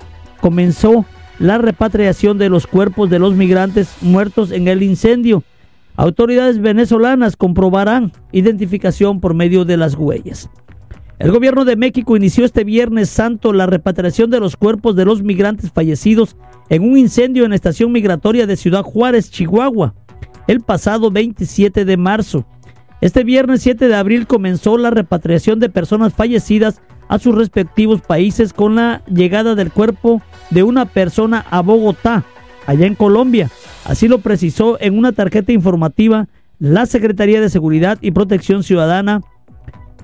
comenzó 0.42 1.06
la 1.40 1.58
repatriación 1.58 2.38
de 2.38 2.50
los 2.50 2.68
cuerpos 2.68 3.10
de 3.10 3.20
los 3.20 3.34
migrantes 3.34 3.96
muertos 4.02 4.52
en 4.52 4.68
el 4.68 4.84
incendio. 4.84 5.44
Autoridades 5.96 6.60
venezolanas 6.60 7.36
comprobarán 7.36 8.12
identificación 8.32 9.20
por 9.20 9.34
medio 9.34 9.66
de 9.66 9.78
las 9.78 9.96
huellas. 9.96 10.50
El 11.20 11.32
gobierno 11.32 11.64
de 11.64 11.76
México 11.76 12.18
inició 12.18 12.44
este 12.44 12.64
viernes 12.64 13.10
santo 13.10 13.54
la 13.54 13.68
repatriación 13.68 14.30
de 14.30 14.40
los 14.40 14.58
cuerpos 14.58 14.96
de 14.96 15.06
los 15.06 15.22
migrantes 15.22 15.72
fallecidos 15.72 16.36
en 16.70 16.84
un 16.84 16.98
incendio 16.98 17.44
en 17.44 17.52
la 17.52 17.56
estación 17.56 17.92
migratoria 17.92 18.48
de 18.48 18.58
Ciudad 18.58 18.82
Juárez, 18.82 19.30
Chihuahua, 19.30 19.94
el 20.48 20.62
pasado 20.62 21.12
27 21.12 21.86
de 21.86 21.98
marzo. 21.98 22.46
Este 23.00 23.24
viernes 23.24 23.62
7 23.62 23.88
de 23.88 23.96
abril 23.96 24.28
comenzó 24.28 24.78
la 24.78 24.90
repatriación 24.90 25.60
de 25.60 25.70
personas 25.70 26.14
fallecidas 26.14 26.82
a 27.08 27.20
sus 27.20 27.36
respectivos 27.36 28.02
países 28.02 28.54
con 28.54 28.76
la 28.76 29.02
llegada 29.06 29.56
del 29.56 29.72
cuerpo 29.72 30.22
de 30.50 30.64
una 30.64 30.86
persona 30.86 31.46
a 31.50 31.62
Bogotá, 31.62 32.24
allá 32.66 32.86
en 32.86 32.96
Colombia. 32.96 33.50
Así 33.86 34.08
lo 34.08 34.20
precisó 34.20 34.78
en 34.80 34.98
una 34.98 35.12
tarjeta 35.12 35.52
informativa 35.52 36.28
la 36.60 36.86
Secretaría 36.86 37.42
de 37.42 37.50
Seguridad 37.50 37.98
y 38.02 38.12
Protección 38.12 38.64
Ciudadana 38.64 39.22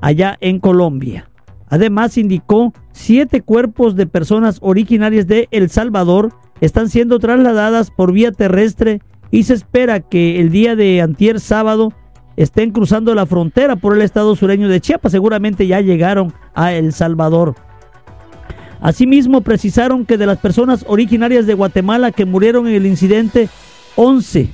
allá 0.02 0.38
en 0.42 0.60
Colombia. 0.60 1.30
Además 1.70 2.18
indicó 2.18 2.74
siete 2.92 3.42
cuerpos 3.42 3.96
de 3.96 4.08
personas 4.08 4.58
originarias 4.62 5.28
de 5.28 5.48
El 5.52 5.70
Salvador 5.70 6.34
están 6.62 6.90
siendo 6.90 7.20
trasladadas 7.20 7.92
por 7.92 8.12
vía 8.12 8.32
terrestre 8.32 9.02
y 9.32 9.44
se 9.44 9.54
espera 9.54 10.00
que 10.00 10.40
el 10.40 10.50
día 10.50 10.76
de 10.76 11.02
antier 11.02 11.40
sábado 11.40 11.94
estén 12.40 12.72
cruzando 12.72 13.14
la 13.14 13.26
frontera 13.26 13.76
por 13.76 13.94
el 13.96 14.02
estado 14.02 14.34
sureño 14.34 14.70
de 14.70 14.80
Chiapas. 14.80 15.12
Seguramente 15.12 15.68
ya 15.68 15.82
llegaron 15.82 16.34
a 16.56 16.72
El 16.72 16.94
Salvador. 16.94 17.56
Asimismo, 18.80 19.42
precisaron 19.42 20.06
que 20.06 20.18
de 20.18 20.26
las 20.26 20.38
personas 20.38 20.86
originarias 20.88 21.46
de 21.46 21.54
Guatemala 21.54 22.14
que 22.14 22.24
murieron 22.24 22.66
en 22.66 22.76
el 22.76 22.86
incidente, 22.86 23.50
11 23.98 24.52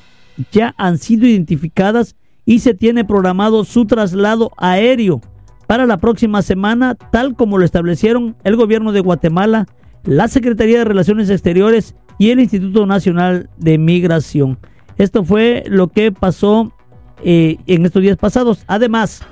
ya 0.52 0.74
han 0.78 0.98
sido 0.98 1.28
identificadas 1.28 2.16
y 2.44 2.60
se 2.60 2.74
tiene 2.74 3.06
programado 3.06 3.64
su 3.64 3.86
traslado 3.86 4.52
aéreo 4.58 5.22
para 5.68 5.86
la 5.86 5.98
próxima 5.98 6.42
semana, 6.42 6.96
tal 6.96 7.36
como 7.36 7.60
lo 7.60 7.66
establecieron 7.66 8.36
el 8.44 8.56
gobierno 8.56 8.94
de 8.94 9.02
Guatemala, 9.02 9.68
la 10.04 10.28
Secretaría 10.28 10.80
de 10.80 10.86
Relaciones 10.86 11.30
Exteriores 11.30 11.96
y 12.18 12.32
el 12.32 12.40
Instituto 12.40 12.88
Nacional 12.88 13.52
de 13.58 13.78
Migración. 13.78 14.58
Esto 14.98 15.24
fue 15.24 15.64
lo 15.68 15.90
que 15.90 16.12
pasó 16.12 16.72
eh, 17.28 17.58
en 17.66 17.88
estos 17.88 18.04
días 18.04 18.18
pasados. 18.18 18.64
Además, 18.68 19.24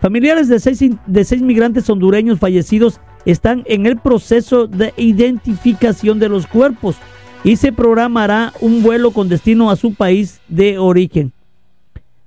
familiares 0.00 0.48
de 0.48 0.58
seis, 0.58 0.82
de 1.06 1.24
seis 1.24 1.42
migrantes 1.42 1.90
hondureños 1.90 2.38
fallecidos 2.38 2.98
están 3.26 3.62
en 3.66 3.84
el 3.84 3.98
proceso 3.98 4.66
de 4.66 4.94
identificación 4.96 6.18
de 6.18 6.30
los 6.30 6.46
cuerpos 6.46 6.96
y 7.44 7.56
se 7.56 7.72
programará 7.72 8.54
un 8.62 8.82
vuelo 8.82 9.10
con 9.10 9.28
destino 9.28 9.70
a 9.70 9.76
su 9.76 9.92
país 9.92 10.40
de 10.48 10.78
origen. 10.78 11.32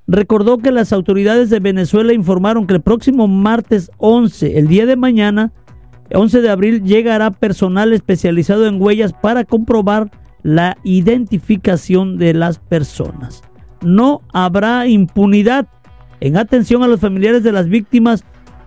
Recordó 0.05 0.59
que 0.59 0.71
las 0.71 0.93
autoridades 0.93 1.49
de 1.49 1.59
Venezuela 1.59 2.13
informaron 2.13 2.67
que 2.67 2.75
el 2.75 2.81
próximo 2.81 3.27
martes 3.27 3.89
11, 3.97 4.59
el 4.59 4.67
día 4.67 4.85
de 4.85 4.95
mañana, 4.95 5.51
11 6.13 6.41
de 6.41 6.49
abril, 6.51 6.83
llegará 6.83 7.31
personal 7.31 7.93
especializado 7.93 8.67
en 8.67 8.79
huellas 8.79 9.13
para 9.13 9.43
comprobar 9.43 10.11
la 10.43 10.77
identificación 10.83 12.19
de 12.19 12.35
las 12.35 12.59
personas. 12.59 13.41
No 13.81 14.21
habrá 14.33 14.87
impunidad. 14.87 15.67
En 16.19 16.37
atención 16.37 16.83
a 16.83 16.87
los 16.87 16.99
familiares 16.99 17.43
de 17.43 17.51
las 17.51 17.69
víctimas, 17.69 18.25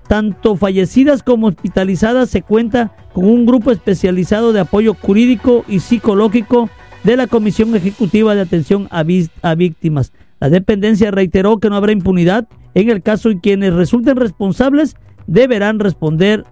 tanto 0.08 0.56
fallecidas 0.56 1.22
como 1.22 1.48
hospitalizadas, 1.48 2.30
se 2.30 2.42
cuenta 2.42 2.94
con 3.12 3.24
un 3.24 3.46
grupo 3.46 3.70
especializado 3.70 4.52
de 4.52 4.60
apoyo 4.60 4.94
jurídico 4.94 5.64
y 5.68 5.80
psicológico 5.80 6.70
de 7.04 7.16
la 7.16 7.26
Comisión 7.26 7.74
Ejecutiva 7.74 8.34
de 8.34 8.42
Atención 8.42 8.88
a, 8.90 9.02
Víctimas. 9.54 10.12
La 10.40 10.50
dependencia 10.50 11.10
reiteró 11.10 11.58
que 11.58 11.68
no 11.68 11.76
habrá 11.76 11.92
impunidad 11.92 12.48
en 12.74 12.90
el 12.90 13.02
caso 13.02 13.30
y 13.30 13.40
quienes 13.40 13.74
resulten 13.74 14.16
responsables 14.16 14.96
deberán 15.26 15.78
responder 15.78 16.44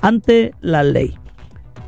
ante 0.00 0.54
la 0.60 0.82
ley. 0.82 1.14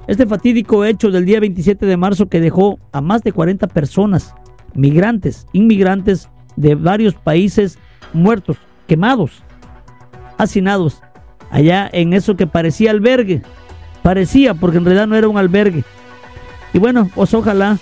Este 0.08 0.26
fatídico 0.26 0.84
hecho 0.84 1.10
del 1.10 1.24
día 1.24 1.40
27 1.40 1.86
de 1.86 1.96
marzo 1.96 2.28
que 2.28 2.40
dejó 2.40 2.78
a 2.92 3.00
más 3.00 3.22
de 3.22 3.32
40 3.32 3.68
personas, 3.68 4.34
migrantes, 4.74 5.46
inmigrantes 5.52 6.28
de 6.56 6.74
varios 6.74 7.14
países 7.14 7.78
muertos, 8.12 8.56
quemados, 8.86 9.42
hacinados, 10.38 11.02
allá 11.50 11.88
en 11.92 12.12
eso 12.12 12.36
que 12.36 12.46
parecía 12.46 12.90
albergue. 12.90 13.42
Parecía, 14.02 14.54
porque 14.54 14.78
en 14.78 14.84
realidad 14.84 15.06
no 15.06 15.16
era 15.16 15.28
un 15.28 15.38
albergue. 15.38 15.84
Y 16.72 16.78
bueno, 16.78 17.08
pues 17.14 17.32
ojalá. 17.34 17.78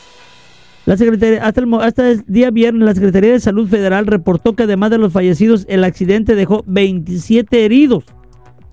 La 0.86 0.97
Secretaría, 0.97 1.45
hasta 1.45 1.61
el, 1.61 1.74
hasta 1.74 2.11
el 2.11 2.24
día 2.26 2.51
viernes, 2.51 2.84
la 2.84 2.95
Secretaría 2.95 3.32
de 3.32 3.41
Salud 3.41 3.68
Federal 3.68 4.07
reportó 4.07 4.55
que 4.55 4.64
además 4.64 4.91
de 4.91 4.99
los 4.99 5.12
fallecidos, 5.12 5.66
el 5.68 5.84
accidente 5.84 6.34
dejó 6.34 6.64
27 6.66 7.64
heridos, 7.64 8.05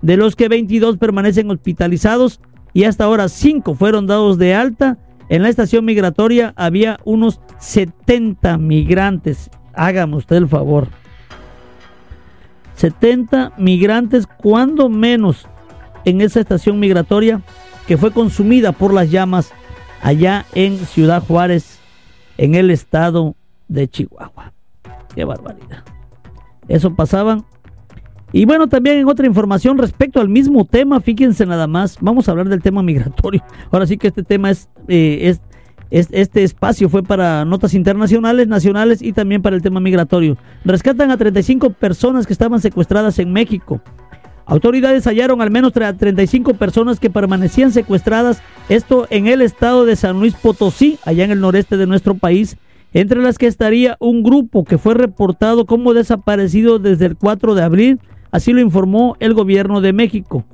de 0.02 0.16
los 0.16 0.34
que 0.34 0.48
22 0.48 0.96
permanecen 0.96 1.50
hospitalizados 1.50 2.40
y 2.72 2.84
hasta 2.84 3.04
ahora 3.04 3.28
5 3.28 3.74
fueron 3.74 4.06
dados 4.06 4.38
de 4.38 4.54
alta. 4.54 4.98
En 5.28 5.42
la 5.42 5.48
estación 5.48 5.84
migratoria 5.84 6.54
había 6.56 6.98
unos 7.04 7.40
70 7.58 8.56
migrantes. 8.58 9.50
Hágame 9.74 10.16
usted 10.16 10.36
el 10.36 10.48
favor. 10.48 10.88
70 12.76 13.52
migrantes, 13.58 14.26
cuando 14.26 14.88
menos, 14.88 15.46
en 16.04 16.20
esa 16.20 16.40
estación 16.40 16.78
migratoria 16.78 17.42
que 17.86 17.96
fue 17.96 18.12
consumida 18.12 18.72
por 18.72 18.94
las 18.94 19.10
llamas 19.10 19.52
allá 20.02 20.46
en 20.54 20.78
Ciudad 20.78 21.22
Juárez, 21.22 21.78
en 22.36 22.54
el 22.54 22.70
estado 22.70 23.34
de 23.66 23.88
Chihuahua. 23.88 24.52
Qué 25.14 25.24
barbaridad. 25.24 25.84
Eso 26.68 26.94
pasaban. 26.94 27.44
Y 28.32 28.44
bueno, 28.44 28.68
también 28.68 28.98
en 28.98 29.08
otra 29.08 29.26
información 29.26 29.78
respecto 29.78 30.20
al 30.20 30.28
mismo 30.28 30.64
tema, 30.64 31.00
fíjense 31.00 31.46
nada 31.46 31.66
más, 31.66 31.96
vamos 32.00 32.28
a 32.28 32.32
hablar 32.32 32.48
del 32.48 32.62
tema 32.62 32.82
migratorio. 32.82 33.42
Ahora 33.70 33.86
sí 33.86 33.96
que 33.96 34.08
este 34.08 34.22
tema 34.22 34.50
es, 34.50 34.68
eh, 34.88 35.18
es 35.22 35.40
este 35.90 36.42
espacio 36.42 36.90
fue 36.90 37.02
para 37.02 37.46
notas 37.46 37.72
internacionales, 37.72 38.46
nacionales 38.46 39.00
y 39.00 39.12
también 39.12 39.40
para 39.40 39.56
el 39.56 39.62
tema 39.62 39.80
migratorio. 39.80 40.36
Rescatan 40.64 41.10
a 41.10 41.16
35 41.16 41.70
personas 41.70 42.26
que 42.26 42.34
estaban 42.34 42.60
secuestradas 42.60 43.18
en 43.18 43.32
México. 43.32 43.80
Autoridades 44.44 45.06
hallaron 45.06 45.42
al 45.42 45.50
menos 45.50 45.72
35 45.72 46.54
personas 46.54 47.00
que 47.00 47.10
permanecían 47.10 47.70
secuestradas, 47.70 48.42
esto 48.68 49.06
en 49.10 49.26
el 49.26 49.42
estado 49.42 49.84
de 49.84 49.94
San 49.94 50.20
Luis 50.20 50.34
Potosí, 50.34 50.98
allá 51.04 51.24
en 51.24 51.30
el 51.30 51.40
noreste 51.40 51.76
de 51.76 51.86
nuestro 51.86 52.14
país, 52.14 52.56
entre 52.94 53.20
las 53.20 53.36
que 53.36 53.46
estaría 53.46 53.96
un 54.00 54.22
grupo 54.22 54.64
que 54.64 54.78
fue 54.78 54.94
reportado 54.94 55.66
como 55.66 55.92
desaparecido 55.92 56.78
desde 56.78 57.06
el 57.06 57.16
4 57.16 57.54
de 57.54 57.62
abril, 57.62 58.00
así 58.30 58.52
lo 58.52 58.60
informó 58.60 59.16
el 59.20 59.34
gobierno 59.34 59.80
de 59.80 59.92
México. 59.92 60.44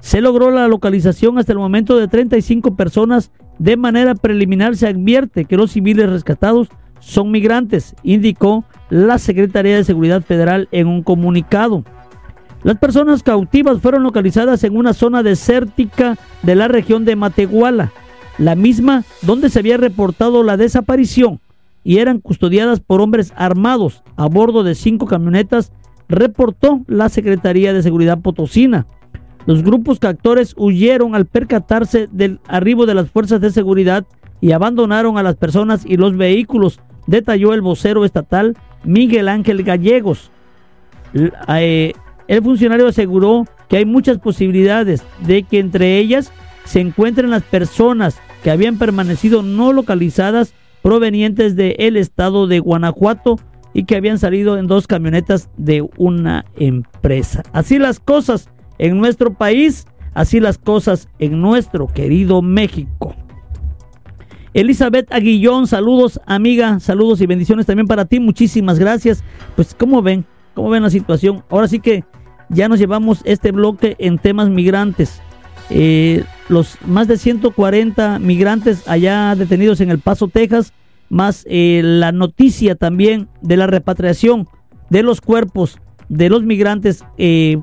Se 0.00 0.20
logró 0.20 0.50
la 0.50 0.68
localización 0.68 1.38
hasta 1.38 1.52
el 1.52 1.58
momento 1.58 1.96
de 1.96 2.08
35 2.08 2.74
personas. 2.74 3.30
De 3.58 3.76
manera 3.76 4.14
preliminar 4.14 4.76
se 4.76 4.88
advierte 4.88 5.44
que 5.44 5.56
los 5.56 5.72
civiles 5.72 6.08
rescatados 6.08 6.68
son 7.00 7.30
migrantes, 7.30 7.94
indicó 8.02 8.64
la 8.88 9.18
Secretaría 9.18 9.76
de 9.76 9.84
Seguridad 9.84 10.22
Federal 10.22 10.68
en 10.72 10.86
un 10.86 11.02
comunicado. 11.02 11.84
Las 12.62 12.78
personas 12.78 13.22
cautivas 13.22 13.80
fueron 13.80 14.02
localizadas 14.02 14.64
en 14.64 14.76
una 14.76 14.92
zona 14.92 15.22
desértica 15.22 16.18
de 16.42 16.54
la 16.54 16.68
región 16.68 17.04
de 17.04 17.16
Matehuala, 17.16 17.92
la 18.38 18.54
misma 18.54 19.04
donde 19.22 19.48
se 19.48 19.58
había 19.58 19.78
reportado 19.78 20.42
la 20.42 20.58
desaparición, 20.58 21.40
y 21.84 21.98
eran 21.98 22.20
custodiadas 22.20 22.80
por 22.80 23.00
hombres 23.00 23.32
armados 23.36 24.02
a 24.16 24.26
bordo 24.26 24.62
de 24.62 24.74
cinco 24.74 25.06
camionetas, 25.06 25.72
reportó 26.10 26.80
la 26.86 27.08
Secretaría 27.08 27.72
de 27.72 27.82
Seguridad 27.82 28.20
Potosina. 28.20 28.86
Los 29.46 29.62
grupos 29.62 29.98
captores 29.98 30.54
huyeron 30.56 31.14
al 31.14 31.24
percatarse 31.24 32.08
del 32.10 32.40
arribo 32.46 32.84
de 32.84 32.94
las 32.94 33.10
fuerzas 33.10 33.40
de 33.40 33.50
seguridad 33.50 34.04
y 34.40 34.52
abandonaron 34.52 35.16
a 35.16 35.22
las 35.22 35.36
personas 35.36 35.84
y 35.86 35.96
los 35.96 36.16
vehículos, 36.16 36.80
detalló 37.06 37.54
el 37.54 37.62
vocero 37.62 38.04
estatal 38.04 38.56
Miguel 38.84 39.28
Ángel 39.28 39.62
Gallegos. 39.62 40.30
Eh, 41.48 41.92
el 42.28 42.42
funcionario 42.42 42.88
aseguró 42.88 43.46
que 43.68 43.78
hay 43.78 43.84
muchas 43.84 44.18
posibilidades 44.18 45.04
de 45.26 45.42
que 45.44 45.58
entre 45.58 45.98
ellas 45.98 46.32
se 46.64 46.80
encuentren 46.80 47.30
las 47.30 47.42
personas 47.42 48.20
que 48.42 48.50
habían 48.50 48.78
permanecido 48.78 49.42
no 49.42 49.72
localizadas 49.72 50.54
provenientes 50.82 51.56
del 51.56 51.96
estado 51.96 52.46
de 52.46 52.58
Guanajuato 52.58 53.38
y 53.72 53.84
que 53.84 53.96
habían 53.96 54.18
salido 54.18 54.58
en 54.58 54.66
dos 54.66 54.86
camionetas 54.86 55.48
de 55.56 55.88
una 55.96 56.44
empresa. 56.56 57.42
Así 57.52 57.78
las 57.78 58.00
cosas 58.00 58.50
en 58.78 58.98
nuestro 58.98 59.34
país, 59.34 59.86
así 60.14 60.40
las 60.40 60.58
cosas 60.58 61.08
en 61.18 61.40
nuestro 61.40 61.86
querido 61.86 62.42
México. 62.42 63.14
Elizabeth 64.52 65.12
Aguillón, 65.12 65.68
saludos 65.68 66.20
amiga, 66.26 66.80
saludos 66.80 67.20
y 67.20 67.26
bendiciones 67.26 67.66
también 67.66 67.86
para 67.86 68.04
ti, 68.04 68.18
muchísimas 68.18 68.78
gracias. 68.78 69.22
Pues 69.54 69.74
¿cómo 69.78 70.02
ven? 70.02 70.24
¿Cómo 70.54 70.70
ven 70.70 70.82
la 70.82 70.90
situación? 70.90 71.44
Ahora 71.48 71.68
sí 71.68 71.78
que 71.78 72.04
ya 72.48 72.68
nos 72.68 72.80
llevamos 72.80 73.20
este 73.24 73.52
bloque 73.52 73.94
en 73.98 74.18
temas 74.18 74.48
migrantes. 74.48 75.22
Eh, 75.70 76.24
los 76.48 76.76
más 76.84 77.06
de 77.06 77.16
140 77.16 78.18
migrantes 78.18 78.88
allá 78.88 79.36
detenidos 79.36 79.80
en 79.80 79.90
El 79.90 80.00
Paso, 80.00 80.26
Texas, 80.26 80.72
más 81.10 81.44
eh, 81.50 81.82
la 81.84 82.12
noticia 82.12 82.74
también 82.76 83.28
de 83.42 83.58
la 83.58 83.66
repatriación 83.66 84.48
de 84.88 85.02
los 85.02 85.20
cuerpos 85.20 85.78
de 86.08 86.30
los 86.30 86.42
migrantes 86.42 87.04
eh, 87.18 87.58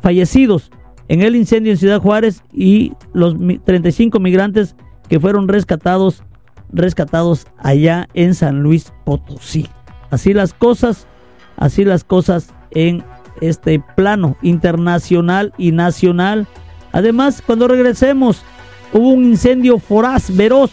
fallecidos 0.00 0.70
en 1.08 1.22
el 1.22 1.36
incendio 1.36 1.72
en 1.72 1.78
Ciudad 1.78 2.00
Juárez 2.00 2.42
y 2.52 2.92
los 3.12 3.34
35 3.64 4.20
migrantes 4.20 4.76
que 5.08 5.18
fueron 5.18 5.48
rescatados, 5.48 6.22
rescatados 6.70 7.46
allá 7.58 8.08
en 8.14 8.34
San 8.34 8.62
Luis 8.62 8.92
Potosí. 9.04 9.68
Así 10.10 10.34
las 10.34 10.52
cosas, 10.52 11.06
así 11.56 11.84
las 11.84 12.04
cosas 12.04 12.54
en 12.70 13.02
este 13.40 13.82
plano 13.96 14.36
internacional 14.42 15.52
y 15.56 15.72
nacional. 15.72 16.46
Además, 16.92 17.42
cuando 17.44 17.68
regresemos, 17.68 18.42
hubo 18.92 19.10
un 19.10 19.24
incendio 19.24 19.78
foraz, 19.78 20.34
veroz, 20.34 20.72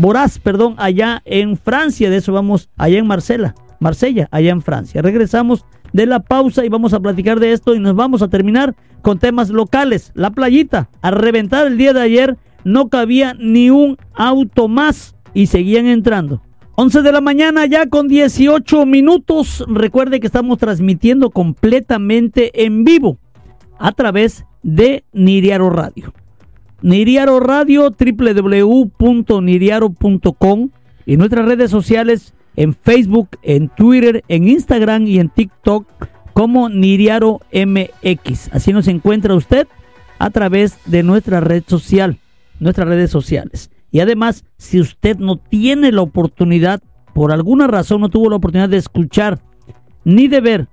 voraz, 0.00 0.38
perdón, 0.38 0.74
allá 0.78 1.22
en 1.24 1.56
Francia. 1.56 2.10
De 2.10 2.16
eso 2.16 2.32
vamos, 2.32 2.68
allá 2.76 2.98
en 2.98 3.06
Marsella, 3.06 3.54
Marsella, 3.78 4.28
allá 4.30 4.50
en 4.50 4.62
Francia. 4.62 5.02
Regresamos 5.02 5.64
de 5.92 6.06
la 6.06 6.20
pausa 6.20 6.64
y 6.64 6.68
vamos 6.68 6.94
a 6.94 7.00
platicar 7.00 7.40
de 7.40 7.52
esto 7.52 7.74
y 7.74 7.80
nos 7.80 7.94
vamos 7.94 8.22
a 8.22 8.28
terminar 8.28 8.74
con 9.02 9.18
temas 9.18 9.50
locales. 9.50 10.12
La 10.14 10.30
playita, 10.30 10.88
a 11.02 11.10
reventar 11.10 11.66
el 11.66 11.76
día 11.76 11.92
de 11.92 12.02
ayer, 12.02 12.36
no 12.64 12.88
cabía 12.88 13.34
ni 13.38 13.70
un 13.70 13.96
auto 14.14 14.68
más 14.68 15.16
y 15.34 15.46
seguían 15.46 15.86
entrando. 15.86 16.42
11 16.76 17.02
de 17.02 17.12
la 17.12 17.20
mañana 17.20 17.66
ya 17.66 17.86
con 17.88 18.08
18 18.08 18.86
minutos. 18.86 19.64
Recuerde 19.68 20.20
que 20.20 20.26
estamos 20.26 20.58
transmitiendo 20.58 21.30
completamente 21.30 22.64
en 22.64 22.84
vivo 22.84 23.18
a 23.78 23.92
través 23.92 24.46
de 24.62 25.04
Niriaro 25.12 25.70
Radio. 25.70 26.12
Niriaro 26.82 27.40
Radio, 27.40 27.90
www.niriaro.com 27.90 30.70
y 31.06 31.16
nuestras 31.16 31.46
redes 31.46 31.70
sociales 31.70 32.34
en 32.56 32.74
Facebook, 32.74 33.28
en 33.42 33.68
Twitter, 33.68 34.24
en 34.28 34.48
Instagram 34.48 35.06
y 35.06 35.18
en 35.18 35.28
TikTok 35.28 35.86
como 36.32 36.68
Niriaro 36.68 37.40
MX. 37.52 38.50
Así 38.52 38.72
nos 38.72 38.88
encuentra 38.88 39.34
usted 39.34 39.68
a 40.18 40.30
través 40.30 40.78
de 40.86 41.02
nuestra 41.02 41.40
red 41.40 41.64
social, 41.66 42.18
nuestras 42.58 42.88
redes 42.88 43.10
sociales. 43.10 43.70
Y 43.90 44.00
además, 44.00 44.44
si 44.56 44.80
usted 44.80 45.18
no 45.18 45.36
tiene 45.36 45.92
la 45.92 46.02
oportunidad, 46.02 46.82
por 47.14 47.32
alguna 47.32 47.66
razón 47.66 48.00
no 48.00 48.08
tuvo 48.08 48.30
la 48.30 48.36
oportunidad 48.36 48.68
de 48.68 48.76
escuchar 48.76 49.40
ni 50.04 50.28
de 50.28 50.40
ver 50.40 50.68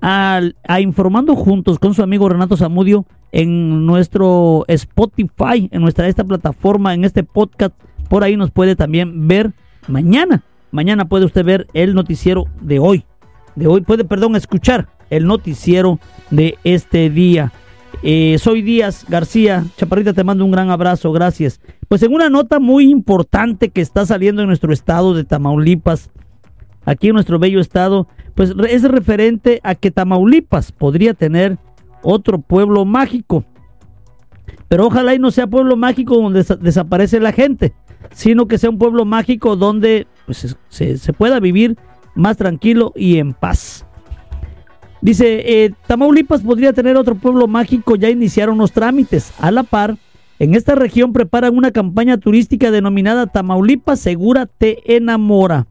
a, 0.00 0.40
Informando 0.80 1.36
Juntos 1.36 1.78
con 1.78 1.94
su 1.94 2.02
amigo 2.02 2.28
Renato 2.28 2.56
Zamudio 2.56 3.06
en 3.32 3.86
nuestro 3.86 4.64
Spotify, 4.68 5.68
en 5.70 5.80
nuestra 5.82 6.06
esta 6.06 6.22
plataforma, 6.22 6.94
en 6.94 7.04
este 7.04 7.24
podcast, 7.24 7.74
por 8.08 8.22
ahí 8.22 8.36
nos 8.36 8.50
puede 8.50 8.76
también 8.76 9.26
ver 9.26 9.52
mañana. 9.88 10.42
Mañana 10.70 11.06
puede 11.06 11.24
usted 11.24 11.44
ver 11.44 11.66
el 11.72 11.94
noticiero 11.94 12.44
de 12.60 12.78
hoy. 12.78 13.04
De 13.56 13.66
hoy 13.66 13.80
puede, 13.80 14.04
perdón, 14.04 14.36
escuchar 14.36 14.88
el 15.10 15.26
noticiero 15.26 15.98
de 16.30 16.56
este 16.64 17.10
día. 17.10 17.52
Eh, 18.02 18.36
soy 18.38 18.62
Díaz 18.62 19.04
García. 19.08 19.64
Chaparrita, 19.76 20.12
te 20.12 20.24
mando 20.24 20.44
un 20.44 20.50
gran 20.50 20.70
abrazo. 20.70 21.12
Gracias. 21.12 21.60
Pues 21.88 22.02
en 22.02 22.14
una 22.14 22.30
nota 22.30 22.58
muy 22.58 22.90
importante 22.90 23.68
que 23.68 23.80
está 23.80 24.06
saliendo 24.06 24.42
en 24.42 24.48
nuestro 24.48 24.72
estado 24.72 25.14
de 25.14 25.24
Tamaulipas, 25.24 26.10
aquí 26.84 27.08
en 27.08 27.14
nuestro 27.14 27.38
bello 27.38 27.60
estado, 27.60 28.08
pues 28.34 28.54
es 28.68 28.82
referente 28.84 29.60
a 29.62 29.74
que 29.74 29.90
Tamaulipas 29.90 30.72
podría 30.72 31.12
tener 31.14 31.58
otro 32.02 32.38
pueblo 32.40 32.84
mágico. 32.84 33.44
Pero 34.68 34.86
ojalá 34.86 35.14
y 35.14 35.18
no 35.18 35.30
sea 35.30 35.46
pueblo 35.46 35.76
mágico 35.76 36.16
donde 36.16 36.44
desaparece 36.60 37.20
la 37.20 37.32
gente, 37.32 37.74
sino 38.12 38.46
que 38.46 38.58
sea 38.58 38.70
un 38.70 38.78
pueblo 38.78 39.04
mágico 39.04 39.56
donde 39.56 40.06
pues, 40.26 40.56
se 40.68 41.12
pueda 41.12 41.40
vivir 41.40 41.76
más 42.14 42.36
tranquilo 42.36 42.92
y 42.96 43.18
en 43.18 43.34
paz. 43.34 43.86
Dice, 45.02 45.64
eh, 45.64 45.72
Tamaulipas 45.88 46.42
podría 46.42 46.72
tener 46.72 46.96
otro 46.96 47.16
pueblo 47.16 47.48
mágico, 47.48 47.96
ya 47.96 48.08
iniciaron 48.08 48.56
los 48.56 48.70
trámites. 48.70 49.32
A 49.40 49.50
la 49.50 49.64
par, 49.64 49.96
en 50.38 50.54
esta 50.54 50.76
región 50.76 51.12
preparan 51.12 51.56
una 51.56 51.72
campaña 51.72 52.18
turística 52.18 52.70
denominada 52.70 53.26
Tamaulipas 53.26 53.98
Segura 53.98 54.46
Te 54.46 54.96
Enamora. 54.96 55.66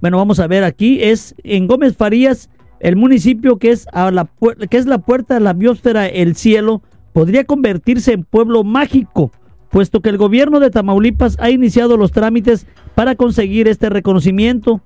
Bueno, 0.00 0.16
vamos 0.16 0.38
a 0.38 0.46
ver 0.46 0.62
aquí, 0.62 1.02
es 1.02 1.34
en 1.42 1.66
Gómez 1.66 1.96
Farías, 1.96 2.48
el 2.80 2.96
municipio 2.96 3.58
que 3.58 3.70
es, 3.70 3.86
la, 3.92 4.10
la 4.10 4.98
puerta 4.98 5.34
de 5.34 5.40
la 5.40 5.52
biosfera 5.52 6.06
El 6.06 6.34
Cielo, 6.34 6.82
podría 7.12 7.44
convertirse 7.44 8.12
en 8.12 8.24
pueblo 8.24 8.64
mágico, 8.64 9.30
puesto 9.70 10.00
que 10.00 10.08
el 10.08 10.16
gobierno 10.16 10.60
de 10.60 10.70
Tamaulipas 10.70 11.36
ha 11.40 11.50
iniciado 11.50 11.96
los 11.96 12.12
trámites 12.12 12.66
para 12.94 13.14
conseguir 13.14 13.68
este 13.68 13.90
reconocimiento. 13.90 14.80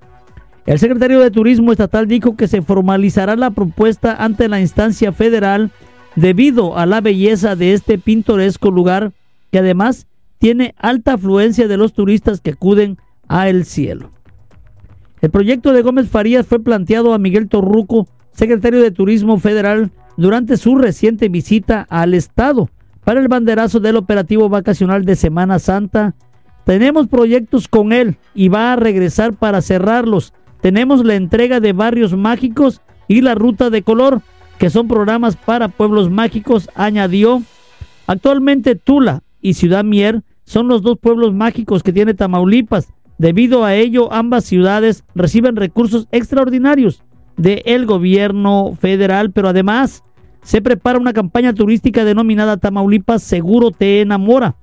El 0.66 0.78
secretario 0.78 1.20
de 1.20 1.30
Turismo 1.30 1.72
Estatal 1.72 2.08
dijo 2.08 2.36
que 2.36 2.48
se 2.48 2.62
formalizará 2.62 3.36
la 3.36 3.50
propuesta 3.50 4.14
ante 4.14 4.48
la 4.48 4.60
instancia 4.60 5.12
federal 5.12 5.70
debido 6.16 6.78
a 6.78 6.86
la 6.86 7.00
belleza 7.00 7.54
de 7.54 7.74
este 7.74 7.98
pintoresco 7.98 8.70
lugar 8.70 9.12
que 9.50 9.58
además 9.58 10.06
tiene 10.38 10.74
alta 10.78 11.14
afluencia 11.14 11.68
de 11.68 11.76
los 11.76 11.92
turistas 11.92 12.40
que 12.40 12.50
acuden 12.50 12.98
a 13.28 13.48
el 13.48 13.64
cielo. 13.64 14.13
El 15.24 15.30
proyecto 15.30 15.72
de 15.72 15.80
Gómez 15.80 16.10
Farías 16.10 16.46
fue 16.46 16.60
planteado 16.60 17.14
a 17.14 17.18
Miguel 17.18 17.48
Torruco, 17.48 18.06
secretario 18.32 18.82
de 18.82 18.90
Turismo 18.90 19.38
Federal, 19.38 19.90
durante 20.18 20.58
su 20.58 20.76
reciente 20.76 21.30
visita 21.30 21.86
al 21.88 22.12
Estado 22.12 22.68
para 23.04 23.20
el 23.20 23.28
banderazo 23.28 23.80
del 23.80 23.96
operativo 23.96 24.50
vacacional 24.50 25.06
de 25.06 25.16
Semana 25.16 25.58
Santa. 25.58 26.14
Tenemos 26.66 27.08
proyectos 27.08 27.68
con 27.68 27.94
él 27.94 28.18
y 28.34 28.48
va 28.48 28.74
a 28.74 28.76
regresar 28.76 29.32
para 29.32 29.62
cerrarlos 29.62 30.34
tenemos 30.60 31.04
la 31.04 31.14
entrega 31.14 31.60
de 31.60 31.72
barrios 31.74 32.14
mágicos 32.14 32.82
y 33.08 33.20
la 33.22 33.34
ruta 33.34 33.68
de 33.70 33.82
color, 33.82 34.20
que 34.58 34.68
son 34.68 34.88
programas 34.88 35.36
para 35.36 35.68
pueblos 35.68 36.10
mágicos, 36.10 36.68
añadió. 36.74 37.42
Actualmente 38.06 38.74
Tula 38.74 39.22
y 39.40 39.54
Ciudad 39.54 39.84
Mier 39.84 40.22
son 40.44 40.68
los 40.68 40.82
dos 40.82 40.98
pueblos 40.98 41.34
mágicos 41.34 41.82
que 41.82 41.92
tiene 41.94 42.12
Tamaulipas. 42.12 42.88
Debido 43.18 43.64
a 43.64 43.74
ello, 43.74 44.12
ambas 44.12 44.44
ciudades 44.44 45.04
reciben 45.14 45.56
recursos 45.56 46.08
extraordinarios 46.10 47.02
del 47.36 47.86
gobierno 47.86 48.76
federal, 48.80 49.32
pero 49.32 49.48
además 49.48 50.02
se 50.42 50.60
prepara 50.60 50.98
una 50.98 51.12
campaña 51.12 51.54
turística 51.54 52.04
denominada 52.04 52.56
Tamaulipas 52.56 53.22
Seguro 53.22 53.70
Te 53.70 54.00
Enamora. 54.00 54.56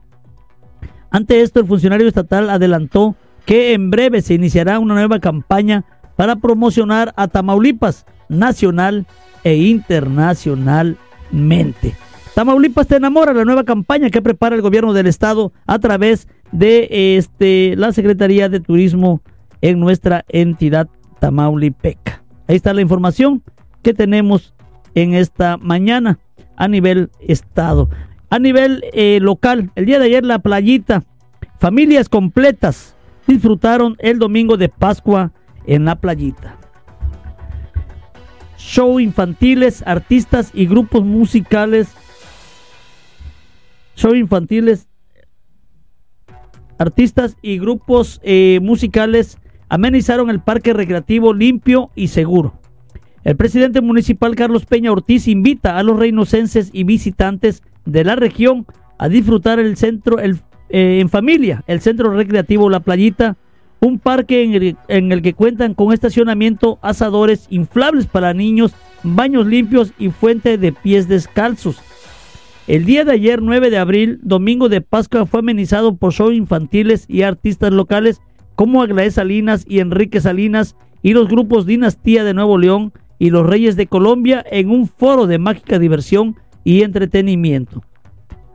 Ante 1.10 1.42
esto, 1.42 1.60
el 1.60 1.68
funcionario 1.68 2.08
estatal 2.08 2.50
adelantó 2.50 3.16
que 3.46 3.74
en 3.74 3.90
breve 3.90 4.22
se 4.22 4.36
iniciará 4.36 4.80
una 4.80 4.94
nueva 4.94 5.20
campaña 5.20 5.84
para 6.16 6.36
promocionar 6.36 7.14
a 7.18 7.28
Tamaulipas 7.28 8.06
nacional 8.30 9.08
e 9.44 9.56
internacionalmente. 9.56 11.96
Tamaulipas 12.36 12.88
te 12.88 12.96
enamora, 12.96 13.34
la 13.34 13.46
nueva 13.46 13.66
campaña 13.66 14.10
que 14.10 14.22
prepara 14.22 14.56
el 14.56 14.62
gobierno 14.62 14.94
del 14.94 15.08
estado 15.08 15.52
a 15.66 15.80
través 15.80 16.28
de 16.52 17.18
este, 17.18 17.76
la 17.76 17.92
Secretaría 17.92 18.48
de 18.50 18.60
Turismo 18.60 19.22
en 19.62 19.80
nuestra 19.80 20.26
entidad 20.30 20.88
Tamaulipeca. 21.20 22.24
Ahí 22.48 22.56
está 22.56 22.74
la 22.74 22.82
información 22.82 23.44
que 23.84 23.94
tenemos 23.94 24.54
en 24.96 25.14
esta 25.14 25.58
mañana 25.58 26.20
a 26.56 26.68
nivel 26.68 27.10
estado. 27.20 27.90
A 28.30 28.40
nivel 28.40 28.84
eh, 28.94 29.20
local, 29.22 29.72
el 29.76 29.86
día 29.86 30.00
de 30.00 30.06
ayer 30.06 30.26
la 30.26 30.40
playita, 30.40 31.04
familias 31.60 32.08
completas 32.08 32.96
disfrutaron 33.28 33.96
el 34.00 34.20
domingo 34.20 34.58
de 34.58 34.70
Pascua 34.70 35.32
en 35.66 35.86
la 35.86 35.96
playita. 35.96 36.58
Show 38.58 39.00
infantiles, 39.00 39.84
artistas 39.86 40.52
y 40.54 40.66
grupos 40.66 41.04
musicales. 41.04 41.90
Show 44.02 44.16
infantiles, 44.16 44.88
artistas 46.80 47.38
y 47.44 47.60
grupos 47.60 48.20
eh, 48.24 48.58
musicales 48.60 49.38
amenizaron 49.70 50.32
el 50.32 50.40
parque 50.40 50.74
recreativo 50.74 51.36
limpio 51.36 51.92
y 51.94 52.08
seguro. 52.08 52.60
El 53.24 53.36
presidente 53.36 53.80
municipal 53.80 54.36
Carlos 54.36 54.66
Peña 54.66 54.92
Ortiz 54.92 55.28
invita 55.28 55.78
a 55.78 55.84
los 55.84 56.00
reinocenses 56.00 56.72
y 56.74 56.84
visitantes 56.84 57.62
de 57.86 58.04
la 58.04 58.16
región 58.16 58.66
a 58.98 59.08
disfrutar 59.08 59.60
el 59.60 59.78
centro 59.78 60.18
eh, 60.20 60.32
en 60.70 61.08
familia, 61.08 61.64
el 61.68 61.80
centro 61.80 62.12
recreativo 62.12 62.72
La 62.72 62.80
Playita, 62.80 63.38
un 63.82 64.00
parque 64.00 64.42
en 64.42 64.56
el, 64.56 64.78
en 64.88 65.12
el 65.12 65.22
que 65.22 65.36
cuentan 65.36 65.76
con 65.76 65.94
estacionamiento, 65.94 66.80
asadores 66.82 67.46
inflables 67.52 68.08
para 68.08 68.34
niños, 68.34 68.74
baños 69.04 69.46
limpios 69.46 69.94
y 70.00 70.10
fuente 70.10 70.58
de 70.58 70.72
pies 70.72 71.08
descalzos. 71.08 71.84
El 72.72 72.86
día 72.86 73.04
de 73.04 73.12
ayer, 73.12 73.42
9 73.42 73.70
de 73.70 73.78
abril, 73.78 74.22
domingo 74.24 74.70
de 74.70 74.80
Pascua, 74.80 75.26
fue 75.26 75.42
amenizado 75.42 75.98
por 75.98 76.14
shows 76.14 76.34
infantiles 76.34 77.04
y 77.10 77.24
artistas 77.24 77.74
locales 77.74 78.22
como 78.56 78.82
Aglaé 78.82 79.12
Salinas 79.12 79.66
y 79.68 79.80
Enrique 79.80 80.22
Salinas 80.22 80.78
y 81.04 81.12
los 81.12 81.28
grupos 81.28 81.66
Dinastía 81.66 82.24
de 82.24 82.34
Nuevo 82.34 82.58
León, 82.58 82.94
y 83.20 83.30
los 83.30 83.46
Reyes 83.46 83.76
de 83.76 83.88
Colombia 83.88 84.42
en 84.50 84.70
un 84.70 84.88
foro 84.88 85.28
de 85.28 85.38
mágica 85.38 85.80
diversión 85.80 86.38
y 86.64 86.84
entretenimiento. 86.84 87.84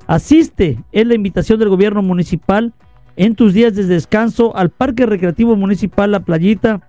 Asiste 0.07 0.83
en 0.93 1.09
la 1.09 1.15
invitación 1.15 1.59
del 1.59 1.69
gobierno 1.69 2.01
municipal 2.01 2.73
en 3.17 3.35
tus 3.35 3.53
días 3.53 3.75
de 3.75 3.85
descanso 3.85 4.57
al 4.57 4.71
Parque 4.71 5.05
Recreativo 5.05 5.57
Municipal 5.57 6.11
La 6.11 6.21
Playita 6.21 6.81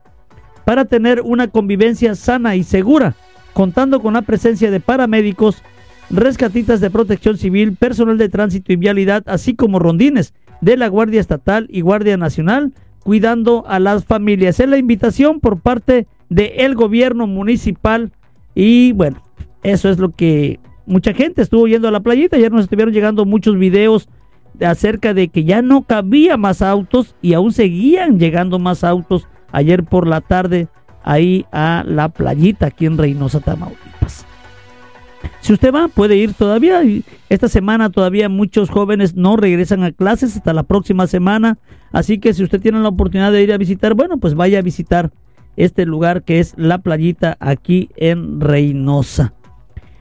para 0.63 0.85
tener 0.85 1.19
una 1.25 1.49
convivencia 1.49 2.15
sana 2.15 2.55
y 2.55 2.63
segura, 2.63 3.15
contando 3.51 4.01
con 4.01 4.13
la 4.13 4.21
presencia 4.21 4.71
de 4.71 4.79
paramédicos, 4.79 5.61
rescatistas 6.09 6.79
de 6.79 6.89
protección 6.89 7.37
civil, 7.37 7.75
personal 7.75 8.17
de 8.17 8.29
tránsito 8.29 8.71
y 8.71 8.77
vialidad, 8.77 9.23
así 9.25 9.55
como 9.55 9.79
rondines 9.79 10.33
de 10.61 10.77
la 10.77 10.87
Guardia 10.87 11.21
Estatal 11.21 11.67
y 11.69 11.81
Guardia 11.81 12.17
Nacional, 12.17 12.73
cuidando 13.03 13.65
a 13.67 13.79
las 13.79 14.05
familias. 14.05 14.59
Es 14.59 14.69
la 14.69 14.77
invitación 14.77 15.39
por 15.39 15.59
parte 15.59 16.07
del 16.29 16.75
gobierno 16.75 17.27
municipal. 17.27 18.11
Y 18.55 18.91
bueno, 18.93 19.21
eso 19.63 19.89
es 19.89 19.99
lo 19.99 20.11
que 20.11 20.59
mucha 20.85 21.13
gente 21.13 21.41
estuvo 21.41 21.67
yendo 21.67 21.87
a 21.87 21.91
la 21.91 21.99
playita. 21.99 22.37
Ayer 22.37 22.51
nos 22.51 22.63
estuvieron 22.63 22.93
llegando 22.93 23.25
muchos 23.25 23.57
videos 23.57 24.09
acerca 24.65 25.13
de 25.13 25.27
que 25.27 25.43
ya 25.43 25.61
no 25.61 25.83
cabía 25.83 26.37
más 26.37 26.61
autos 26.61 27.15
y 27.21 27.33
aún 27.33 27.53
seguían 27.53 28.19
llegando 28.19 28.59
más 28.59 28.83
autos 28.83 29.27
ayer 29.51 29.83
por 29.83 30.07
la 30.07 30.21
tarde 30.21 30.67
ahí 31.03 31.45
a 31.51 31.83
la 31.85 32.09
playita 32.09 32.67
aquí 32.67 32.85
en 32.85 32.97
Reynosa, 32.97 33.39
Tamaulipas. 33.39 34.25
Si 35.41 35.53
usted 35.53 35.73
va, 35.73 35.87
puede 35.87 36.17
ir 36.17 36.33
todavía. 36.33 36.81
Esta 37.29 37.47
semana 37.47 37.89
todavía 37.89 38.29
muchos 38.29 38.69
jóvenes 38.69 39.15
no 39.15 39.37
regresan 39.37 39.83
a 39.83 39.91
clases 39.91 40.35
hasta 40.35 40.53
la 40.53 40.63
próxima 40.63 41.07
semana. 41.07 41.57
Así 41.91 42.19
que 42.19 42.33
si 42.33 42.43
usted 42.43 42.61
tiene 42.61 42.79
la 42.79 42.89
oportunidad 42.89 43.31
de 43.31 43.43
ir 43.43 43.53
a 43.53 43.57
visitar, 43.57 43.93
bueno, 43.93 44.17
pues 44.17 44.35
vaya 44.35 44.59
a 44.59 44.63
visitar 44.63 45.11
este 45.55 45.85
lugar 45.85 46.23
que 46.23 46.39
es 46.39 46.53
la 46.57 46.77
playita 46.79 47.37
aquí 47.39 47.89
en 47.95 48.39
Reynosa. 48.39 49.33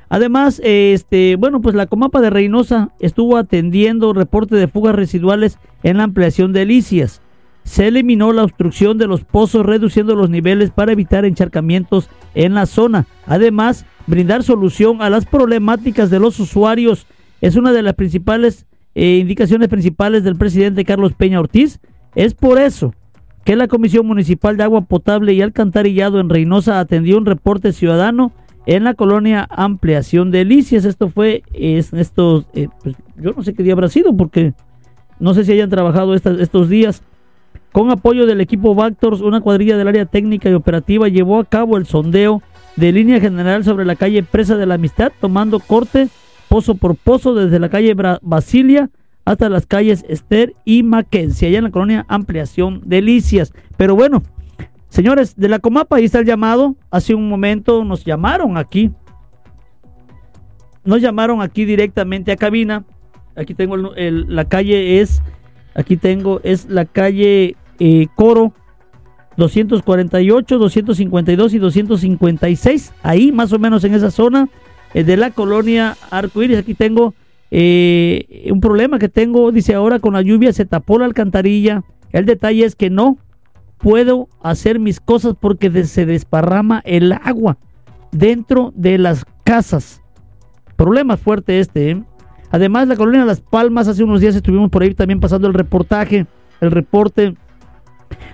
Además, 0.08 0.60
este, 0.62 1.36
bueno, 1.36 1.60
pues 1.60 1.74
la 1.74 1.86
Comapa 1.86 2.20
de 2.20 2.30
Reynosa 2.30 2.90
estuvo 3.00 3.36
atendiendo 3.36 4.12
reporte 4.12 4.54
de 4.54 4.68
fugas 4.68 4.94
residuales 4.94 5.58
en 5.82 5.96
la 5.96 6.04
ampliación 6.04 6.52
de 6.52 6.64
Licias. 6.64 7.22
Se 7.64 7.88
eliminó 7.88 8.32
la 8.32 8.44
obstrucción 8.44 8.98
de 8.98 9.08
los 9.08 9.24
pozos 9.24 9.66
reduciendo 9.66 10.14
los 10.14 10.30
niveles 10.30 10.70
para 10.70 10.92
evitar 10.92 11.24
encharcamientos 11.24 12.08
en 12.34 12.54
la 12.54 12.66
zona. 12.66 13.06
Además, 13.26 13.84
brindar 14.06 14.42
solución 14.42 15.02
a 15.02 15.10
las 15.10 15.26
problemáticas 15.26 16.10
de 16.10 16.20
los 16.20 16.38
usuarios 16.40 17.06
es 17.40 17.56
una 17.56 17.72
de 17.72 17.82
las 17.82 17.94
principales 17.94 18.66
eh, 18.94 19.18
indicaciones 19.18 19.68
principales 19.68 20.24
del 20.24 20.36
presidente 20.36 20.84
Carlos 20.84 21.12
Peña 21.12 21.38
Ortiz. 21.38 21.80
Es 22.14 22.32
por 22.32 22.58
eso 22.58 22.94
que 23.44 23.54
la 23.54 23.68
Comisión 23.68 24.06
Municipal 24.06 24.56
de 24.56 24.64
Agua 24.64 24.80
Potable 24.82 25.34
y 25.34 25.42
Alcantarillado 25.42 26.18
en 26.18 26.30
Reynosa 26.30 26.80
atendió 26.80 27.18
un 27.18 27.26
reporte 27.26 27.72
ciudadano 27.72 28.32
en 28.64 28.84
la 28.84 28.94
colonia 28.94 29.46
Ampliación 29.50 30.30
de 30.30 30.38
Delicias. 30.38 30.84
Esto 30.84 31.10
fue 31.10 31.42
es, 31.52 31.92
estos, 31.92 32.46
eh, 32.54 32.68
pues, 32.82 32.96
yo 33.16 33.32
no 33.32 33.42
sé 33.42 33.54
qué 33.54 33.62
día 33.62 33.74
habrá 33.74 33.88
sido 33.88 34.16
porque 34.16 34.54
no 35.20 35.34
sé 35.34 35.44
si 35.44 35.52
hayan 35.52 35.70
trabajado 35.70 36.14
estos 36.14 36.68
días. 36.68 37.02
Con 37.72 37.90
apoyo 37.90 38.24
del 38.24 38.40
equipo 38.40 38.74
Vactors, 38.74 39.20
una 39.20 39.42
cuadrilla 39.42 39.76
del 39.76 39.88
área 39.88 40.06
técnica 40.06 40.48
y 40.48 40.54
operativa 40.54 41.08
llevó 41.08 41.38
a 41.38 41.44
cabo 41.44 41.76
el 41.76 41.84
sondeo 41.84 42.42
de 42.76 42.92
línea 42.92 43.20
general 43.20 43.64
sobre 43.64 43.84
la 43.84 43.96
calle 43.96 44.22
Presa 44.22 44.56
de 44.56 44.66
la 44.66 44.74
Amistad, 44.74 45.12
tomando 45.20 45.60
corte 45.60 46.08
pozo 46.48 46.74
por 46.74 46.96
pozo 46.96 47.34
desde 47.34 47.58
la 47.58 47.68
calle 47.68 47.94
Basilia 48.22 48.90
hasta 49.24 49.48
las 49.48 49.66
calles 49.66 50.04
Esther 50.08 50.54
y 50.64 50.82
Mackenzie, 50.84 51.48
allá 51.48 51.58
en 51.58 51.64
la 51.64 51.70
colonia 51.70 52.06
Ampliación 52.08 52.82
Delicias. 52.84 53.52
Pero 53.76 53.96
bueno, 53.96 54.22
señores 54.88 55.34
de 55.36 55.48
la 55.48 55.58
Comapa, 55.58 55.96
ahí 55.96 56.04
está 56.04 56.20
el 56.20 56.26
llamado. 56.26 56.76
Hace 56.90 57.14
un 57.14 57.28
momento 57.28 57.84
nos 57.84 58.04
llamaron 58.04 58.56
aquí. 58.56 58.92
Nos 60.84 61.02
llamaron 61.02 61.42
aquí 61.42 61.64
directamente 61.64 62.30
a 62.30 62.36
cabina. 62.36 62.84
Aquí 63.34 63.52
tengo 63.52 63.76
la 63.76 64.44
calle 64.44 65.00
es, 65.00 65.20
aquí 65.74 65.96
tengo, 65.96 66.40
es 66.44 66.66
la 66.66 66.84
calle 66.84 67.56
eh, 67.80 68.06
Coro 68.14 68.52
248, 69.36 70.58
252 70.58 71.54
y 71.54 71.58
256. 71.58 72.92
Ahí 73.02 73.32
más 73.32 73.52
o 73.52 73.58
menos 73.58 73.84
en 73.84 73.94
esa 73.94 74.10
zona 74.10 74.48
eh, 74.94 75.04
de 75.04 75.16
la 75.16 75.30
colonia 75.30 75.96
Arcoíris. 76.10 76.58
Aquí 76.58 76.74
tengo 76.74 77.14
eh, 77.50 78.48
un 78.50 78.60
problema 78.60 78.98
que 78.98 79.08
tengo, 79.08 79.52
dice 79.52 79.74
ahora 79.74 79.98
con 79.98 80.14
la 80.14 80.22
lluvia 80.22 80.52
se 80.52 80.64
tapó 80.64 80.98
la 80.98 81.04
alcantarilla. 81.04 81.84
El 82.12 82.26
detalle 82.26 82.64
es 82.64 82.76
que 82.76 82.90
no 82.90 83.18
puedo 83.78 84.28
hacer 84.42 84.78
mis 84.78 85.00
cosas 85.00 85.34
porque 85.38 85.84
se 85.84 86.06
desparrama 86.06 86.82
el 86.84 87.12
agua 87.12 87.58
dentro 88.12 88.72
de 88.74 88.98
las 88.98 89.24
casas. 89.44 90.02
Problema 90.76 91.16
fuerte 91.16 91.60
este. 91.60 91.90
¿eh? 91.90 92.02
Además, 92.50 92.88
la 92.88 92.96
colonia 92.96 93.24
Las 93.24 93.40
Palmas, 93.40 93.88
hace 93.88 94.04
unos 94.04 94.20
días 94.20 94.34
estuvimos 94.34 94.70
por 94.70 94.82
ahí 94.82 94.94
también 94.94 95.20
pasando 95.20 95.48
el 95.48 95.54
reportaje, 95.54 96.26
el 96.60 96.70
reporte. 96.70 97.34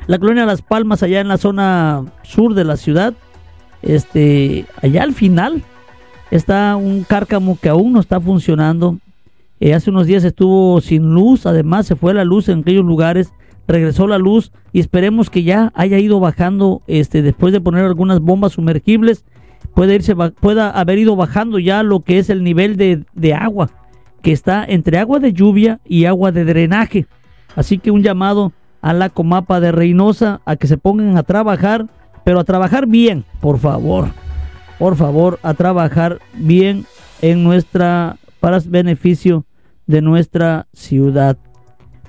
La 0.06 0.18
colonia 0.18 0.46
Las 0.46 0.62
Palmas, 0.62 1.02
allá 1.02 1.20
en 1.20 1.28
la 1.28 1.38
zona 1.38 2.04
sur 2.22 2.54
de 2.54 2.64
la 2.64 2.76
ciudad, 2.76 3.14
este, 3.82 4.66
allá 4.82 5.02
al 5.02 5.12
final, 5.12 5.62
está 6.30 6.76
un 6.76 7.04
cárcamo 7.04 7.58
que 7.60 7.68
aún 7.68 7.92
no 7.92 8.00
está 8.00 8.20
funcionando. 8.20 8.98
Eh, 9.60 9.74
hace 9.74 9.90
unos 9.90 10.06
días 10.06 10.24
estuvo 10.24 10.80
sin 10.80 11.14
luz, 11.14 11.46
además 11.46 11.86
se 11.86 11.94
fue 11.94 12.14
la 12.14 12.24
luz 12.24 12.48
en 12.48 12.60
aquellos 12.60 12.84
lugares, 12.84 13.32
regresó 13.68 14.08
la 14.08 14.18
luz 14.18 14.50
y 14.72 14.80
esperemos 14.80 15.30
que 15.30 15.44
ya 15.44 15.72
haya 15.74 15.98
ido 15.98 16.18
bajando, 16.18 16.82
este, 16.88 17.22
después 17.22 17.52
de 17.52 17.60
poner 17.60 17.84
algunas 17.84 18.20
bombas 18.20 18.52
sumergibles, 18.52 19.24
puede 19.74 19.94
irse, 19.94 20.16
pueda 20.16 20.70
haber 20.70 20.98
ido 20.98 21.14
bajando 21.14 21.58
ya 21.58 21.82
lo 21.82 22.00
que 22.00 22.18
es 22.18 22.28
el 22.28 22.42
nivel 22.42 22.76
de, 22.76 23.04
de 23.14 23.34
agua, 23.34 23.70
que 24.20 24.32
está 24.32 24.64
entre 24.64 24.98
agua 24.98 25.20
de 25.20 25.32
lluvia 25.32 25.80
y 25.86 26.06
agua 26.06 26.32
de 26.32 26.44
drenaje. 26.44 27.06
Así 27.54 27.78
que 27.78 27.90
un 27.90 28.02
llamado 28.02 28.52
a 28.82 28.92
la 28.92 29.08
Comapa 29.08 29.60
de 29.60 29.72
Reynosa 29.72 30.42
a 30.44 30.56
que 30.56 30.66
se 30.66 30.76
pongan 30.76 31.16
a 31.16 31.22
trabajar, 31.22 31.86
pero 32.24 32.40
a 32.40 32.44
trabajar 32.44 32.86
bien, 32.86 33.24
por 33.40 33.58
favor 33.58 34.10
por 34.82 34.96
favor, 34.96 35.38
a 35.44 35.54
trabajar 35.54 36.18
bien 36.34 36.86
en 37.20 37.44
nuestra, 37.44 38.16
para 38.40 38.58
beneficio 38.66 39.44
de 39.86 40.02
nuestra 40.02 40.66
ciudad. 40.72 41.38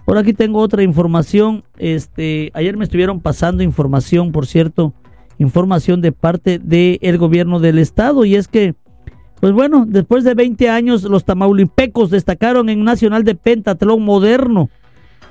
Por 0.05 0.17
aquí 0.17 0.34
tengo 0.34 0.57
otra 0.57 0.82
información. 0.82 1.63
Este, 1.78 2.49
ayer 2.55 2.76
me 2.76 2.84
estuvieron 2.84 3.21
pasando 3.21 3.61
información, 3.61 4.32
por 4.32 4.47
cierto, 4.47 4.91
información 5.38 6.01
de 6.01 6.13
parte 6.13 6.57
del 6.57 7.19
gobierno 7.19 7.59
del 7.59 7.78
estado 7.78 8.26
y 8.26 8.34
es 8.38 8.47
que 8.47 8.74
pues 9.39 9.53
bueno, 9.53 9.86
después 9.88 10.24
de 10.24 10.34
20 10.34 10.67
años 10.71 11.03
los 11.03 11.26
tamaulipecos 11.26 12.09
destacaron 12.09 12.69
en 12.69 12.84
Nacional 12.84 13.24
de 13.24 13.36
Pentatlón 13.36 14.01
Moderno. 14.01 14.71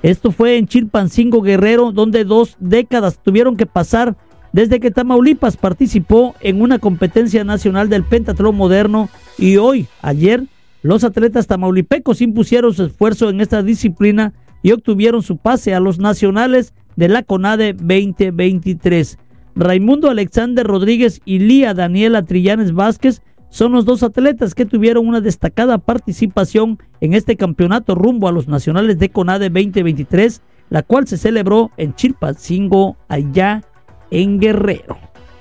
Esto 0.03 0.33
fue 0.33 0.59
en 0.59 0.67
Chilpancingo 0.67 1.43
Guerrero, 1.43 1.93
donde 1.93 2.25
dos 2.25 2.57
décadas 2.59 3.21
tuvieron 3.23 3.57
que 3.57 3.67
pasar 3.67 4.17
desde 4.53 4.81
que 4.81 4.91
Tamaulipas 4.91 5.57
participó 5.57 6.35
en 6.41 6.61
una 6.61 6.79
competencia 6.79 7.45
nacional 7.45 7.89
del 7.89 8.05
pentatlón 8.05 8.57
moderno 8.57 9.09
y 9.39 9.57
hoy, 9.57 9.87
ayer, 10.03 10.45
Los 10.83 11.05
atletas 11.05 11.47
tamaulipecos 11.47 12.21
impusieron 12.21 12.75
su 12.75 12.85
esfuerzo 12.85 13.31
en 13.31 13.41
esta 13.41 13.63
disciplina 13.63 14.35
y 14.65 14.73
obtuvieron 14.73 15.23
su 15.23 15.37
pase 15.37 15.75
a 15.75 15.81
los 15.81 16.01
nacionales 16.01 16.75
de 16.97 17.09
la 17.09 17.23
CONADE 17.23 17.75
2023. 17.75 19.17
Raimundo 19.55 20.11
Alexander 20.11 20.67
Rodríguez 20.67 21.21
y 21.25 21.39
Lía 21.39 21.73
Daniela 21.73 22.25
Trillanes 22.25 22.73
Vázquez 22.73 23.23
son 23.53 23.73
los 23.73 23.85
dos 23.85 24.03
atletas 24.03 24.55
que 24.55 24.65
tuvieron 24.65 25.07
una 25.07 25.21
destacada 25.21 25.77
participación 25.77 26.79
en 27.03 27.13
este 27.13 27.37
campeonato 27.37 27.95
rumbo 27.95 28.27
a 28.27 28.33
los 28.33 28.49
nacionales 28.49 28.99
de 28.99 29.11
CONADE 29.11 29.51
2023, 29.51 30.41
la 30.71 30.83
cual 30.83 31.07
se 31.07 31.19
celebró 31.19 31.71
en 31.77 31.95
Chilpancingo, 31.95 32.97
allá 33.09 33.63
en 34.11 34.41
Guerrero. 34.41 34.97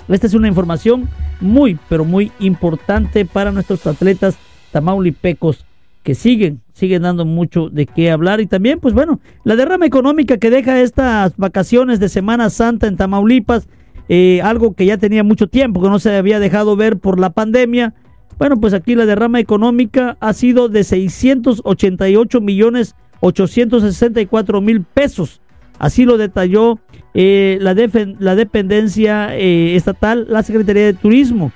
Esta 0.09 0.28
es 0.28 0.34
una 0.34 0.49
información 0.49 1.07
muy, 1.39 1.80
pero 1.88 2.03
muy 2.03 2.34
importante 2.41 3.24
para 3.24 3.53
nuestros 3.53 3.88
atletas 3.88 4.36
tamaulipecos 4.74 5.66
que 6.03 6.14
siguen, 6.14 6.59
siguen 6.74 7.03
dando 7.03 7.24
mucho 7.24 7.70
de 7.70 7.86
qué 7.86 8.12
hablar. 8.12 8.41
Y 8.41 8.45
también, 8.45 8.82
pues 8.82 8.93
bueno, 8.93 9.22
la 9.45 9.55
derrama 9.55 9.86
económica 9.86 10.38
que 10.38 10.49
deja 10.49 10.82
estas 10.82 11.38
vacaciones 11.38 12.01
de 12.01 12.09
Semana 12.09 12.49
Santa 12.49 12.88
en 12.88 12.97
Tamaulipas, 12.97 13.70
eh, 14.09 14.41
algo 14.43 14.74
que 14.74 14.86
ya 14.86 14.97
tenía 14.97 15.24
mucho 15.24 15.47
tiempo, 15.47 15.82
que 15.82 15.88
no 15.88 15.97
se 15.97 16.14
había 16.14 16.41
dejado 16.41 16.76
ver 16.76 16.99
por 16.99 17.18
la 17.18 17.30
pandemia. 17.30 17.93
Bueno, 18.38 18.60
pues 18.60 18.74
aquí 18.74 18.96
la 18.96 19.06
derrama 19.06 19.40
económica 19.40 20.18
ha 20.20 20.34
sido 20.34 20.70
de 20.70 20.84
688 20.84 22.42
millones 22.42 22.96
864 23.20 24.62
mil 24.62 24.84
pesos. 24.84 25.42
Así 25.80 26.06
lo 26.06 26.18
detalló 26.18 26.80
eh, 27.14 27.58
la, 27.62 27.74
dependencia 27.74 29.36
eh, 29.36 29.76
estatal, 29.76 30.28
la 30.30 30.44
Secretaría 30.44 30.86
de 30.86 30.94
Turismo 30.94 31.52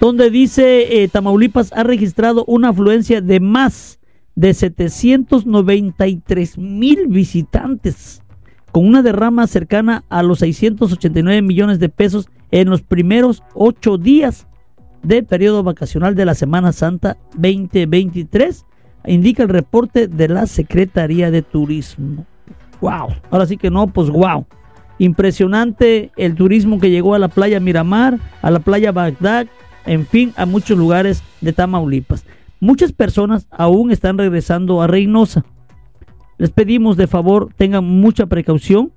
donde 0.00 0.30
dice 0.30 1.02
eh, 1.02 1.08
Tamaulipas 1.08 1.72
ha 1.72 1.82
registrado 1.82 2.44
una 2.46 2.68
afluencia 2.68 3.20
de 3.20 3.40
más 3.40 3.98
de 4.34 4.54
793 4.54 6.58
mil 6.58 7.08
visitantes, 7.08 8.22
con 8.70 8.86
una 8.86 9.02
derrama 9.02 9.48
cercana 9.48 10.04
a 10.08 10.22
los 10.22 10.38
689 10.40 11.42
millones 11.42 11.78
de 11.80 11.88
pesos 11.88 12.28
en 12.50 12.68
los 12.70 12.82
primeros 12.82 13.42
ocho 13.54 13.98
días 13.98 14.46
del 15.02 15.24
periodo 15.24 15.62
vacacional 15.62 16.14
de 16.14 16.24
la 16.24 16.34
Semana 16.34 16.72
Santa 16.72 17.16
2023, 17.34 18.64
indica 19.06 19.42
el 19.42 19.48
reporte 19.48 20.08
de 20.08 20.28
la 20.28 20.46
Secretaría 20.46 21.30
de 21.30 21.42
Turismo. 21.42 22.26
¡Wow! 22.80 23.14
Ahora 23.30 23.46
sí 23.46 23.56
que 23.56 23.70
no, 23.70 23.86
pues 23.88 24.10
wow. 24.10 24.46
Impresionante 24.98 26.10
el 26.16 26.34
turismo 26.34 26.78
que 26.80 26.90
llegó 26.90 27.14
a 27.14 27.18
la 27.18 27.28
playa 27.28 27.60
Miramar, 27.60 28.18
a 28.42 28.50
la 28.50 28.58
playa 28.58 28.92
Bagdad, 28.92 29.46
en 29.86 30.06
fin, 30.06 30.32
a 30.36 30.44
muchos 30.44 30.76
lugares 30.76 31.22
de 31.40 31.52
Tamaulipas. 31.52 32.24
Muchas 32.60 32.92
personas 32.92 33.46
aún 33.50 33.92
están 33.92 34.18
regresando 34.18 34.82
a 34.82 34.86
Reynosa. 34.86 35.44
Les 36.36 36.50
pedimos 36.50 36.96
de 36.96 37.06
favor 37.06 37.50
tengan 37.56 37.84
mucha 37.84 38.26
precaución. 38.26 38.92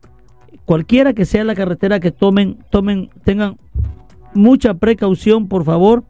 Cualquiera 0.66 1.14
que 1.14 1.26
sea 1.26 1.44
la 1.44 1.56
carretera 1.56 2.00
que 2.00 2.12
tomen, 2.12 2.60
tomen, 2.70 3.10
tengan 3.24 3.58
mucha 4.34 4.74
precaución, 4.76 5.48
por 5.48 5.64
favor. 5.64 6.04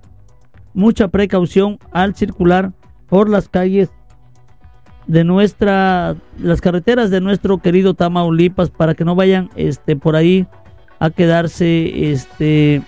Mucha 0.74 1.10
precaución 1.10 1.80
al 1.92 2.16
circular 2.16 2.72
por 3.08 3.30
las 3.30 3.50
calles 3.50 3.90
de 5.06 5.24
nuestra, 5.26 6.16
las 6.40 6.62
carreteras 6.62 7.10
de 7.10 7.20
nuestro 7.20 7.58
querido 7.58 7.94
Tamaulipas 7.94 8.70
para 8.70 8.96
que 8.96 9.04
no 9.04 9.16
vayan, 9.16 9.50
este, 9.58 9.98
por 9.98 10.16
ahí 10.16 10.48
a 11.00 11.10
quedarse, 11.10 12.12
este, 12.12 12.84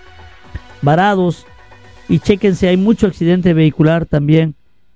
varados 0.81 1.45
y 2.07 2.19
chequense, 2.19 2.67
hay 2.67 2.77
mucho 2.77 3.07
accidente 3.07 3.53
vehicular 3.53 4.05
también 4.05 4.55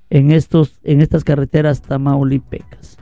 en, 0.09 0.31
estos, 0.31 0.79
en 0.83 1.01
estas 1.01 1.23
carreteras 1.23 1.81
tamaulipecas. 1.81 2.97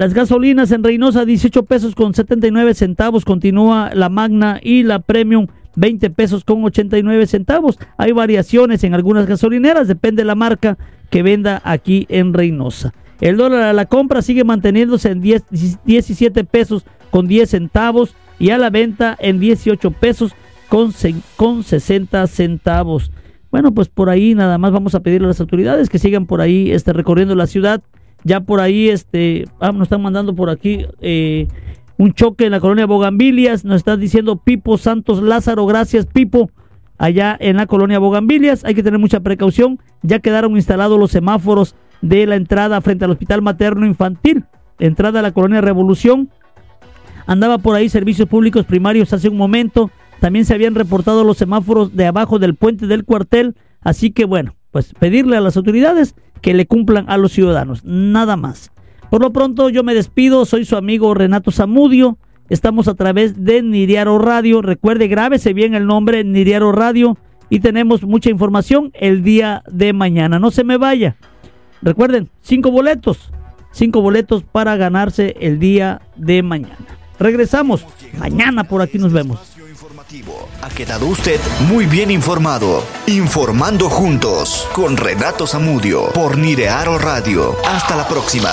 Las 0.00 0.14
gasolinas 0.14 0.72
en 0.72 0.82
Reynosa 0.82 1.26
18 1.26 1.66
pesos 1.66 1.94
con 1.94 2.14
79 2.14 2.72
centavos, 2.72 3.26
continúa 3.26 3.90
la 3.92 4.08
Magna 4.08 4.58
y 4.62 4.82
la 4.82 5.00
Premium 5.00 5.46
20 5.76 6.08
pesos 6.08 6.42
con 6.42 6.64
89 6.64 7.26
centavos. 7.26 7.78
Hay 7.98 8.12
variaciones 8.12 8.82
en 8.82 8.94
algunas 8.94 9.26
gasolineras, 9.26 9.88
depende 9.88 10.22
de 10.22 10.26
la 10.26 10.34
marca 10.34 10.78
que 11.10 11.22
venda 11.22 11.60
aquí 11.64 12.06
en 12.08 12.32
Reynosa. 12.32 12.94
El 13.20 13.36
dólar 13.36 13.60
a 13.60 13.74
la 13.74 13.84
compra 13.84 14.22
sigue 14.22 14.42
manteniéndose 14.42 15.10
en 15.10 15.20
10, 15.20 15.44
17 15.84 16.44
pesos 16.44 16.86
con 17.10 17.28
10 17.28 17.50
centavos 17.50 18.14
y 18.38 18.52
a 18.52 18.56
la 18.56 18.70
venta 18.70 19.18
en 19.20 19.38
18 19.38 19.90
pesos 19.90 20.32
con, 20.70 20.94
con 21.36 21.62
60 21.62 22.26
centavos. 22.26 23.12
Bueno, 23.50 23.74
pues 23.74 23.90
por 23.90 24.08
ahí 24.08 24.34
nada 24.34 24.56
más 24.56 24.72
vamos 24.72 24.94
a 24.94 25.00
pedirle 25.00 25.26
a 25.26 25.28
las 25.28 25.40
autoridades 25.42 25.90
que 25.90 25.98
sigan 25.98 26.24
por 26.24 26.40
ahí 26.40 26.70
este, 26.70 26.94
recorriendo 26.94 27.34
la 27.34 27.46
ciudad. 27.46 27.82
Ya 28.24 28.40
por 28.40 28.60
ahí 28.60 28.88
este, 28.88 29.46
ah, 29.60 29.72
nos 29.72 29.84
están 29.84 30.02
mandando 30.02 30.34
por 30.34 30.50
aquí 30.50 30.86
eh, 31.00 31.48
un 31.96 32.12
choque 32.12 32.46
en 32.46 32.52
la 32.52 32.60
colonia 32.60 32.86
Bogambilias. 32.86 33.64
Nos 33.64 33.76
está 33.76 33.96
diciendo 33.96 34.36
Pipo 34.36 34.78
Santos 34.78 35.22
Lázaro. 35.22 35.66
Gracias, 35.66 36.06
Pipo. 36.06 36.50
Allá 36.98 37.36
en 37.40 37.56
la 37.56 37.66
colonia 37.66 37.98
Bogambilias. 37.98 38.64
Hay 38.64 38.74
que 38.74 38.82
tener 38.82 38.98
mucha 38.98 39.20
precaución. 39.20 39.78
Ya 40.02 40.18
quedaron 40.18 40.56
instalados 40.56 40.98
los 40.98 41.10
semáforos 41.10 41.74
de 42.02 42.26
la 42.26 42.36
entrada 42.36 42.80
frente 42.80 43.04
al 43.04 43.10
Hospital 43.12 43.42
Materno 43.42 43.86
Infantil. 43.86 44.44
Entrada 44.78 45.20
a 45.20 45.22
la 45.22 45.32
colonia 45.32 45.60
Revolución. 45.60 46.30
Andaba 47.26 47.58
por 47.58 47.76
ahí 47.76 47.88
servicios 47.88 48.28
públicos 48.28 48.64
primarios 48.64 49.12
hace 49.12 49.28
un 49.28 49.36
momento 49.36 49.90
también 50.20 50.44
se 50.44 50.54
habían 50.54 50.74
reportado 50.74 51.24
los 51.24 51.38
semáforos 51.38 51.96
de 51.96 52.06
abajo 52.06 52.38
del 52.38 52.54
puente 52.54 52.86
del 52.86 53.04
cuartel. 53.04 53.56
Así 53.80 54.12
que 54.12 54.26
bueno, 54.26 54.54
pues 54.70 54.92
pedirle 54.98 55.36
a 55.36 55.40
las 55.40 55.56
autoridades 55.56 56.14
que 56.40 56.54
le 56.54 56.66
cumplan 56.66 57.04
a 57.08 57.16
los 57.16 57.32
ciudadanos. 57.32 57.84
Nada 57.84 58.36
más. 58.36 58.70
Por 59.10 59.22
lo 59.22 59.32
pronto 59.32 59.68
yo 59.68 59.82
me 59.82 59.94
despido. 59.94 60.44
Soy 60.44 60.64
su 60.64 60.76
amigo 60.76 61.12
Renato 61.14 61.50
Zamudio. 61.50 62.18
Estamos 62.48 62.88
a 62.88 62.94
través 62.94 63.44
de 63.44 63.62
Niriaro 63.62 64.18
Radio. 64.18 64.62
Recuerde, 64.62 65.08
grábese 65.08 65.52
bien 65.52 65.74
el 65.74 65.86
nombre 65.86 66.24
Niriaro 66.24 66.72
Radio. 66.72 67.16
Y 67.48 67.60
tenemos 67.60 68.02
mucha 68.04 68.30
información 68.30 68.92
el 68.94 69.22
día 69.22 69.62
de 69.70 69.92
mañana. 69.92 70.38
No 70.38 70.50
se 70.50 70.64
me 70.64 70.76
vaya. 70.76 71.16
Recuerden, 71.82 72.28
cinco 72.42 72.70
boletos. 72.70 73.30
Cinco 73.72 74.00
boletos 74.00 74.42
para 74.42 74.76
ganarse 74.76 75.36
el 75.40 75.58
día 75.58 76.02
de 76.16 76.42
mañana. 76.42 76.76
Regresamos. 77.18 77.84
Mañana 78.18 78.64
por 78.64 78.82
aquí 78.82 78.98
nos 78.98 79.12
vemos. 79.12 79.56
Ha 80.60 80.68
quedado 80.68 81.06
usted 81.06 81.40
muy 81.66 81.86
bien 81.86 82.10
informado. 82.10 82.84
Informando 83.06 83.88
juntos 83.88 84.68
con 84.74 84.94
Renato 84.98 85.46
Zamudio 85.46 86.12
por 86.12 86.36
Nirearo 86.36 86.98
Radio. 86.98 87.56
Hasta 87.66 87.96
la 87.96 88.06
próxima. 88.06 88.50